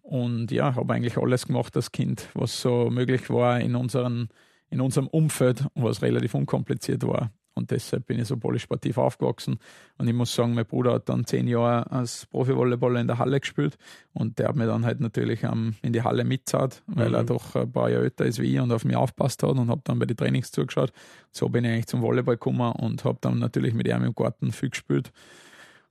Und 0.00 0.50
ja, 0.52 0.74
habe 0.74 0.94
eigentlich 0.94 1.18
alles 1.18 1.46
gemacht 1.46 1.76
als 1.76 1.92
Kind, 1.92 2.28
was 2.32 2.60
so 2.60 2.90
möglich 2.90 3.28
war 3.28 3.60
in, 3.60 3.74
unseren, 3.74 4.28
in 4.70 4.80
unserem 4.80 5.08
Umfeld, 5.08 5.66
was 5.74 6.00
relativ 6.00 6.34
unkompliziert 6.34 7.06
war. 7.06 7.30
Und 7.56 7.70
deshalb 7.70 8.06
bin 8.06 8.20
ich 8.20 8.28
so 8.28 8.36
polysportiv 8.36 8.98
aufgewachsen. 8.98 9.58
Und 9.96 10.06
ich 10.06 10.14
muss 10.14 10.34
sagen, 10.34 10.54
mein 10.54 10.66
Bruder 10.66 10.92
hat 10.92 11.08
dann 11.08 11.24
zehn 11.24 11.48
Jahre 11.48 11.90
als 11.90 12.26
Profi-Volleyballer 12.26 13.00
in 13.00 13.06
der 13.06 13.18
Halle 13.18 13.40
gespielt. 13.40 13.78
Und 14.12 14.38
der 14.38 14.48
hat 14.48 14.56
mir 14.56 14.66
dann 14.66 14.84
halt 14.84 15.00
natürlich 15.00 15.42
ähm, 15.42 15.74
in 15.80 15.94
die 15.94 16.02
Halle 16.02 16.24
mitzahlt, 16.24 16.82
weil 16.86 17.08
mhm. 17.08 17.14
er 17.14 17.24
doch 17.24 17.56
ein 17.56 17.72
paar 17.72 17.88
Jahre 17.88 18.04
älter 18.04 18.26
ist 18.26 18.40
wie 18.40 18.54
ich 18.54 18.60
und 18.60 18.70
auf 18.72 18.84
mich 18.84 18.94
aufpasst 18.94 19.42
hat 19.42 19.50
und 19.50 19.70
habe 19.70 19.80
dann 19.84 19.98
bei 19.98 20.04
den 20.04 20.18
Trainings 20.18 20.52
zugeschaut. 20.52 20.92
So 21.32 21.48
bin 21.48 21.64
ich 21.64 21.70
eigentlich 21.72 21.86
zum 21.86 22.02
Volleyball 22.02 22.34
gekommen 22.34 22.72
und 22.72 23.04
habe 23.04 23.18
dann 23.22 23.38
natürlich 23.38 23.72
mit 23.72 23.88
ihm 23.88 24.04
im 24.04 24.14
Garten 24.14 24.52
viel 24.52 24.70
gespielt. 24.70 25.10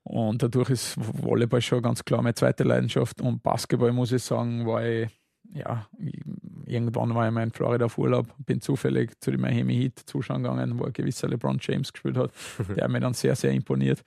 Und 0.03 0.43
dadurch 0.43 0.69
ist 0.69 0.95
Volleyball 0.97 1.61
schon 1.61 1.81
ganz 1.81 2.05
klar 2.05 2.21
meine 2.21 2.35
zweite 2.35 2.63
Leidenschaft. 2.63 3.21
Und 3.21 3.41
Basketball, 3.41 3.91
muss 3.91 4.11
ich 4.11 4.21
sagen, 4.21 4.67
war 4.67 4.85
ich 4.85 5.09
ja, 5.53 5.87
irgendwann 6.67 7.13
war 7.15 7.27
ich 7.27 7.33
mal 7.33 7.43
in 7.43 7.51
Florida 7.51 7.85
auf 7.85 7.97
Urlaub, 7.97 8.27
bin 8.45 8.61
zufällig 8.61 9.19
zu 9.21 9.31
dem 9.31 9.41
Miami 9.41 9.75
Heat 9.75 9.99
zuschauen 10.05 10.43
gegangen, 10.43 10.79
wo 10.79 10.85
ein 10.85 10.93
gewisser 10.93 11.27
LeBron 11.27 11.59
James 11.61 11.91
gespielt 11.91 12.17
hat. 12.17 12.31
Der 12.75 12.85
hat 12.85 12.91
mir 12.91 12.99
dann 12.99 13.13
sehr, 13.13 13.35
sehr 13.35 13.51
imponiert. 13.51 14.03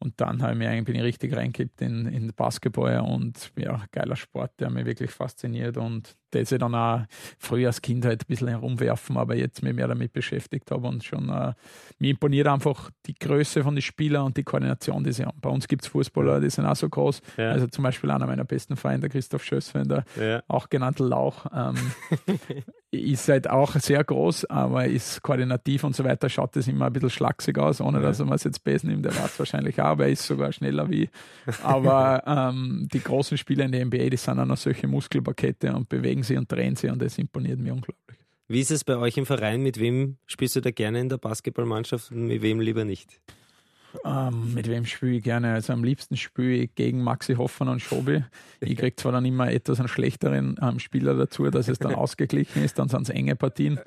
Und 0.00 0.20
dann 0.20 0.42
habe 0.42 0.52
ich 0.52 0.58
mich 0.58 0.68
eigentlich, 0.68 0.84
bin 0.84 0.94
ich 0.94 1.02
richtig 1.02 1.36
reingekippt 1.36 1.82
in, 1.82 2.06
in 2.06 2.32
Basketball 2.34 3.00
und 3.00 3.52
ja, 3.58 3.84
geiler 3.90 4.16
Sport, 4.16 4.52
der 4.60 4.70
mich 4.70 4.86
wirklich 4.86 5.10
fasziniert 5.10 5.76
und 5.76 6.16
das 6.30 6.52
ich 6.52 6.58
dann 6.58 6.74
auch 6.74 7.00
früher 7.38 7.68
als 7.68 7.80
Kind 7.80 8.04
halt 8.04 8.22
ein 8.22 8.26
bisschen 8.26 8.48
herumwerfen, 8.48 9.16
aber 9.16 9.34
jetzt 9.34 9.62
mich 9.62 9.74
mehr 9.74 9.88
damit 9.88 10.12
beschäftigt 10.12 10.70
habe 10.70 10.86
und 10.86 11.04
schon, 11.04 11.28
äh, 11.30 11.54
mir 11.98 12.10
imponiert 12.10 12.46
einfach 12.46 12.90
die 13.06 13.14
Größe 13.14 13.62
von 13.62 13.74
den 13.74 13.82
Spielern 13.82 14.26
und 14.26 14.36
die 14.36 14.44
Koordination, 14.44 15.04
die 15.04 15.12
sie 15.12 15.24
haben. 15.24 15.40
Bei 15.40 15.48
uns 15.48 15.68
gibt 15.68 15.84
es 15.84 15.88
Fußballer, 15.88 16.40
die 16.40 16.50
sind 16.50 16.66
auch 16.66 16.76
so 16.76 16.88
groß. 16.88 17.22
Ja. 17.36 17.50
Also 17.50 17.66
zum 17.66 17.84
Beispiel 17.84 18.10
einer 18.10 18.26
meiner 18.26 18.44
besten 18.44 18.76
Freunde, 18.76 19.08
Christoph 19.08 19.44
Schösswender, 19.44 20.04
ja. 20.20 20.42
auch 20.48 20.68
genannt 20.68 20.98
Lauch, 20.98 21.46
ähm, 21.54 21.76
ist 22.90 23.28
halt 23.28 23.48
auch 23.48 23.74
sehr 23.76 24.02
groß, 24.04 24.46
aber 24.46 24.86
ist 24.86 25.22
koordinativ 25.22 25.84
und 25.84 25.96
so 25.96 26.04
weiter, 26.04 26.28
schaut 26.28 26.56
das 26.56 26.68
immer 26.68 26.86
ein 26.86 26.92
bisschen 26.92 27.10
schlaksig 27.10 27.58
aus, 27.58 27.80
ohne 27.80 27.98
ja. 27.98 28.04
dass 28.04 28.20
er 28.20 28.30
es 28.32 28.44
jetzt 28.44 28.64
besen 28.64 28.90
nimmt. 28.90 29.04
Der 29.04 29.16
war 29.16 29.26
es 29.26 29.38
wahrscheinlich 29.38 29.80
auch, 29.80 29.87
aber 29.88 30.06
er 30.06 30.12
ist 30.12 30.26
sogar 30.26 30.52
schneller 30.52 30.88
wie. 30.90 31.08
Aber 31.62 32.22
ähm, 32.26 32.88
die 32.92 33.00
großen 33.00 33.36
Spieler 33.38 33.64
in 33.64 33.72
der 33.72 33.84
NBA, 33.84 34.10
die 34.10 34.16
sind 34.16 34.38
auch 34.38 34.44
noch 34.44 34.56
solche 34.56 34.86
Muskelpakete 34.86 35.74
und 35.74 35.88
bewegen 35.88 36.22
sie 36.22 36.36
und 36.36 36.50
drehen 36.50 36.76
sie 36.76 36.88
und 36.88 37.00
das 37.00 37.18
imponiert 37.18 37.58
mir 37.58 37.72
unglaublich. 37.72 38.18
Wie 38.48 38.60
ist 38.60 38.70
es 38.70 38.82
bei 38.82 38.96
euch 38.96 39.16
im 39.18 39.26
Verein? 39.26 39.62
Mit 39.62 39.78
wem 39.78 40.16
spielst 40.26 40.56
du 40.56 40.60
da 40.60 40.70
gerne 40.70 41.00
in 41.00 41.10
der 41.10 41.18
Basketballmannschaft 41.18 42.10
und 42.10 42.26
mit 42.26 42.40
wem 42.40 42.60
lieber 42.60 42.84
nicht? 42.84 43.20
Ähm, 44.04 44.54
mit 44.54 44.68
wem 44.68 44.84
spiele 44.84 45.16
ich 45.16 45.22
gerne? 45.22 45.52
Also 45.52 45.72
am 45.72 45.84
liebsten 45.84 46.16
spiele 46.16 46.64
ich 46.64 46.74
gegen 46.74 47.02
Maxi 47.02 47.34
Hoffmann 47.34 47.68
und 47.68 47.80
Schobi. 47.80 48.24
Ich 48.60 48.76
kriege 48.76 48.96
zwar 48.96 49.12
dann 49.12 49.24
immer 49.24 49.50
etwas 49.50 49.78
einen 49.78 49.88
schlechteren 49.88 50.56
ähm, 50.60 50.78
Spieler 50.78 51.14
dazu, 51.14 51.50
dass 51.50 51.68
es 51.68 51.78
dann 51.78 51.94
ausgeglichen 51.94 52.62
ist, 52.62 52.78
dann 52.78 52.88
sind 52.88 53.02
es 53.02 53.10
enge 53.10 53.36
Partien. 53.36 53.80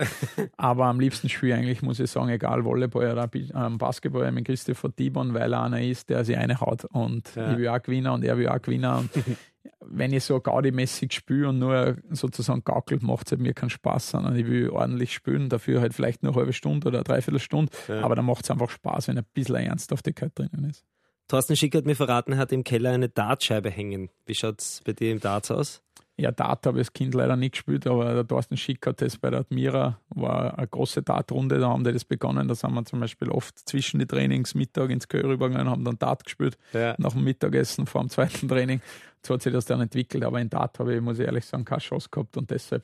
Aber 0.57 0.85
am 0.85 0.99
liebsten 0.99 1.29
spiele 1.29 1.53
ich 1.53 1.59
eigentlich, 1.59 1.81
muss 1.81 1.99
ich 1.99 2.09
sagen, 2.09 2.29
egal 2.29 2.65
Volleyball 2.65 3.11
oder 3.11 3.29
ähm, 3.33 3.77
Basketball 3.77 4.31
mit 4.31 4.45
Christopher 4.45 4.89
Dibon, 4.89 5.33
weil 5.33 5.53
er 5.53 5.63
einer 5.63 5.81
ist, 5.81 6.09
der 6.09 6.25
sich 6.25 6.37
eine 6.37 6.59
haut. 6.59 6.85
Und 6.85 7.35
ja. 7.35 7.51
ich 7.51 7.57
will 7.57 7.67
auch 7.67 7.81
gewinnen 7.81 8.11
und 8.11 8.23
er 8.23 8.37
will 8.37 8.47
auch 8.47 8.61
gewinnen. 8.61 8.93
Und 8.93 9.09
wenn 9.79 10.13
ich 10.13 10.23
so 10.23 10.39
Gaudi-mäßig 10.39 11.13
spiele 11.13 11.49
und 11.49 11.59
nur 11.59 11.97
sozusagen 12.09 12.63
gaukelt, 12.63 13.03
macht 13.03 13.27
es 13.27 13.31
halt 13.31 13.41
mir 13.41 13.53
keinen 13.53 13.69
Spaß, 13.69 14.11
sondern 14.11 14.35
ich 14.35 14.47
will 14.47 14.69
ordentlich 14.69 15.13
spielen, 15.13 15.49
dafür 15.49 15.81
halt 15.81 15.93
vielleicht 15.93 16.23
nur 16.23 16.31
eine 16.33 16.39
halbe 16.39 16.53
Stunde 16.53 16.87
oder 16.87 16.99
eine 16.99 17.03
Dreiviertelstunde, 17.03 17.71
ja. 17.87 18.01
aber 18.01 18.15
dann 18.15 18.25
macht 18.25 18.43
es 18.43 18.51
einfach 18.51 18.69
Spaß, 18.69 19.07
wenn 19.07 19.17
ein 19.17 19.25
bisschen 19.33 19.55
Ernsthaftigkeit 19.55 20.31
drinnen 20.35 20.69
ist. 20.69 20.85
Thorsten 21.27 21.55
Schick 21.55 21.75
hat 21.75 21.85
mir 21.85 21.95
verraten, 21.95 22.33
er 22.33 22.39
hat 22.39 22.51
im 22.51 22.63
Keller 22.63 22.91
eine 22.91 23.07
Dartscheibe 23.07 23.69
hängen. 23.69 24.09
Wie 24.25 24.35
schaut 24.35 24.59
es 24.59 24.81
bei 24.83 24.91
dir 24.93 25.11
im 25.11 25.19
Darts 25.19 25.49
aus? 25.49 25.81
Ja, 26.17 26.31
Dart 26.31 26.67
habe 26.67 26.77
ich 26.77 26.81
als 26.81 26.93
Kind 26.93 27.15
leider 27.15 27.35
nicht 27.35 27.53
gespielt, 27.53 27.87
aber 27.87 28.13
der 28.13 28.27
Thorsten 28.27 28.57
Schick 28.57 28.85
hat 28.85 29.01
das 29.01 29.17
bei 29.17 29.29
der 29.29 29.39
Admira, 29.39 29.99
war 30.09 30.57
eine 30.57 30.67
große 30.67 31.01
Dartrunde, 31.01 31.57
da 31.57 31.69
haben 31.69 31.83
die 31.83 31.93
das 31.93 32.05
begonnen. 32.05 32.47
Da 32.47 32.53
sind 32.53 32.73
wir 32.73 32.85
zum 32.85 32.99
Beispiel 32.99 33.29
oft 33.29 33.57
zwischen 33.57 33.99
die 33.99 34.05
Trainings 34.05 34.53
Mittag 34.53 34.89
ins 34.91 35.07
Kö 35.07 35.21
rübergegangen 35.23 35.67
und 35.67 35.71
haben 35.71 35.85
dann 35.85 35.97
Dart 35.97 36.25
gespielt, 36.25 36.57
ja. 36.73 36.95
nach 36.97 37.13
dem 37.13 37.23
Mittagessen 37.23 37.87
vor 37.87 38.01
dem 38.01 38.09
zweiten 38.09 38.47
Training. 38.47 38.81
So 39.25 39.33
hat 39.33 39.41
sich 39.41 39.53
das 39.53 39.65
dann 39.65 39.81
entwickelt, 39.81 40.23
aber 40.23 40.39
in 40.41 40.49
Dart 40.49 40.77
habe 40.79 40.95
ich, 40.95 41.01
muss 41.01 41.17
ich 41.17 41.25
ehrlich 41.25 41.45
sagen, 41.45 41.65
keine 41.65 41.79
Chance 41.79 42.09
gehabt 42.11 42.37
und 42.37 42.51
deshalb 42.51 42.83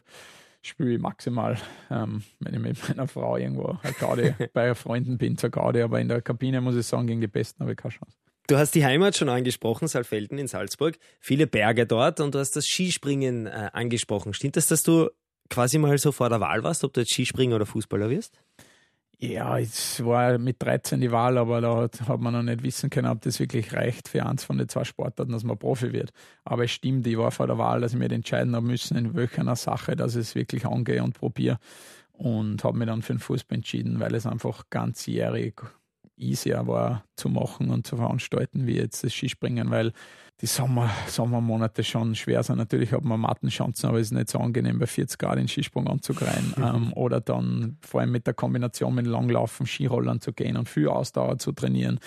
spiele 0.61 0.93
ich 0.93 0.99
maximal, 0.99 1.57
ähm, 1.89 2.23
wenn 2.39 2.53
ich 2.53 2.59
mit 2.59 2.89
meiner 2.89 3.07
Frau 3.07 3.37
irgendwo 3.37 3.77
gerade 3.99 4.35
bei 4.53 4.73
Freunden 4.75 5.17
bin, 5.17 5.37
zur 5.37 5.49
Garde, 5.49 5.83
aber 5.83 5.99
in 5.99 6.07
der 6.07 6.21
Kabine 6.21 6.61
muss 6.61 6.75
ich 6.75 6.85
sagen, 6.85 7.07
gegen 7.07 7.21
die 7.21 7.27
Besten 7.27 7.61
habe 7.61 7.71
ich 7.71 7.77
keine 7.77 7.93
Chance. 7.93 8.17
Du 8.47 8.57
hast 8.57 8.75
die 8.75 8.85
Heimat 8.85 9.17
schon 9.17 9.27
angesprochen, 9.27 9.89
Saalfelden 9.89 10.37
in 10.37 10.47
Salzburg. 10.47 10.97
Viele 11.19 11.47
Berge 11.47 11.85
dort 11.85 12.21
und 12.21 12.33
du 12.33 12.39
hast 12.39 12.55
das 12.55 12.65
Skispringen 12.65 13.45
äh, 13.45 13.69
angesprochen. 13.73 14.33
Stimmt 14.33 14.55
das, 14.55 14.67
dass 14.67 14.83
du 14.83 15.09
quasi 15.49 15.77
mal 15.77 15.97
so 15.97 16.13
vor 16.13 16.29
der 16.29 16.39
Wahl 16.39 16.63
warst, 16.63 16.85
ob 16.85 16.93
du 16.93 17.01
jetzt 17.01 17.11
Skispringer 17.11 17.57
oder 17.57 17.65
Fußballer 17.65 18.09
wirst? 18.09 18.39
Ja, 19.19 19.59
es 19.59 20.05
war 20.05 20.37
mit 20.37 20.63
13 20.63 21.01
die 21.01 21.11
Wahl, 21.11 21.37
aber 21.37 21.59
da 21.59 21.75
hat, 21.75 22.07
hat 22.07 22.21
man 22.21 22.33
noch 22.33 22.43
nicht 22.43 22.63
wissen 22.63 22.89
können, 22.89 23.09
ob 23.09 23.19
das 23.21 23.39
wirklich 23.41 23.73
reicht 23.73 24.07
für 24.07 24.25
eins 24.25 24.45
von 24.45 24.57
den 24.57 24.69
zwei 24.69 24.85
Sportarten, 24.85 25.33
dass 25.33 25.43
man 25.43 25.57
Profi 25.57 25.91
wird. 25.91 26.11
Aber 26.45 26.63
es 26.63 26.71
stimmt, 26.71 27.05
ich 27.05 27.17
war 27.17 27.31
vor 27.31 27.47
der 27.47 27.57
Wahl, 27.57 27.81
dass 27.81 27.93
ich 27.93 27.99
mir 27.99 28.09
entscheiden 28.09 28.55
habe 28.55 28.67
müssen, 28.67 28.95
in 28.95 29.13
welcher 29.13 29.55
Sache, 29.57 29.97
dass 29.97 30.15
ich 30.15 30.21
es 30.21 30.35
wirklich 30.35 30.65
angehe 30.65 31.03
und 31.03 31.15
probiere. 31.15 31.57
Und 32.13 32.63
habe 32.63 32.77
mich 32.77 32.87
dann 32.87 33.01
für 33.01 33.13
den 33.13 33.19
Fußball 33.19 33.57
entschieden, 33.57 33.99
weil 33.99 34.15
es 34.15 34.25
einfach 34.25 34.63
ganzjährig 34.69 35.61
easier 36.17 36.67
war 36.67 37.03
zu 37.15 37.29
machen 37.29 37.69
und 37.69 37.87
zu 37.87 37.95
veranstalten, 37.95 38.67
wie 38.67 38.75
jetzt 38.75 39.03
das 39.03 39.13
Skispringen, 39.13 39.69
weil 39.69 39.93
die 40.41 40.45
Sommer, 40.45 40.91
Sommermonate 41.07 41.83
schon 41.83 42.13
schwer 42.13 42.43
sind. 42.43 42.57
Natürlich 42.57 42.91
hat 42.91 43.03
man 43.03 43.19
Mattenchancen, 43.19 43.89
aber 43.89 43.99
es 43.99 44.07
ist 44.07 44.13
nicht 44.13 44.29
so 44.29 44.37
angenehm, 44.37 44.77
bei 44.77 44.85
40 44.85 45.17
Grad 45.17 45.37
den 45.37 45.47
Skisprung 45.47 45.87
anzugreifen. 45.87 46.53
ähm, 46.63 46.93
oder 46.93 47.21
dann 47.21 47.77
vor 47.81 48.01
allem 48.01 48.11
mit 48.11 48.27
der 48.27 48.35
Kombination 48.35 48.93
mit 48.93 49.07
Langlaufen, 49.07 49.65
Skirollern 49.65 50.21
zu 50.21 50.33
gehen 50.33 50.55
und 50.55 50.69
viel 50.69 50.89
Ausdauer 50.89 51.39
zu 51.39 51.53
trainieren. 51.53 51.99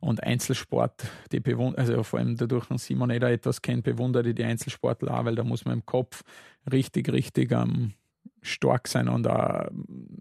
Und 0.00 0.22
Einzelsport, 0.22 1.06
die 1.32 1.40
bewund 1.40 1.78
also 1.78 2.02
vor 2.02 2.18
allem 2.18 2.36
dadurch, 2.36 2.66
dass 2.66 2.84
Simon 2.84 3.10
Eder 3.10 3.30
etwas 3.30 3.62
kennt, 3.62 3.84
bewundere 3.84 4.28
ich 4.28 4.34
die 4.34 4.44
Einzelsportler 4.44 5.18
auch, 5.18 5.24
weil 5.24 5.34
da 5.34 5.44
muss 5.44 5.64
man 5.64 5.74
im 5.78 5.86
Kopf 5.86 6.22
richtig, 6.70 7.10
richtig 7.10 7.52
ähm, 7.52 7.94
stark 8.42 8.88
sein 8.88 9.08
und 9.08 9.26
auch 9.26 9.68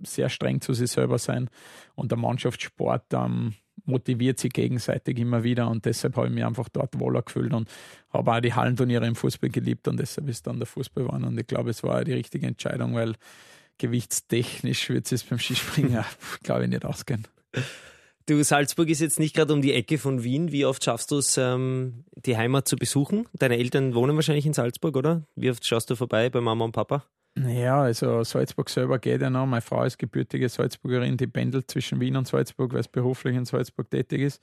sehr 0.04 0.30
streng 0.30 0.62
zu 0.62 0.74
sich 0.74 0.92
selber 0.92 1.18
sein. 1.18 1.50
Und 1.96 2.12
der 2.12 2.18
Mannschaftssport 2.18 3.06
ähm, 3.14 3.54
motiviert 3.86 4.40
sich 4.40 4.52
gegenseitig 4.54 5.18
immer 5.18 5.44
wieder 5.44 5.70
und 5.70 5.86
deshalb 5.86 6.16
habe 6.18 6.28
ich 6.28 6.34
mich 6.34 6.44
einfach 6.44 6.70
dort 6.70 7.00
wohler 7.00 7.22
gefühlt 7.22 7.54
und 7.54 7.70
habe 8.12 8.34
auch 8.34 8.40
die 8.40 8.54
Hallenturniere 8.54 9.08
im 9.08 9.16
Fußball 9.16 9.50
geliebt 9.50 9.88
und 9.88 9.98
deshalb 9.98 10.28
ist 10.30 10.48
dann 10.48 10.58
der 10.58 10.68
Fußball 10.68 11.06
geworden. 11.06 11.24
Und 11.24 11.40
ich 11.40 11.48
glaube, 11.48 11.70
es 11.70 11.84
war 11.84 12.04
die 12.04 12.14
richtige 12.14 12.48
Entscheidung, 12.48 12.96
weil 12.96 13.16
gewichtstechnisch 13.78 14.90
wird 14.90 15.12
es 15.12 15.24
beim 15.24 15.40
Skispringen, 15.40 16.04
glaube 16.44 16.64
ich, 16.64 16.70
nicht 16.70 16.86
ausgehen. 16.86 17.28
Du, 18.26 18.44
Salzburg 18.44 18.90
ist 18.90 19.00
jetzt 19.00 19.20
nicht 19.20 19.36
gerade 19.36 19.54
um 19.54 19.62
die 19.62 19.72
Ecke 19.72 19.98
von 19.98 20.22
Wien. 20.22 20.52
Wie 20.52 20.66
oft 20.66 20.84
schaffst 20.84 21.12
du 21.12 21.18
es, 21.18 21.38
ähm, 21.38 22.04
die 22.26 22.36
Heimat 22.36 22.68
zu 22.68 22.76
besuchen? 22.76 23.26
Deine 23.34 23.58
Eltern 23.58 23.96
wohnen 23.96 24.18
wahrscheinlich 24.18 24.46
in 24.46 24.52
Salzburg, 24.52 24.98
oder? 24.98 25.26
Wie 25.36 25.50
oft 25.50 25.66
schaust 25.66 25.90
du 25.90 25.96
vorbei 25.96 26.30
bei 26.30 26.42
Mama 26.42 26.66
und 26.66 26.74
Papa? 26.74 27.06
Naja, 27.40 27.82
also 27.84 28.24
Salzburg 28.24 28.68
selber 28.70 28.98
geht 28.98 29.22
ja 29.22 29.30
noch. 29.30 29.46
Meine 29.46 29.62
Frau 29.62 29.84
ist 29.84 30.00
gebürtige 30.00 30.50
Salzburgerin, 30.50 31.18
die 31.18 31.28
pendelt 31.28 31.70
zwischen 31.70 32.00
Wien 32.00 32.16
und 32.16 32.28
Salzburg, 32.28 32.74
weil 32.74 32.80
es 32.80 32.88
beruflich 32.88 33.36
in 33.36 33.46
Salzburg 33.46 33.92
tätig 33.92 34.22
ist. 34.22 34.42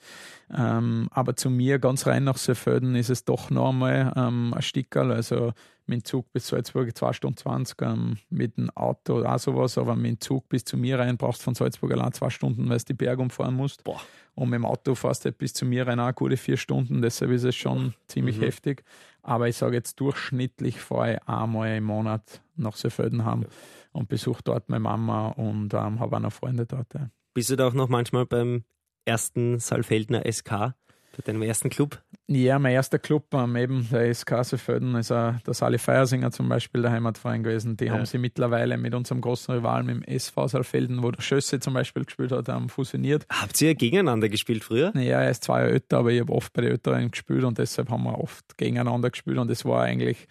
Ähm, 0.57 1.09
aber 1.11 1.35
zu 1.35 1.51
mir 1.51 1.81
ganz 1.81 2.07
rein 2.07 2.23
nach 2.23 2.37
Seefelden 2.37 2.95
ist 2.95 3.11
es 3.11 3.25
doch 3.25 3.51
noch 3.51 3.71
einmal 3.71 4.13
ähm, 4.17 4.55
ein 4.55 4.63
Stickerl. 4.63 5.11
Also 5.11 5.53
mit 5.87 6.01
dem 6.01 6.05
Zug 6.05 6.33
bis 6.33 6.49
Salzburg 6.49 6.97
2 6.97 7.13
Stunden 7.13 7.37
20, 7.37 7.83
ähm, 7.83 8.17
mit 8.31 8.57
dem 8.57 8.71
Auto 8.71 9.25
auch 9.25 9.39
sowas, 9.39 9.79
aber 9.79 9.95
mit 9.97 10.07
dem 10.07 10.21
Zug 10.21 10.49
bis 10.49 10.65
zu 10.65 10.77
mir 10.77 10.99
rein 10.99 11.17
brauchst 11.17 11.41
du 11.41 11.45
von 11.45 11.55
Salzburg 11.55 11.93
allein 11.93 12.13
zwei 12.13 12.31
Stunden, 12.31 12.69
weil 12.69 12.79
du 12.79 12.85
die 12.85 12.95
Berge 12.95 13.23
umfahren 13.23 13.55
musst. 13.55 13.85
Boah. 13.85 14.01
Und 14.35 14.51
mit 14.51 14.59
dem 14.59 14.67
Auto 14.67 14.95
fährst 14.95 15.25
du 15.25 15.27
halt 15.27 15.39
bis 15.39 15.53
zu 15.53 15.65
mir 15.65 15.87
rein 15.87 16.01
auch 16.01 16.15
gute 16.15 16.37
vier 16.37 16.57
Stunden, 16.57 17.03
deshalb 17.03 17.31
ist 17.31 17.45
es 17.45 17.55
schon 17.55 17.91
Boah. 17.91 17.95
ziemlich 18.09 18.39
mhm. 18.39 18.45
heftig. 18.45 18.85
Aber 19.23 19.49
ich 19.49 19.57
sage 19.57 19.77
jetzt 19.77 20.01
durchschnittlich 20.01 20.81
fahre 20.81 21.15
ich 21.15 21.29
einmal 21.29 21.77
im 21.77 21.85
Monat 21.85 22.43
nach 22.57 22.77
Seefeldenham 22.77 23.43
ja. 23.43 23.49
und 23.93 24.09
besuche 24.09 24.43
dort 24.45 24.69
meine 24.69 24.81
Mama 24.81 25.29
und 25.29 25.73
ähm, 25.73 26.01
habe 26.01 26.17
auch 26.17 26.21
noch 26.21 26.33
Freunde 26.33 26.67
dort. 26.67 26.93
Ja. 26.95 27.11
Bist 27.33 27.51
du 27.51 27.57
da 27.57 27.69
auch 27.69 27.75
noch 27.75 27.89
manchmal 27.89 28.27
beim 28.27 28.65
ersten 29.05 29.59
Saalfeldner 29.59 30.31
SK? 30.31 30.75
Bei 31.17 31.23
deinem 31.25 31.43
ersten 31.43 31.71
Club? 31.71 32.01
Ja, 32.27 32.59
mein 32.59 32.73
erster 32.73 32.99
Club, 32.99 33.27
ähm, 33.35 33.55
eben 33.57 33.89
der 33.91 34.13
SK 34.13 34.45
Seefelden, 34.45 34.95
ist 34.97 35.11
äh, 35.11 35.33
der 35.47 35.55
Sali 35.55 35.79
Feiersinger 35.79 36.31
zum 36.31 36.49
Beispiel, 36.49 36.83
der 36.83 36.91
Heimatverein 36.91 37.43
gewesen. 37.43 37.77
Die 37.77 37.87
ja. 37.87 37.93
haben 37.93 38.07
sie 38.07 38.19
mittlerweile 38.19 38.79
mit 38.79 38.95
unserem 38.95 39.21
großen 39.21 39.55
Rivalen, 39.55 39.87
mit 39.87 39.97
dem 39.97 40.03
SV 40.03 40.49
Saalfelden, 40.49 41.03
wo 41.03 41.11
der 41.11 41.23
Schösse 41.23 41.61
zum 41.61 41.75
Beispiel 41.75 42.05
gespielt 42.05 42.33
hat, 42.33 42.49
ähm, 42.49 42.69
fusioniert. 42.69 43.27
Habt 43.31 43.61
ihr 43.61 43.75
gegeneinander 43.75 44.29
gespielt 44.29 44.65
früher? 44.65 44.93
Ja, 44.97 45.21
er 45.21 45.31
ist 45.31 45.45
zwei 45.45 45.61
Jahre 45.61 45.73
älter, 45.73 45.99
aber 45.99 46.13
ich 46.13 46.21
habe 46.21 46.33
oft 46.33 46.53
bei 46.53 46.63
den 46.63 46.73
Älteren 46.73 47.11
gespielt 47.11 47.45
und 47.45 47.59
deshalb 47.59 47.91
haben 47.91 48.05
wir 48.05 48.19
oft 48.19 48.57
gegeneinander 48.57 49.11
gespielt 49.11 49.39
und 49.39 49.51
es 49.51 49.65
war 49.65 49.83
eigentlich 49.83 50.27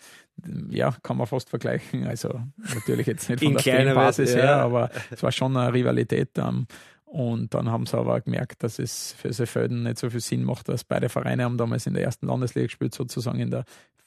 ja, 0.70 0.94
kann 1.04 1.18
man 1.18 1.28
fast 1.28 1.50
vergleichen. 1.50 2.08
Also 2.08 2.42
natürlich 2.74 3.08
jetzt 3.08 3.30
nicht 3.30 3.44
von 3.44 3.56
der 3.56 3.94
Basis 3.94 4.34
ja. 4.34 4.42
her, 4.42 4.56
aber 4.58 4.90
es 5.12 5.22
war 5.24 5.32
schon 5.32 5.56
eine 5.56 5.74
Rivalität. 5.74 6.32
Ähm, 6.38 6.68
und 7.14 7.54
dann 7.54 7.70
haben 7.70 7.86
sie 7.86 7.96
aber 7.96 8.22
gemerkt, 8.22 8.64
dass 8.64 8.80
es 8.80 9.14
für 9.14 9.32
Seefelden 9.32 9.84
nicht 9.84 10.00
so 10.00 10.10
viel 10.10 10.20
Sinn 10.20 10.44
macht, 10.44 10.68
dass 10.68 10.84
beide 10.84 11.10
Vereine 11.10 11.44
haben 11.44 11.60
damals 11.60 11.86
in 11.86 11.94
der 11.94 12.04
ersten 12.04 12.26
Landesliga 12.26 12.66
gespielt, 12.66 12.96
sozusagen 12.96 13.40
in 13.40 13.52
der 13.52 13.66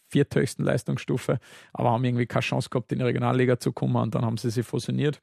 vierthöchsten 0.08 0.64
Leistungsstufe, 0.64 1.38
aber 1.72 1.92
haben 1.92 2.02
irgendwie 2.02 2.26
keine 2.26 2.40
Chance 2.40 2.68
gehabt, 2.68 2.90
in 2.90 2.98
die 2.98 3.04
Regionalliga 3.04 3.60
zu 3.60 3.70
kommen 3.70 3.94
und 3.94 4.16
dann 4.16 4.24
haben 4.24 4.38
sie 4.38 4.50
sich 4.50 4.66
fusioniert. 4.66 5.22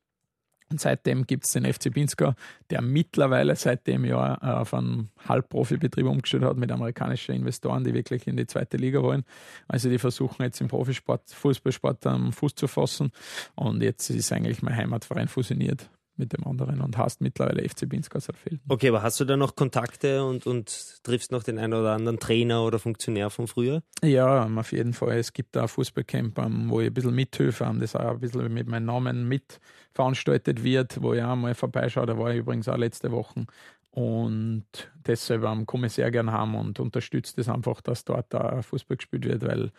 Und 0.71 0.79
seitdem 0.79 1.27
gibt 1.27 1.43
es 1.43 1.51
den 1.51 1.65
FC 1.65 1.93
Pinsker, 1.93 2.37
der 2.69 2.81
mittlerweile 2.81 3.53
seit 3.57 3.85
dem 3.85 4.05
Jahr 4.05 4.41
äh, 4.41 4.61
auf 4.61 4.73
einen 4.73 5.09
Halbprofibetrieb 5.27 6.05
umgestellt 6.05 6.45
hat 6.45 6.55
mit 6.55 6.71
amerikanischen 6.71 7.35
Investoren, 7.35 7.83
die 7.83 7.93
wirklich 7.93 8.27
in 8.27 8.37
die 8.37 8.47
zweite 8.47 8.77
Liga 8.77 9.03
wollen. 9.03 9.25
Also 9.67 9.89
die 9.89 9.99
versuchen 9.99 10.41
jetzt 10.41 10.61
im 10.61 10.69
Profisport, 10.69 11.29
Fußballsport 11.31 12.07
am 12.07 12.31
Fuß 12.31 12.55
zu 12.55 12.67
fassen. 12.67 13.11
Und 13.55 13.83
jetzt 13.83 14.09
ist 14.09 14.31
eigentlich 14.31 14.61
mein 14.61 14.77
Heimatverein 14.77 15.27
fusioniert 15.27 15.89
mit 16.17 16.33
dem 16.33 16.45
anderen 16.45 16.81
und 16.81 16.97
hast 16.97 17.21
mittlerweile 17.21 17.67
FC 17.67 17.87
Binsk 17.87 18.15
aus 18.15 18.27
Okay, 18.67 18.89
aber 18.89 19.01
hast 19.01 19.19
du 19.19 19.25
da 19.25 19.37
noch 19.37 19.55
Kontakte 19.55 20.23
und, 20.23 20.45
und 20.45 21.03
triffst 21.03 21.31
noch 21.31 21.43
den 21.43 21.57
einen 21.57 21.73
oder 21.73 21.93
anderen 21.93 22.19
Trainer 22.19 22.63
oder 22.63 22.79
Funktionär 22.79 23.29
von 23.29 23.47
früher? 23.47 23.81
Ja, 24.03 24.45
auf 24.45 24.71
jeden 24.71 24.93
Fall. 24.93 25.17
Es 25.17 25.33
gibt 25.33 25.55
da 25.55 25.67
Fußballcamp, 25.67 26.37
wo 26.69 26.81
ich 26.81 26.87
ein 26.87 26.93
bisschen 26.93 27.15
mithilfe, 27.15 27.63
ähm, 27.65 27.79
das 27.79 27.95
auch 27.95 28.11
ein 28.11 28.19
bisschen 28.19 28.53
mit 28.53 28.67
meinem 28.67 28.85
Namen 28.85 29.27
mit 29.27 29.59
veranstaltet 29.93 30.63
wird, 30.63 31.01
wo 31.01 31.13
ich 31.13 31.23
auch 31.23 31.35
mal 31.35 31.55
vorbeischaue. 31.55 32.05
Da 32.05 32.17
war 32.17 32.31
ich 32.31 32.39
übrigens 32.39 32.67
auch 32.67 32.77
letzte 32.77 33.11
Woche. 33.11 33.45
Und 33.91 34.65
deshalb 35.05 35.67
komme 35.67 35.87
ich 35.87 35.93
sehr 35.93 36.09
gern 36.09 36.31
haben 36.31 36.55
und 36.55 36.79
unterstütze 36.79 37.35
das 37.35 37.47
einfach, 37.47 37.79
dass 37.81 38.05
dort 38.05 38.33
da 38.33 38.61
Fußball 38.63 38.97
gespielt 38.97 39.25
wird, 39.25 39.43
weil 39.43 39.71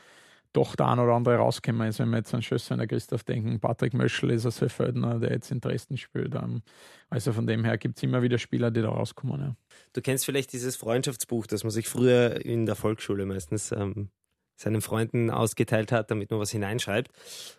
doch 0.55 0.77
der 0.77 0.87
ein 0.87 0.99
oder 0.99 1.13
andere 1.13 1.37
rausgekommen 1.37 1.89
ist. 1.89 1.99
Wenn 1.99 2.11
wir 2.11 2.19
jetzt 2.19 2.33
an 2.33 2.41
Schösser 2.41 2.77
und 2.77 2.89
Christoph 2.89 3.25
denken, 3.25 3.61
Patrick 3.61 3.93
Möschel 3.93 4.31
ist 4.31 4.47
ein 4.47 4.53
Seeföldner, 4.53 5.19
der 5.19 5.33
jetzt 5.33 5.51
in 5.51 5.61
Dresden 5.61 5.99
spielt. 5.99 6.35
Ähm, 6.35 6.63
also 7.11 7.33
von 7.33 7.47
dem 7.47 7.65
her 7.65 7.77
gibt 7.77 7.99
es 7.99 8.03
immer 8.03 8.23
wieder 8.23 8.39
Spieler, 8.39 8.71
die 8.71 8.81
da 8.81 8.89
rauskommen. 8.89 9.41
Ja. 9.41 9.57
Du 9.93 10.01
kennst 10.01 10.25
vielleicht 10.25 10.53
dieses 10.53 10.77
Freundschaftsbuch, 10.77 11.47
das 11.47 11.65
man 11.65 11.71
sich 11.71 11.89
früher 11.89 12.45
in 12.45 12.67
der 12.67 12.77
Volksschule 12.77 13.27
meistens 13.27 13.73
ähm, 13.73 14.09
seinen 14.57 14.81
Freunden 14.81 15.31
ausgeteilt 15.31 15.91
hat, 15.91 16.11
damit 16.11 16.31
man 16.31 16.39
was 16.39 16.53
hineinschreibt. 16.53 17.11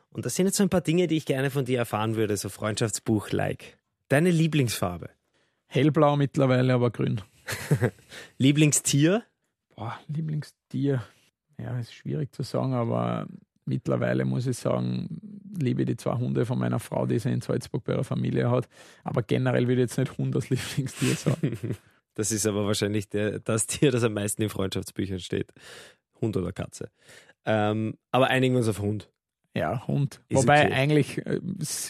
Und 0.10 0.26
das 0.26 0.36
sind 0.36 0.46
jetzt 0.46 0.58
so 0.58 0.64
ein 0.64 0.70
paar 0.70 0.82
Dinge, 0.82 1.08
die 1.08 1.18
ich 1.18 1.26
gerne 1.26 1.52
von 1.52 1.66
dir 1.66 1.78
erfahren 1.78 2.16
würde, 2.16 2.38
so 2.38 2.48
Freundschaftsbuch-like. 2.48 3.78
Deine 4.08 4.32
Lieblingsfarbe? 4.32 5.10
Hellblau 5.68 6.16
mittlerweile, 6.16 6.74
aber 6.74 6.92
grün. 6.92 7.22
Lieblingstier? 8.38 9.24
Boah, 9.76 10.00
Lieblingstier 10.08 11.04
ja, 11.58 11.80
ist 11.80 11.94
schwierig 11.94 12.34
zu 12.34 12.44
sagen, 12.44 12.74
aber 12.74 13.28
mittlerweile 13.66 14.26
muss 14.26 14.48
ich 14.48 14.58
sagen, 14.58 15.42
liebe 15.58 15.86
die 15.86 15.98
zwei 15.98 16.16
Hunde 16.16 16.46
von 16.46 16.60
meiner 16.60 16.80
Frau, 16.80 17.06
die 17.06 17.20
sie 17.20 17.32
in 17.32 17.42
Salzburg 17.42 17.84
bei 17.84 17.94
ihrer 17.94 18.04
Familie 18.04 18.50
hat. 18.50 18.68
Aber 19.04 19.24
generell 19.24 19.68
würde 19.68 19.84
ich 19.84 19.90
jetzt 19.90 19.98
nicht 19.98 20.18
Hund 20.18 20.36
als 20.36 20.50
Lieblingstier 20.50 21.16
sagen. 21.16 21.58
das 22.14 22.32
ist 22.32 22.46
aber 22.46 22.66
wahrscheinlich 22.66 23.10
der, 23.10 23.40
das 23.40 23.68
Tier, 23.68 23.92
das 23.92 24.04
am 24.04 24.14
meisten 24.14 24.42
in 24.42 24.50
Freundschaftsbüchern 24.50 25.20
steht. 25.20 25.52
Hund 26.22 26.38
oder 26.38 26.52
Katze. 26.52 26.90
Ähm, 27.46 27.98
aber 28.12 28.28
einigen 28.28 28.56
wir 28.56 28.60
uns 28.60 28.70
auf 28.70 28.80
Hund. 28.80 29.10
Ja, 29.56 29.88
Hund. 29.88 30.22
Ist 30.28 30.44
Wobei 30.44 30.66
okay. 30.66 30.74
eigentlich 30.74 31.26
äh, 31.26 31.40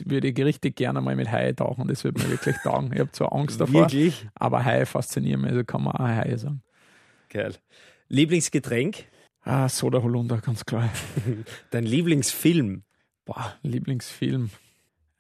würde 0.06 0.28
ich 0.28 0.38
richtig 0.38 0.76
gerne 0.76 1.02
mal 1.02 1.16
mit 1.16 1.32
Haie 1.32 1.56
tauchen. 1.56 1.88
Das 1.88 2.04
würde 2.04 2.22
mir 2.22 2.30
wirklich 2.30 2.56
taugen. 2.64 2.92
Ich 2.94 3.00
habe 3.00 3.12
zwar 3.12 3.34
Angst 3.34 3.60
davor, 3.60 3.82
wirklich? 3.82 4.28
aber 4.36 4.64
Haie 4.64 4.86
faszinieren 4.86 5.42
mich. 5.42 5.52
Also 5.52 5.64
kann 5.64 5.84
man 5.84 5.96
auch 5.96 6.08
Haie 6.08 6.38
sagen. 6.38 6.62
Geil. 7.30 7.56
Lieblingsgetränk? 8.08 9.06
Ah, 9.48 9.70
Soda 9.70 10.02
Holunder, 10.02 10.40
ganz 10.40 10.66
klar. 10.66 10.92
Dein 11.70 11.86
Lieblingsfilm? 11.86 12.84
Boah, 13.26 13.56
Lieblingsfilm. 13.62 14.50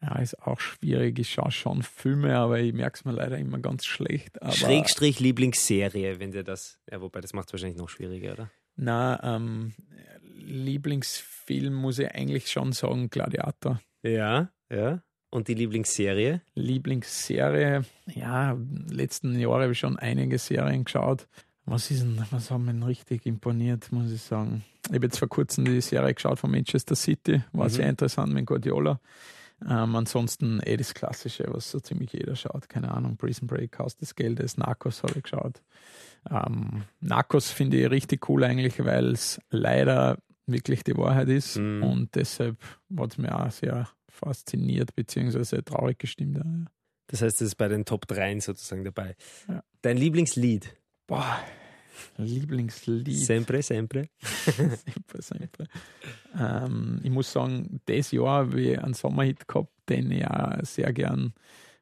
Ja, 0.01 0.17
ist 0.17 0.41
auch 0.41 0.59
schwierig. 0.59 1.19
Ich 1.19 1.29
schaue 1.29 1.51
schon 1.51 1.83
Filme, 1.83 2.35
aber 2.35 2.59
ich 2.59 2.73
merke 2.73 2.95
es 2.95 3.05
mir 3.05 3.11
leider 3.11 3.37
immer 3.37 3.59
ganz 3.59 3.85
schlecht. 3.85 4.41
Aber 4.41 4.51
Schrägstrich 4.51 5.19
Lieblingsserie, 5.19 6.19
wenn 6.19 6.31
dir 6.31 6.43
das. 6.43 6.79
Ja, 6.91 7.01
wobei 7.01 7.21
das 7.21 7.33
macht 7.33 7.49
es 7.49 7.53
wahrscheinlich 7.53 7.77
noch 7.77 7.89
schwieriger, 7.89 8.33
oder? 8.33 8.51
Na, 8.75 9.35
ähm, 9.35 9.73
Lieblingsfilm 10.23 11.75
muss 11.75 11.99
ich 11.99 12.09
eigentlich 12.09 12.49
schon 12.49 12.71
sagen, 12.71 13.11
Gladiator. 13.11 13.79
Ja, 14.01 14.51
ja. 14.71 15.03
Und 15.29 15.49
die 15.49 15.53
Lieblingsserie? 15.53 16.41
Lieblingsserie, 16.55 17.83
ja, 18.07 18.57
letzten 18.89 19.37
Jahre 19.39 19.63
habe 19.63 19.73
ich 19.73 19.79
schon 19.79 19.97
einige 19.97 20.39
Serien 20.39 20.83
geschaut. 20.83 21.27
Was 21.65 21.89
ist 21.89 22.01
denn, 22.01 22.21
was 22.29 22.51
haben 22.51 22.65
mich 22.65 22.85
richtig 22.85 23.25
imponiert, 23.25 23.91
muss 23.91 24.11
ich 24.11 24.21
sagen. 24.21 24.63
Ich 24.87 24.93
habe 24.93 25.05
jetzt 25.07 25.17
vor 25.17 25.27
kurzem 25.27 25.65
die 25.65 25.81
Serie 25.81 26.13
geschaut 26.13 26.39
von 26.39 26.51
Manchester 26.51 26.95
City, 26.95 27.41
war 27.53 27.65
mhm. 27.65 27.69
sehr 27.69 27.89
interessant 27.89 28.31
mit 28.33 28.45
Guardiola. 28.45 28.99
Ähm, 29.67 29.95
ansonsten 29.95 30.59
eh 30.59 30.77
das 30.77 30.93
Klassische, 30.93 31.45
was 31.47 31.71
so 31.71 31.79
ziemlich 31.79 32.11
jeder 32.11 32.35
schaut. 32.35 32.69
Keine 32.69 32.91
Ahnung, 32.91 33.17
Prison 33.17 33.47
Break, 33.47 33.79
Haus 33.79 33.95
des 33.95 34.13
Geldes, 34.13 34.57
Narcos 34.57 35.01
habe 35.01 35.13
ich 35.15 35.23
geschaut. 35.23 35.61
Ähm, 36.29 36.83
Narcos 36.99 37.49
finde 37.51 37.77
ich 37.77 37.89
richtig 37.89 38.29
cool 38.29 38.43
eigentlich, 38.43 38.83
weil 38.83 39.13
es 39.13 39.39
leider 39.49 40.17
wirklich 40.45 40.83
die 40.83 40.95
Wahrheit 40.97 41.29
ist 41.29 41.57
Mhm. 41.57 41.83
und 41.83 42.15
deshalb 42.15 42.57
hat 42.97 43.13
es 43.13 43.17
mir 43.17 43.33
auch 43.39 43.49
sehr 43.49 43.87
fasziniert 44.07 44.95
beziehungsweise 44.95 45.63
traurig 45.63 45.97
gestimmt. 45.97 46.37
Ja. 46.37 46.43
Das 47.07 47.21
heißt, 47.21 47.41
es 47.41 47.49
ist 47.49 47.55
bei 47.55 47.67
den 47.67 47.85
Top 47.85 48.07
3 48.07 48.39
sozusagen 48.39 48.83
dabei. 48.83 49.15
Ja. 49.47 49.63
Dein 49.81 49.97
Lieblingslied? 49.97 50.75
Boah, 51.07 51.37
Lieblingslied. 52.17 53.11
Sempre, 53.25 53.61
sempre. 53.61 54.09
Sempre, 54.21 55.21
sempre. 55.21 55.65
Ähm, 56.37 56.99
ich 57.03 57.09
muss 57.09 57.31
sagen, 57.31 57.79
das 57.85 58.11
Jahr 58.11 58.45
habe 58.45 58.61
ich 58.61 58.79
einen 58.79 58.93
Sommerhit 58.93 59.47
gehabt, 59.47 59.71
den 59.89 60.11
ich 60.11 60.25
auch 60.27 60.59
sehr 60.63 60.91
gern 60.93 61.33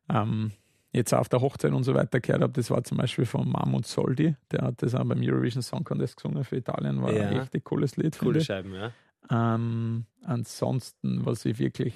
ähm, 0.09 0.51
jetzt 0.91 1.13
auf 1.13 1.29
der 1.29 1.41
Hochzeit 1.41 1.71
und 1.71 1.83
so 1.83 1.93
weiter 1.93 2.19
gehört 2.19 2.41
habe. 2.43 2.53
Das 2.53 2.69
war 2.69 2.83
zum 2.83 2.97
Beispiel 2.97 3.25
von 3.25 3.49
Mahmoud 3.49 3.85
Soldi, 3.87 4.35
der 4.51 4.61
hat 4.63 4.81
das 4.83 4.93
auch 4.95 5.03
beim 5.05 5.21
Eurovision 5.21 5.63
Song 5.63 5.83
Contest 5.83 6.17
gesungen 6.17 6.43
für 6.43 6.57
Italien, 6.57 7.01
war 7.01 7.11
Ja. 7.11 7.29
ein 7.29 7.37
richtig 7.37 7.63
cooles 7.63 7.95
Lied. 7.97 8.17
Coole. 8.17 8.41
Scheiben, 8.41 8.73
ja. 8.73 8.91
Ähm, 9.31 10.05
ansonsten, 10.23 11.25
was 11.25 11.45
ich 11.45 11.57
wirklich 11.57 11.93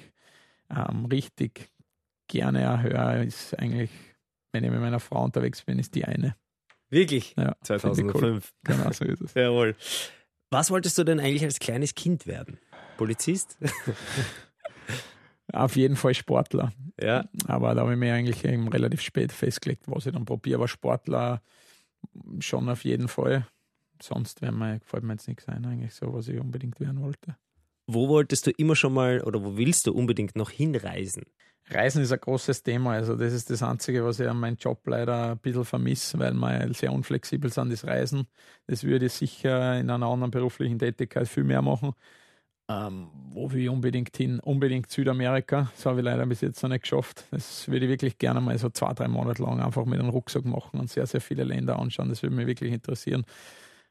ähm, 0.70 1.04
richtig 1.06 1.70
gerne 2.26 2.82
höre, 2.82 3.22
ist 3.22 3.56
eigentlich, 3.58 3.90
wenn 4.52 4.64
ich 4.64 4.70
mit 4.70 4.80
meiner 4.80 5.00
Frau 5.00 5.22
unterwegs 5.24 5.62
bin, 5.62 5.78
ist 5.78 5.94
die 5.94 6.04
eine. 6.04 6.34
Wirklich? 6.90 7.34
Ja, 7.36 7.54
finde 7.62 7.76
ich 7.76 7.82
2005. 7.82 8.14
Cool. 8.14 8.40
Genau 8.64 8.92
so 8.92 9.04
ist 9.04 9.20
es. 9.20 9.34
Jawohl. 9.34 9.76
Was 10.50 10.70
wolltest 10.70 10.96
du 10.98 11.04
denn 11.04 11.20
eigentlich 11.20 11.44
als 11.44 11.58
kleines 11.58 11.94
Kind 11.94 12.26
werden? 12.26 12.58
Polizist? 12.96 13.58
Auf 15.52 15.76
jeden 15.76 15.96
Fall 15.96 16.14
Sportler. 16.14 16.72
ja. 17.00 17.28
Aber 17.46 17.74
da 17.74 17.82
habe 17.82 17.92
ich 17.92 17.98
mir 17.98 18.12
eigentlich 18.14 18.44
eben 18.44 18.68
relativ 18.68 19.00
spät 19.00 19.32
festgelegt, 19.32 19.84
was 19.86 20.06
ich 20.06 20.12
dann 20.12 20.24
probiere. 20.24 20.58
Aber 20.58 20.68
Sportler 20.68 21.42
schon 22.40 22.68
auf 22.68 22.84
jeden 22.84 23.08
Fall. 23.08 23.46
Sonst 24.00 24.42
wär 24.42 24.52
mir, 24.52 24.78
gefällt 24.78 25.02
mir 25.02 25.14
jetzt 25.14 25.26
nichts 25.26 25.48
ein, 25.48 25.64
eigentlich 25.66 25.94
so, 25.94 26.12
was 26.12 26.28
ich 26.28 26.38
unbedingt 26.38 26.80
werden 26.80 27.02
wollte. 27.02 27.36
Wo 27.86 28.08
wolltest 28.08 28.46
du 28.46 28.50
immer 28.52 28.76
schon 28.76 28.92
mal 28.92 29.22
oder 29.22 29.42
wo 29.42 29.56
willst 29.56 29.86
du 29.86 29.92
unbedingt 29.92 30.36
noch 30.36 30.50
hinreisen? 30.50 31.24
Reisen 31.70 32.02
ist 32.02 32.12
ein 32.12 32.20
großes 32.20 32.62
Thema. 32.62 32.92
Also, 32.92 33.16
das 33.16 33.32
ist 33.32 33.50
das 33.50 33.62
Einzige, 33.62 34.04
was 34.04 34.20
ich 34.20 34.28
an 34.28 34.38
meinem 34.38 34.56
Job 34.56 34.86
leider 34.86 35.32
ein 35.32 35.38
bisschen 35.38 35.64
vermisse, 35.64 36.18
weil 36.18 36.32
wir 36.34 36.72
sehr 36.74 36.92
unflexibel 36.92 37.52
sind, 37.52 37.72
das 37.72 37.84
Reisen. 37.86 38.26
Das 38.66 38.84
würde 38.84 39.06
ich 39.06 39.12
sicher 39.12 39.78
in 39.78 39.90
einer 39.90 40.06
anderen 40.06 40.30
beruflichen 40.30 40.78
Tätigkeit 40.78 41.28
viel 41.28 41.44
mehr 41.44 41.62
machen. 41.62 41.92
Ähm, 42.70 43.08
wo 43.30 43.50
will 43.50 43.62
ich 43.62 43.68
unbedingt 43.70 44.14
hin? 44.16 44.40
Unbedingt 44.40 44.90
Südamerika. 44.90 45.70
Das 45.74 45.86
habe 45.86 46.00
ich 46.00 46.04
leider 46.04 46.26
bis 46.26 46.42
jetzt 46.42 46.62
noch 46.62 46.68
nicht 46.70 46.82
geschafft. 46.82 47.24
Das 47.30 47.66
würde 47.68 47.86
ich 47.86 47.90
wirklich 47.90 48.18
gerne 48.18 48.40
mal 48.42 48.58
so 48.58 48.68
zwei, 48.68 48.92
drei 48.92 49.08
Monate 49.08 49.42
lang 49.42 49.60
einfach 49.60 49.86
mit 49.86 49.98
einem 49.98 50.10
Rucksack 50.10 50.44
machen 50.44 50.78
und 50.80 50.90
sehr, 50.90 51.06
sehr 51.06 51.22
viele 51.22 51.44
Länder 51.44 51.78
anschauen. 51.78 52.10
Das 52.10 52.22
würde 52.22 52.36
mich 52.36 52.46
wirklich 52.46 52.72
interessieren. 52.72 53.24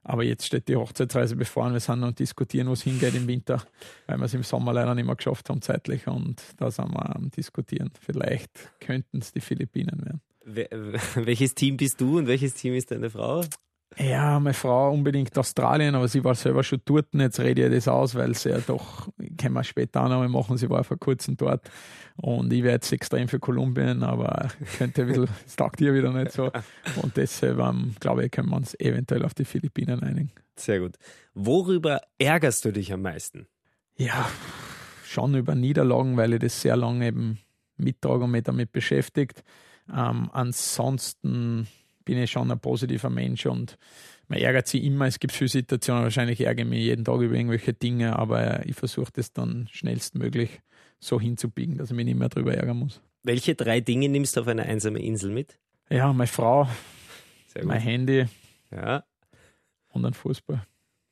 Aber 0.08 0.24
jetzt 0.24 0.46
steht 0.46 0.70
die 0.70 0.78
Hochzeitsreise 0.78 1.36
bevor 1.36 1.66
und 1.66 1.74
wir 1.74 1.82
sind 1.82 2.02
und 2.02 2.18
diskutieren, 2.18 2.70
wo 2.70 2.74
es 2.74 2.82
hingeht 2.84 3.14
im 3.14 3.28
Winter, 3.28 3.62
weil 4.06 4.18
wir 4.18 4.24
es 4.26 4.34
im 4.34 4.44
Sommer 4.44 4.72
leider 4.72 4.96
nicht 4.96 5.06
mehr 5.06 5.16
geschafft 5.18 5.50
haben 5.50 5.62
zeitlich 5.62 6.08
und 6.08 6.42
da 6.56 6.72
sind 6.72 6.92
wir 6.94 7.14
am 7.14 7.30
diskutieren. 7.30 7.92
Vielleicht 8.00 8.72
könnten 8.80 9.18
es 9.18 9.34
die 9.34 9.42
Philippinen 9.42 10.02
werden. 10.06 10.22
Wel- 10.46 10.98
Welches 11.26 11.56
Team 11.56 11.76
bist 11.76 12.00
du 12.00 12.18
und 12.20 12.28
welches 12.28 12.54
Team 12.54 12.74
ist 12.74 12.90
deine 12.92 13.10
Frau? 13.10 13.44
Ja, 14.00 14.40
meine 14.40 14.54
Frau 14.54 14.92
unbedingt 14.92 15.36
Australien, 15.38 15.96
aber 15.96 16.08
sie 16.08 16.24
war 16.24 16.36
selber 16.36 16.64
schon 16.64 16.82
dort. 16.86 17.14
und 17.14 17.20
Jetzt 17.20 17.40
rede 17.40 17.66
ich 17.66 17.74
das 17.74 17.88
aus, 17.88 18.14
weil 18.14 18.36
sie 18.36 18.50
ja 18.50 18.60
doch, 18.60 19.10
können 19.40 19.54
wir 19.54 19.64
später 19.64 20.04
auch 20.04 20.10
noch 20.10 20.20
mal 20.20 20.30
machen, 20.30 20.58
sie 20.58 20.70
war 20.70 20.84
vor 20.84 20.98
kurzem 20.98 21.36
dort. 21.36 21.70
Und 22.16 22.54
ich 22.54 22.64
wäre 22.64 22.76
jetzt 22.76 22.92
extrem 22.92 23.28
für 23.28 23.40
Kolumbien, 23.40 24.04
aber 24.04 24.50
könnte 24.78 25.02
ein 25.02 25.08
bisschen, 25.08 25.28
es 25.46 25.56
taugt 25.56 25.82
ihr 25.82 25.94
wieder 25.96 26.14
nicht 26.14 26.32
so. 26.32 26.52
Und 27.02 27.18
deshalb, 27.18 27.58
ähm, 27.60 27.96
glaube 28.00 28.26
ich, 28.26 28.32
können 28.32 28.50
wir 28.50 28.58
uns 28.58 28.80
eventuell 28.80 29.26
auf 29.26 29.34
die 29.34 29.46
Philippinen 29.46 30.02
einigen. 30.04 30.32
Sehr 30.56 30.80
gut. 30.80 30.96
Worüber 31.34 32.02
ärgerst 32.20 32.66
du 32.66 32.72
dich 32.72 32.94
am 32.94 33.02
meisten? 33.02 33.48
Ja, 33.96 34.28
schon 35.06 35.34
über 35.34 35.56
Niederlagen, 35.56 36.18
weil 36.18 36.34
ich 36.34 36.40
das 36.40 36.62
sehr 36.62 36.76
lange 36.76 37.08
eben 37.08 37.40
mittrage 37.78 38.26
und 38.26 38.32
mich 38.32 38.44
damit 38.44 38.72
beschäftigt. 38.72 39.44
Ähm, 39.92 40.30
ansonsten 40.34 41.68
bin 42.08 42.18
ich 42.18 42.32
schon 42.32 42.50
ein 42.50 42.60
positiver 42.60 43.10
Mensch 43.10 43.46
und 43.46 43.78
man 44.30 44.40
ärgert 44.40 44.68
sich 44.68 44.82
immer. 44.82 45.08
Es 45.08 45.20
gibt 45.20 45.34
viele 45.34 45.50
Situationen, 45.50 46.04
wahrscheinlich 46.04 46.40
ärgere 46.40 46.64
ich 46.64 46.70
mich 46.70 46.80
jeden 46.80 47.04
Tag 47.04 47.20
über 47.20 47.36
irgendwelche 47.36 47.74
Dinge, 47.74 48.18
aber 48.18 48.66
ich 48.66 48.78
versuche 48.78 49.12
das 49.12 49.34
dann 49.34 49.68
schnellstmöglich 49.74 50.62
so 51.00 51.20
hinzubiegen, 51.20 51.78
dass 51.78 51.92
ich 51.92 51.96
mich 51.98 52.06
nicht 52.06 52.18
mehr 52.18 52.30
darüber 52.30 52.54
ärgern 52.54 52.78
muss. 52.78 53.02
Welche 53.24 53.56
drei 53.56 53.82
Dinge 53.82 54.08
nimmst 54.08 54.38
du 54.38 54.42
auf 54.42 54.48
eine 54.48 54.64
einsame 54.64 55.00
Insel 55.00 55.32
mit? 55.32 55.60
Ja, 55.90 56.14
meine 56.14 56.28
Frau, 56.28 56.70
mein 57.62 57.82
Handy 57.82 58.26
Ja, 58.72 59.04
und 59.90 60.06
ein 60.06 60.14
Fußball. 60.14 60.66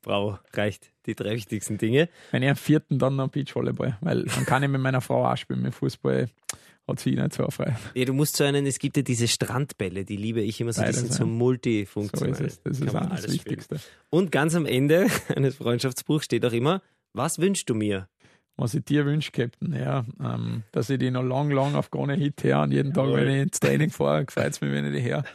Bravo, 0.05 0.37
reicht. 0.53 0.91
Die 1.07 1.15
drei 1.15 1.31
wichtigsten 1.31 1.79
Dinge. 1.79 2.09
Wenn 2.29 2.43
ich 2.43 2.49
am 2.49 2.55
vierten 2.55 2.99
dann 2.99 3.15
noch 3.15 3.29
Beachvolleyball, 3.29 3.97
weil 4.01 4.23
dann 4.23 4.45
kann 4.45 4.61
ich 4.61 4.69
mit 4.69 4.79
meiner 4.79 5.01
Frau 5.01 5.25
auch 5.25 5.35
spielen. 5.35 5.63
Mit 5.63 5.73
Fußball 5.73 6.29
hat 6.87 6.99
sie 6.99 7.15
nicht 7.15 7.33
so 7.33 7.49
frei. 7.49 7.75
Ja, 7.95 8.05
du 8.05 8.13
musst 8.13 8.37
so 8.37 8.43
einen, 8.43 8.67
es 8.67 8.77
gibt 8.77 8.97
ja 8.97 9.03
diese 9.03 9.27
Strandbälle, 9.27 10.05
die 10.05 10.15
liebe 10.15 10.41
ich 10.41 10.61
immer 10.61 10.73
so, 10.73 10.83
die 10.83 10.93
sind 10.93 11.11
so 11.11 11.23
ja. 11.23 11.25
So 11.25 11.25
multifunktional. 11.25 12.33
ist 12.33 12.39
es. 12.39 12.61
Das 12.61 12.79
ist 12.79 12.89
auch 12.95 13.01
das 13.01 13.23
alles 13.23 13.35
spielen. 13.35 13.57
Wichtigste. 13.57 13.79
Und 14.11 14.31
ganz 14.31 14.53
am 14.53 14.67
Ende 14.67 15.07
eines 15.35 15.55
Freundschaftsbuchs 15.55 16.25
steht 16.25 16.45
auch 16.45 16.53
immer, 16.53 16.83
was 17.13 17.39
wünschst 17.39 17.67
du 17.67 17.73
mir? 17.73 18.07
Was 18.57 18.75
ich 18.75 18.85
dir 18.85 19.07
wünsche, 19.07 19.31
Captain, 19.31 19.73
ja, 19.73 20.05
ähm, 20.23 20.63
dass 20.71 20.91
ich 20.91 20.99
die 20.99 21.09
noch 21.09 21.23
lang, 21.23 21.49
lang 21.49 21.73
auf 21.73 21.89
Gone 21.89 22.13
Hit 22.13 22.43
her 22.43 22.61
und 22.61 22.71
jeden 22.71 22.93
Tag, 22.93 23.05
Jawohl. 23.05 23.21
wenn 23.21 23.29
ich 23.29 23.41
ins 23.41 23.59
Training 23.59 23.89
fahre, 23.89 24.23
gefällt 24.23 24.53
es 24.53 24.61
mir, 24.61 24.71
wenn 24.71 24.85
ich 24.85 24.93
die 24.93 25.01
her. 25.01 25.25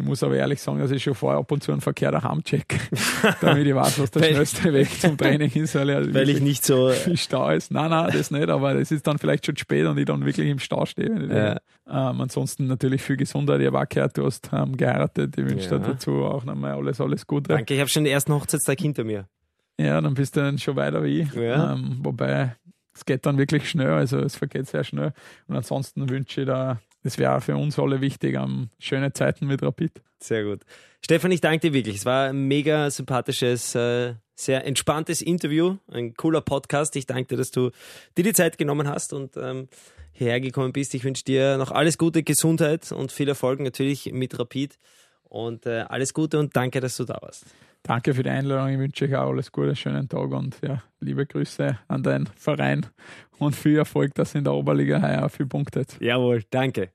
Ich 0.00 0.06
muss 0.06 0.22
aber 0.22 0.36
ehrlich 0.36 0.60
sagen, 0.60 0.78
dass 0.78 0.90
ich 0.90 1.02
schon 1.02 1.14
vorher 1.14 1.38
ab 1.40 1.52
und 1.52 1.62
zu 1.62 1.72
einen 1.72 1.80
Verkehr 1.80 2.10
daheim 2.10 2.42
check, 2.42 2.80
damit 3.40 3.66
ich 3.66 3.74
weiß, 3.74 3.98
was 4.00 4.10
der 4.10 4.24
schnellste 4.24 4.72
Weg 4.72 5.00
zum 5.00 5.16
Training 5.18 5.50
ist, 5.52 5.74
weil, 5.74 5.88
er 5.90 6.14
Weil 6.14 6.28
ich 6.30 6.40
nicht 6.40 6.64
so. 6.64 6.90
viel 6.90 7.16
Stau 7.16 7.50
ist. 7.50 7.70
Nein, 7.70 7.90
nein, 7.90 8.10
das 8.12 8.30
nicht, 8.30 8.48
aber 8.48 8.74
es 8.76 8.90
ist 8.90 9.06
dann 9.06 9.18
vielleicht 9.18 9.46
schon 9.46 9.56
spät 9.56 9.86
und 9.86 9.98
ich 9.98 10.06
dann 10.06 10.24
wirklich 10.24 10.48
im 10.48 10.58
Stau 10.58 10.86
stehe. 10.86 11.60
Ja. 11.86 12.10
ähm, 12.10 12.20
ansonsten 12.20 12.66
natürlich 12.66 13.02
viel 13.02 13.16
Gesundheit. 13.16 13.60
Ich 13.60 13.66
habe 13.66 13.78
auch 13.80 13.88
gehört, 13.88 14.16
du 14.16 14.24
hast 14.24 14.50
ähm, 14.52 14.76
geheiratet. 14.76 15.36
Ich 15.38 15.44
wünsche 15.44 15.70
Ja. 15.70 15.78
dir 15.78 15.88
dazu 15.88 16.24
auch 16.24 16.44
nochmal 16.44 16.72
alles, 16.72 17.00
alles 17.00 17.26
Gute. 17.26 17.48
Danke, 17.48 17.74
ich 17.74 17.80
habe 17.80 17.90
schon 17.90 18.04
den 18.04 18.12
ersten 18.12 18.32
Hochzeitstag 18.32 18.80
hinter 18.80 19.04
mir. 19.04 19.26
Ja, 19.78 20.00
dann 20.00 20.14
bist 20.14 20.36
du 20.36 20.40
dann 20.40 20.58
schon 20.58 20.76
weiter 20.76 21.02
wie 21.04 21.20
ich. 21.20 21.32
Ja. 21.34 21.72
Ähm, 21.74 21.98
wobei, 22.02 22.56
es 22.94 23.04
geht 23.04 23.24
dann 23.26 23.38
wirklich 23.38 23.68
schnell, 23.68 23.90
also 23.90 24.18
es 24.18 24.36
vergeht 24.36 24.66
sehr 24.66 24.84
schnell. 24.84 25.12
Und 25.46 25.56
ansonsten 25.56 26.08
wünsche 26.10 26.42
ich 26.42 26.46
da, 26.46 26.80
das 27.02 27.18
wäre 27.18 27.40
für 27.40 27.56
uns 27.56 27.78
alle 27.78 28.00
wichtig, 28.00 28.34
ähm, 28.34 28.70
schöne 28.78 29.12
Zeiten 29.12 29.46
mit 29.46 29.62
Rapid. 29.62 30.02
Sehr 30.18 30.44
gut. 30.44 30.60
Stefan, 31.02 31.30
ich 31.30 31.40
danke 31.40 31.60
dir 31.60 31.72
wirklich. 31.72 31.96
Es 31.96 32.04
war 32.04 32.28
ein 32.28 32.46
mega 32.46 32.90
sympathisches, 32.90 33.74
äh, 33.74 34.14
sehr 34.34 34.66
entspanntes 34.66 35.22
Interview, 35.22 35.76
ein 35.90 36.14
cooler 36.14 36.40
Podcast. 36.40 36.94
Ich 36.96 37.06
danke 37.06 37.28
dir, 37.28 37.36
dass 37.36 37.50
du 37.50 37.70
dir 38.16 38.24
die 38.24 38.32
Zeit 38.32 38.58
genommen 38.58 38.88
hast 38.88 39.12
und 39.12 39.36
ähm, 39.36 39.68
hierher 40.12 40.40
gekommen 40.40 40.72
bist. 40.72 40.94
Ich 40.94 41.04
wünsche 41.04 41.24
dir 41.24 41.56
noch 41.56 41.70
alles 41.70 41.96
Gute, 41.96 42.22
Gesundheit 42.22 42.92
und 42.92 43.12
viel 43.12 43.28
Erfolg 43.28 43.60
natürlich 43.60 44.12
mit 44.12 44.38
Rapid. 44.38 44.78
Und 45.24 45.64
äh, 45.64 45.84
alles 45.88 46.12
Gute 46.12 46.38
und 46.38 46.56
danke, 46.56 46.80
dass 46.80 46.96
du 46.96 47.04
da 47.04 47.18
warst. 47.22 47.44
Danke 47.82 48.14
für 48.14 48.22
die 48.22 48.30
Einladung. 48.30 48.68
Ich 48.68 48.78
wünsche 48.78 49.06
euch 49.06 49.16
auch 49.16 49.30
alles 49.30 49.50
Gute, 49.50 49.74
schönen 49.74 50.08
Tag 50.08 50.30
und 50.30 50.56
ja, 50.62 50.82
liebe 51.00 51.26
Grüße 51.26 51.78
an 51.88 52.02
deinen 52.02 52.26
Verein 52.36 52.86
und 53.38 53.56
viel 53.56 53.78
Erfolg, 53.78 54.14
dass 54.14 54.34
ihr 54.34 54.38
in 54.38 54.44
der 54.44 54.54
Oberliga 54.54 55.00
heuer 55.02 55.28
viel 55.28 55.46
punktet. 55.46 55.96
Jawohl, 56.00 56.42
danke. 56.50 56.90